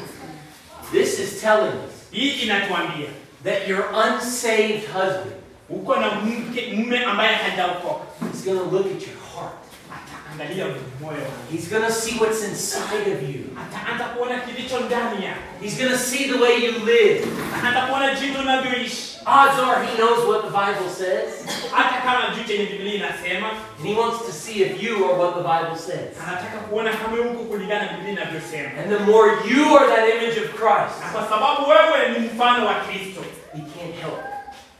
This 0.92 1.18
is 1.18 1.40
telling 1.40 1.72
us 1.72 1.92
Hii 2.12 2.30
inatuambia 2.30 3.08
that 3.44 3.68
your 3.68 3.84
unsaved 3.94 4.86
husband 4.92 5.35
uko 5.68 5.96
na 5.96 6.10
mke 6.10 6.72
mume 6.76 7.04
ambaye 7.04 7.34
hajaokoka, 7.34 8.04
is 8.34 8.44
going 8.44 8.58
to 8.58 8.64
look 8.76 8.86
at 8.86 9.02
your 9.06 9.16
heart. 9.34 9.54
ataangalia 9.96 10.64
moyo 11.00 11.18
wako, 11.18 11.32
He's 11.52 11.68
going 11.70 11.86
to 11.86 11.92
see 11.92 12.18
what's 12.20 12.42
inside 12.44 13.12
of 13.12 13.22
you. 13.22 13.44
ataanza 13.62 14.04
kuona 14.04 14.40
kilicho 14.40 14.80
ndani 14.80 15.24
yako, 15.24 15.40
He's 15.62 15.78
going 15.78 15.90
to 15.90 15.98
see 15.98 16.24
the 16.32 16.38
way 16.38 16.54
you 16.64 16.72
live. 16.84 17.26
ataanza 17.58 17.80
kuona 17.80 18.14
jinsi 18.14 18.38
unavyoishi. 18.40 19.06
Odds 19.28 19.58
are 19.58 19.86
he 19.86 19.96
knows 19.96 20.22
what 20.28 20.42
the 20.44 20.50
Bible 20.50 20.88
says. 20.90 21.30
hata 21.72 22.00
kama 22.00 22.34
juu 22.36 22.44
chenye 22.44 22.66
Biblia 22.66 22.94
inasema, 22.94 23.48
And 23.78 23.86
he 23.88 23.94
wants 23.94 24.26
to 24.26 24.32
see 24.32 24.62
if 24.62 24.82
you 24.82 25.04
are 25.04 25.14
what 25.18 25.34
the 25.34 25.42
Bible 25.42 25.76
says. 25.78 26.14
anataka 26.28 26.58
kuona 26.58 26.92
kama 26.92 27.16
huko 27.16 27.44
kulingana 27.44 27.86
na 27.86 27.92
Biblia 27.92 28.12
inavyosema, 28.12 28.68
And 28.82 28.90
the 28.96 28.98
more 29.12 29.28
you 29.50 29.76
are 29.78 29.86
that 29.86 30.08
image 30.14 30.38
of 30.38 30.46
na 30.46 30.58
Christ, 30.60 30.96
kwa 31.12 31.22
sababu 31.28 31.68
wewe 31.70 32.08
ni 32.18 32.26
mfano 32.26 32.66
wa 32.66 32.74
Kristo, 32.74 33.20
he 33.54 33.60
can't 33.60 33.94
help 34.02 34.18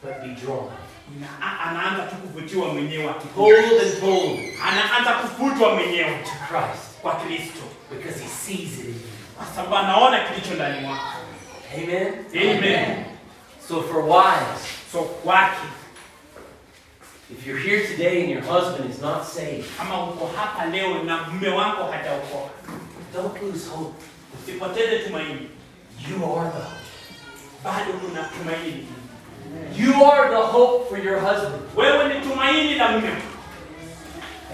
but 0.03 0.21
be 0.23 0.29
drawn. 0.41 0.71
anaanza 1.65 2.03
tu 2.03 2.17
kuvutiwa 2.17 2.69
mwenyewe, 2.75 3.15
Pulled 3.35 3.81
and 3.83 4.01
pulled 4.01 4.41
anaanza 4.67 5.13
kuvutwa 5.13 5.75
mwenyewe 5.75 6.19
to 6.25 6.31
Christ 6.49 7.01
kwa 7.03 7.15
Kristo, 7.15 7.63
because 7.91 8.21
he 8.23 8.29
sees 8.29 8.79
it 8.79 8.85
in 8.85 8.95
you. 8.95 9.01
kwa 9.37 9.47
sababu 9.47 9.77
anaona 9.77 10.21
kilicho 10.21 10.55
ndani 10.55 10.81
mwako. 10.81 11.05
Amen? 11.75 12.15
Amen. 12.35 13.05
So 13.69 13.83
for 13.83 14.05
wives, 14.05 14.63
So 14.93 15.03
kwake, 15.03 15.67
if 17.31 17.47
you're 17.47 17.61
here 17.63 17.87
today 17.87 18.21
and 18.23 18.31
your 18.31 18.43
husband 18.43 18.91
is 18.91 19.01
not 19.03 19.25
saved, 19.27 19.67
kama 19.79 20.05
uko 20.05 20.27
hapa 20.37 20.65
leo 20.67 21.03
na 21.03 21.23
mume 21.23 21.49
wako 21.49 21.85
hajaokoka, 21.85 22.51
don't 23.15 23.43
lose 23.43 23.69
hope. 23.71 23.95
You 26.09 26.25
are 26.25 26.51
the 26.51 26.61
hope. 26.61 26.77
Bado 29.47 29.67
kuna 29.69 29.71
tumaini. 29.71 29.79
You 29.79 30.05
are 30.05 30.29
the 30.31 30.43
hope 30.43 30.89
for 30.89 30.99
your 30.99 31.19
husband. 31.21 31.63
Wewe 31.77 32.15
ni 32.15 32.21
tumaini 32.21 32.75
la 32.75 32.89
mume. 32.89 33.13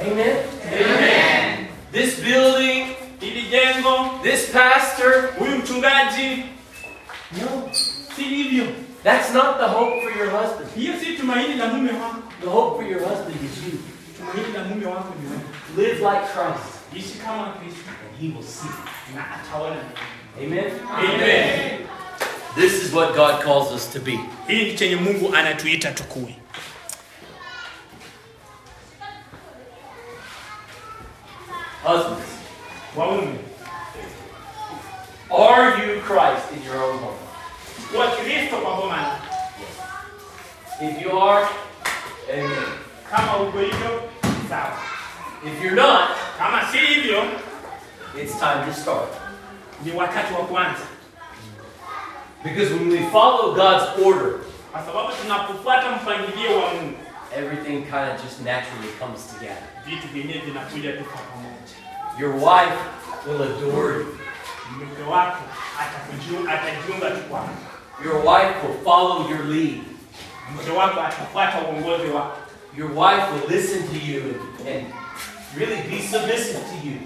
Amen? 0.01 0.37
Amen. 0.67 1.69
This 1.93 2.21
building, 2.21 2.97
Hili 3.21 3.43
jengo, 3.51 4.21
this 4.23 4.51
pastor, 4.53 5.29
huyu 5.39 5.57
mchungaji, 5.59 6.45
no, 7.33 7.71
si 8.17 8.23
hivyo. 8.25 8.67
that's 9.05 9.33
not 9.35 9.59
the 9.59 9.67
hope 9.69 10.03
for 10.03 10.11
your 10.19 10.31
husband. 10.31 10.69
Hiyo 10.77 10.95
si 11.01 11.17
tumaini 11.17 11.55
la 11.55 11.67
mume 11.67 11.93
wako. 11.93 12.23
The 12.41 12.49
hope 12.49 12.77
for 12.83 12.91
your 12.91 13.01
husband 13.01 13.37
is 13.45 13.65
you. 13.65 13.79
Tumaini 14.19 14.53
la 14.57 14.65
mume 14.65 14.87
wako 14.87 15.15
ni 15.23 15.29
wewe. 15.31 15.43
Live 15.77 16.01
like 16.01 16.27
Christ, 16.35 16.83
Ishi 16.97 17.19
kama 17.19 17.53
Kristo 17.61 17.91
and 17.91 18.21
he 18.21 18.29
will 18.37 18.43
see. 18.47 18.69
na 19.15 19.23
ataona. 19.37 19.81
Amen? 20.39 20.73
Amen. 20.99 21.87
This 22.55 22.83
is 22.85 22.93
what 22.93 23.15
God 23.15 23.43
calls 23.43 23.73
us 23.73 23.93
to 23.93 24.01
be. 24.01 24.19
Hii 24.49 24.65
ni 24.65 24.75
chenye 24.75 24.97
Mungu 24.97 25.35
anatuita 25.37 25.93
tukue. 25.93 26.37
Husbands, 31.83 32.29
Waume, 32.95 33.39
are 35.31 35.85
you 35.87 36.01
Christ 36.03 36.53
in 36.53 36.63
your 36.63 36.77
own 36.77 36.99
home? 36.99 37.19
wa 37.97 38.07
Kristo 38.17 38.61
kwa 38.63 38.77
boma. 38.77 39.19
If 40.81 41.01
you 41.03 41.11
are, 41.19 41.49
amen. 42.31 42.69
Kama 43.11 43.37
uko 43.49 43.59
hivyo, 43.59 44.03
sawa. 44.49 44.79
If 45.45 45.63
you're 45.63 45.75
not, 45.77 46.17
Kama 46.39 46.63
si 46.73 46.79
hivyo, 46.79 47.41
it's 48.17 48.39
time 48.39 48.65
to 48.67 48.73
start. 48.75 49.09
ni 49.85 49.91
wakati 49.93 50.35
wa 50.35 50.41
kuanza. 50.47 50.87
Because 52.45 52.71
when 52.73 52.89
we 52.91 52.99
follow 53.11 53.55
God's 53.55 53.87
order, 54.07 54.33
kwa 54.73 54.81
sababu 54.83 55.13
tunapofuata 55.23 55.91
mpangilio 55.91 56.59
wa 56.61 56.75
Mungu 56.75 56.97
everything 57.37 57.83
kind 57.83 58.09
of 58.15 58.23
just 58.25 58.41
naturally 58.41 58.93
comes 59.01 59.27
together. 59.35 59.63
vitu 59.87 60.09
vyenyewe 60.09 60.39
vinakuja 60.39 60.93
tu 60.93 61.05
kwa 61.05 61.21
pamoja. 61.21 61.75
Your 62.21 62.35
wife 62.35 62.79
will 63.27 63.43
adore 63.43 63.95
you. 63.99 64.19
Mke 64.77 65.03
wako 65.11 65.43
atakujiu- 65.83 66.51
atajiunga 66.55 67.11
tu 67.11 67.23
kwako, 67.31 67.49
Your 68.05 68.17
wife 68.17 68.55
will 68.67 68.85
follow 68.85 69.31
your 69.31 69.45
lead. 69.45 69.81
mke 70.55 70.71
wako 70.71 71.01
atafuata 71.01 71.59
uongozi 71.61 72.07
wako, 72.11 72.37
Your 72.79 72.91
wife 72.91 73.23
will 73.33 73.57
listen 73.59 73.83
to 73.89 73.97
you 74.07 74.21
and, 74.21 74.69
and 74.69 74.87
really 75.59 75.83
be 75.83 76.03
submissive 76.03 76.61
to 76.61 76.77
you 76.89 76.97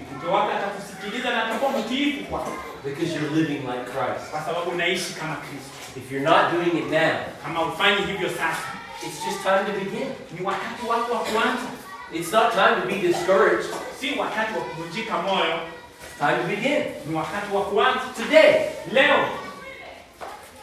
mke 2.83 2.89
wako 2.89 3.01
atakusikiliza 3.01 3.07
na 3.07 3.07
atakuwa 3.07 3.07
mtiifu 3.07 3.09
kwako, 3.09 3.09
because 3.09 3.11
you're 3.15 3.35
living 3.35 3.61
like 3.71 3.85
Christ. 3.91 4.31
kwa 4.31 4.41
sababu 4.41 4.71
unaishi 4.71 5.13
kama 5.13 5.35
Kristo. 5.35 5.71
If 5.99 6.11
you're 6.11 6.29
not 6.31 6.51
doing 6.51 6.77
it 6.81 6.91
now, 6.91 7.15
Kama 7.43 7.61
ufanyi 7.61 8.01
hivyo 8.05 8.29
sasa, 8.29 8.67
it's 9.07 9.25
just 9.25 9.39
time 9.43 9.63
to 9.67 9.73
begin. 9.79 10.07
ni 10.39 10.45
wakati 10.45 10.85
wako 10.89 11.13
wa 11.13 11.19
kuanza, 11.19 11.67
It's 12.13 12.31
not 12.33 12.51
time 12.53 12.75
to 12.81 12.87
be 12.87 12.95
discouraged. 13.07 13.69
si 13.99 14.19
wakati 14.19 14.53
wa 14.57 14.61
kuvunjika 14.65 15.17
moyo, 15.17 15.55
It's 16.03 16.17
time 16.19 16.37
to 16.41 16.47
begin. 16.47 16.81
ni 17.07 17.15
wakati 17.15 17.55
wa 17.55 17.61
kuanza 17.65 18.05
Today. 18.17 18.53
leo. 18.91 19.19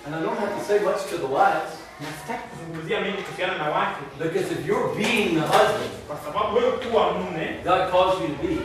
And 0.07 0.15
I 0.15 0.21
don't 0.23 0.39
have 0.39 0.53
to 0.59 0.65
say 0.69 0.79
much 0.81 1.03
to 1.11 1.17
the 1.19 1.27
wives 1.27 1.73
Na 2.01 2.07
sitaki 2.21 2.43
kuzungumzia 2.49 3.01
mengi 3.01 3.23
kuhusiana 3.23 3.55
na 3.59 3.71
wake, 3.71 3.99
because 4.19 4.53
if 4.53 4.67
you're 4.67 4.95
being 4.97 5.29
the 5.35 5.47
husband 5.47 5.91
kwa 6.09 6.17
sababu 6.25 6.57
wewe 6.57 6.73
kuwa 6.73 7.12
mume, 7.12 7.47
God 7.65 7.91
calls 7.91 8.21
you 8.21 8.29
to 8.29 8.43
be, 8.43 8.59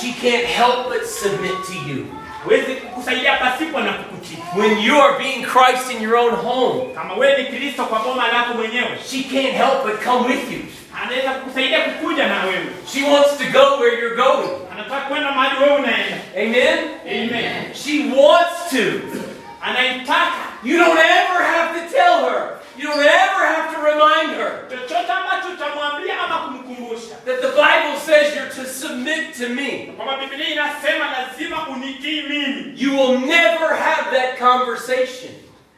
She 0.00 0.12
can't 0.12 0.46
help 0.46 0.88
but 0.88 1.04
submit 1.04 1.52
to 1.66 1.72
you. 1.90 2.06
huwezi 2.44 2.74
kukusaidia 2.74 3.36
pasipo 3.36 3.80
na 3.80 3.92
kukutii. 3.92 4.38
When 4.56 4.78
you 4.78 5.02
are 5.02 5.18
being 5.18 5.42
Christ 5.42 5.90
in 5.90 6.02
your 6.02 6.14
own 6.16 6.34
home, 6.36 6.94
Kama 6.94 7.14
wewe 7.14 7.42
ni 7.42 7.58
Kristo 7.58 7.84
kwa 7.84 7.98
boma 7.98 8.28
lako 8.28 8.54
mwenyewe, 8.54 8.98
she 9.10 9.22
can't 9.22 9.54
help 9.56 9.82
but 9.84 10.04
come 10.04 10.26
with 10.34 10.52
you. 10.52 10.58
anaweza 11.02 11.30
kukusaidia 11.30 11.80
kukuja 11.80 12.26
na 12.28 12.44
wewe, 12.44 12.66
She 12.92 13.02
wants 13.02 13.38
to 13.38 13.44
go 13.52 13.76
where 13.80 13.98
you're 14.00 14.16
going. 14.16 14.48
anataka 14.72 15.00
kwenda 15.08 15.32
mahali 15.32 15.64
wewe 15.64 15.76
unaenda. 15.78 16.16
Amen? 16.36 16.78
Amen. 17.06 17.74
She 17.74 18.04
wants 18.16 18.70
to. 18.70 19.18
Anaitaka 19.62 20.47
You 20.64 20.76
don't 20.78 20.98
ever 20.98 21.42
have 21.44 21.74
to 21.80 21.92
tell 21.96 22.28
her. 22.30 22.58
You 22.76 22.84
don't 22.84 23.00
ever 23.00 23.46
have 23.46 23.74
to 23.74 23.80
remind 23.82 24.30
her 24.40 24.68
chochote 24.70 25.12
ambacho 25.12 25.48
utamwambia 25.48 26.20
ama 26.20 26.38
kumkumbusha 26.38 27.14
that 27.24 27.40
the 27.40 27.48
Bible 27.48 28.00
says 28.06 28.34
you're 28.36 28.50
to 28.50 28.64
submit 28.64 29.34
to 29.38 29.48
me. 29.48 29.92
kwamba 29.96 30.16
Biblia 30.16 30.48
inasema 30.48 31.04
lazima 31.12 31.68
unitii 31.68 32.22
mimi. 32.22 32.72
You 32.76 32.92
will 32.96 33.18
never 33.18 33.74
have 33.76 34.10
that 34.16 34.38
conversation 34.38 35.32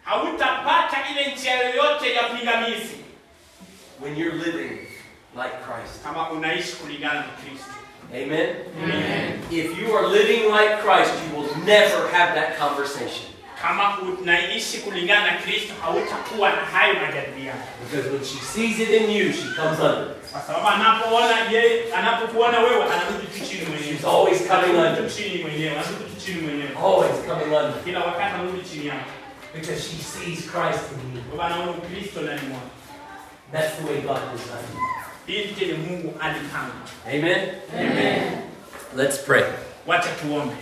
Hautapata 0.04 0.96
ile 1.10 1.32
njia 1.34 1.54
yoyote 1.54 2.14
ya 2.14 2.22
pingamizi 2.22 2.96
when 4.00 4.16
you're 4.16 4.36
living 4.38 4.78
like 5.34 5.56
Christ. 5.66 6.02
kama 6.04 6.30
unaishi 6.30 6.72
kulingana 6.72 7.14
na 7.14 7.22
Kristo. 7.22 7.70
Amen? 8.14 8.56
If 9.50 9.78
you 9.78 9.96
are 9.98 10.06
living 10.08 10.42
like 10.52 10.76
Christ, 10.82 11.12
you 11.24 11.40
will 11.40 11.56
never 11.64 12.08
have 12.12 12.34
that 12.34 12.58
conversation. 12.58 13.29
Kama 13.62 13.98
unaishi 13.98 14.78
kulingana 14.78 15.26
na 15.32 15.38
Kristo, 15.38 15.72
hautakuwa 15.82 16.50
na 16.50 16.56
hayo 16.56 16.94
majadiliano, 16.94 17.60
Because 17.90 18.08
when 18.10 18.24
she 18.24 18.38
sees 18.54 18.78
it 18.80 18.90
in 18.90 19.10
you, 19.10 19.32
she 19.32 19.48
comes 19.56 19.78
under. 19.80 20.06
kwa 20.32 20.40
sababu 20.40 20.68
anapoona 20.68 21.50
yeye, 21.52 21.94
anapokuona 21.94 22.58
wewe, 22.60 22.84
tu 22.84 23.44
chini 23.48 23.64
mwenyewe, 23.66 23.92
She's 23.96 24.04
always 24.04 24.38
coming 24.48 24.78
under. 24.78 25.10
chini 25.14 25.42
mwenyewe, 25.42 25.70
anarudi 25.70 26.04
tu 26.14 26.20
chini 26.24 26.40
mwenyewe, 26.40 26.70
Always 26.84 27.16
coming 27.28 27.56
under. 27.56 27.84
kila 27.84 27.98
wakati 28.04 28.22
anarudi 28.34 28.68
chini 28.70 28.86
yako, 28.86 29.10
Because 29.54 29.80
she 29.82 29.96
sees 30.12 30.38
Christ 30.52 30.84
in 30.92 31.16
you. 31.16 31.22
kwa 31.22 31.38
sababu 31.38 31.42
anaona 31.42 31.72
Kristo 31.88 32.20
ndani 32.20 32.40
mwako. 32.48 32.70
That's 33.52 33.72
the 33.76 33.84
way 33.92 34.00
God 34.00 34.20
designed 34.32 34.70
you. 34.74 34.80
Hii 35.26 35.52
ndiyo 35.52 35.76
Mungu 35.76 36.14
alipanga. 36.20 36.74
Amen? 37.06 37.48
Amen. 37.78 38.22
Let's 38.96 39.18
pray. 39.18 39.44
Wacha 39.86 40.08
tuombe. 40.22 40.54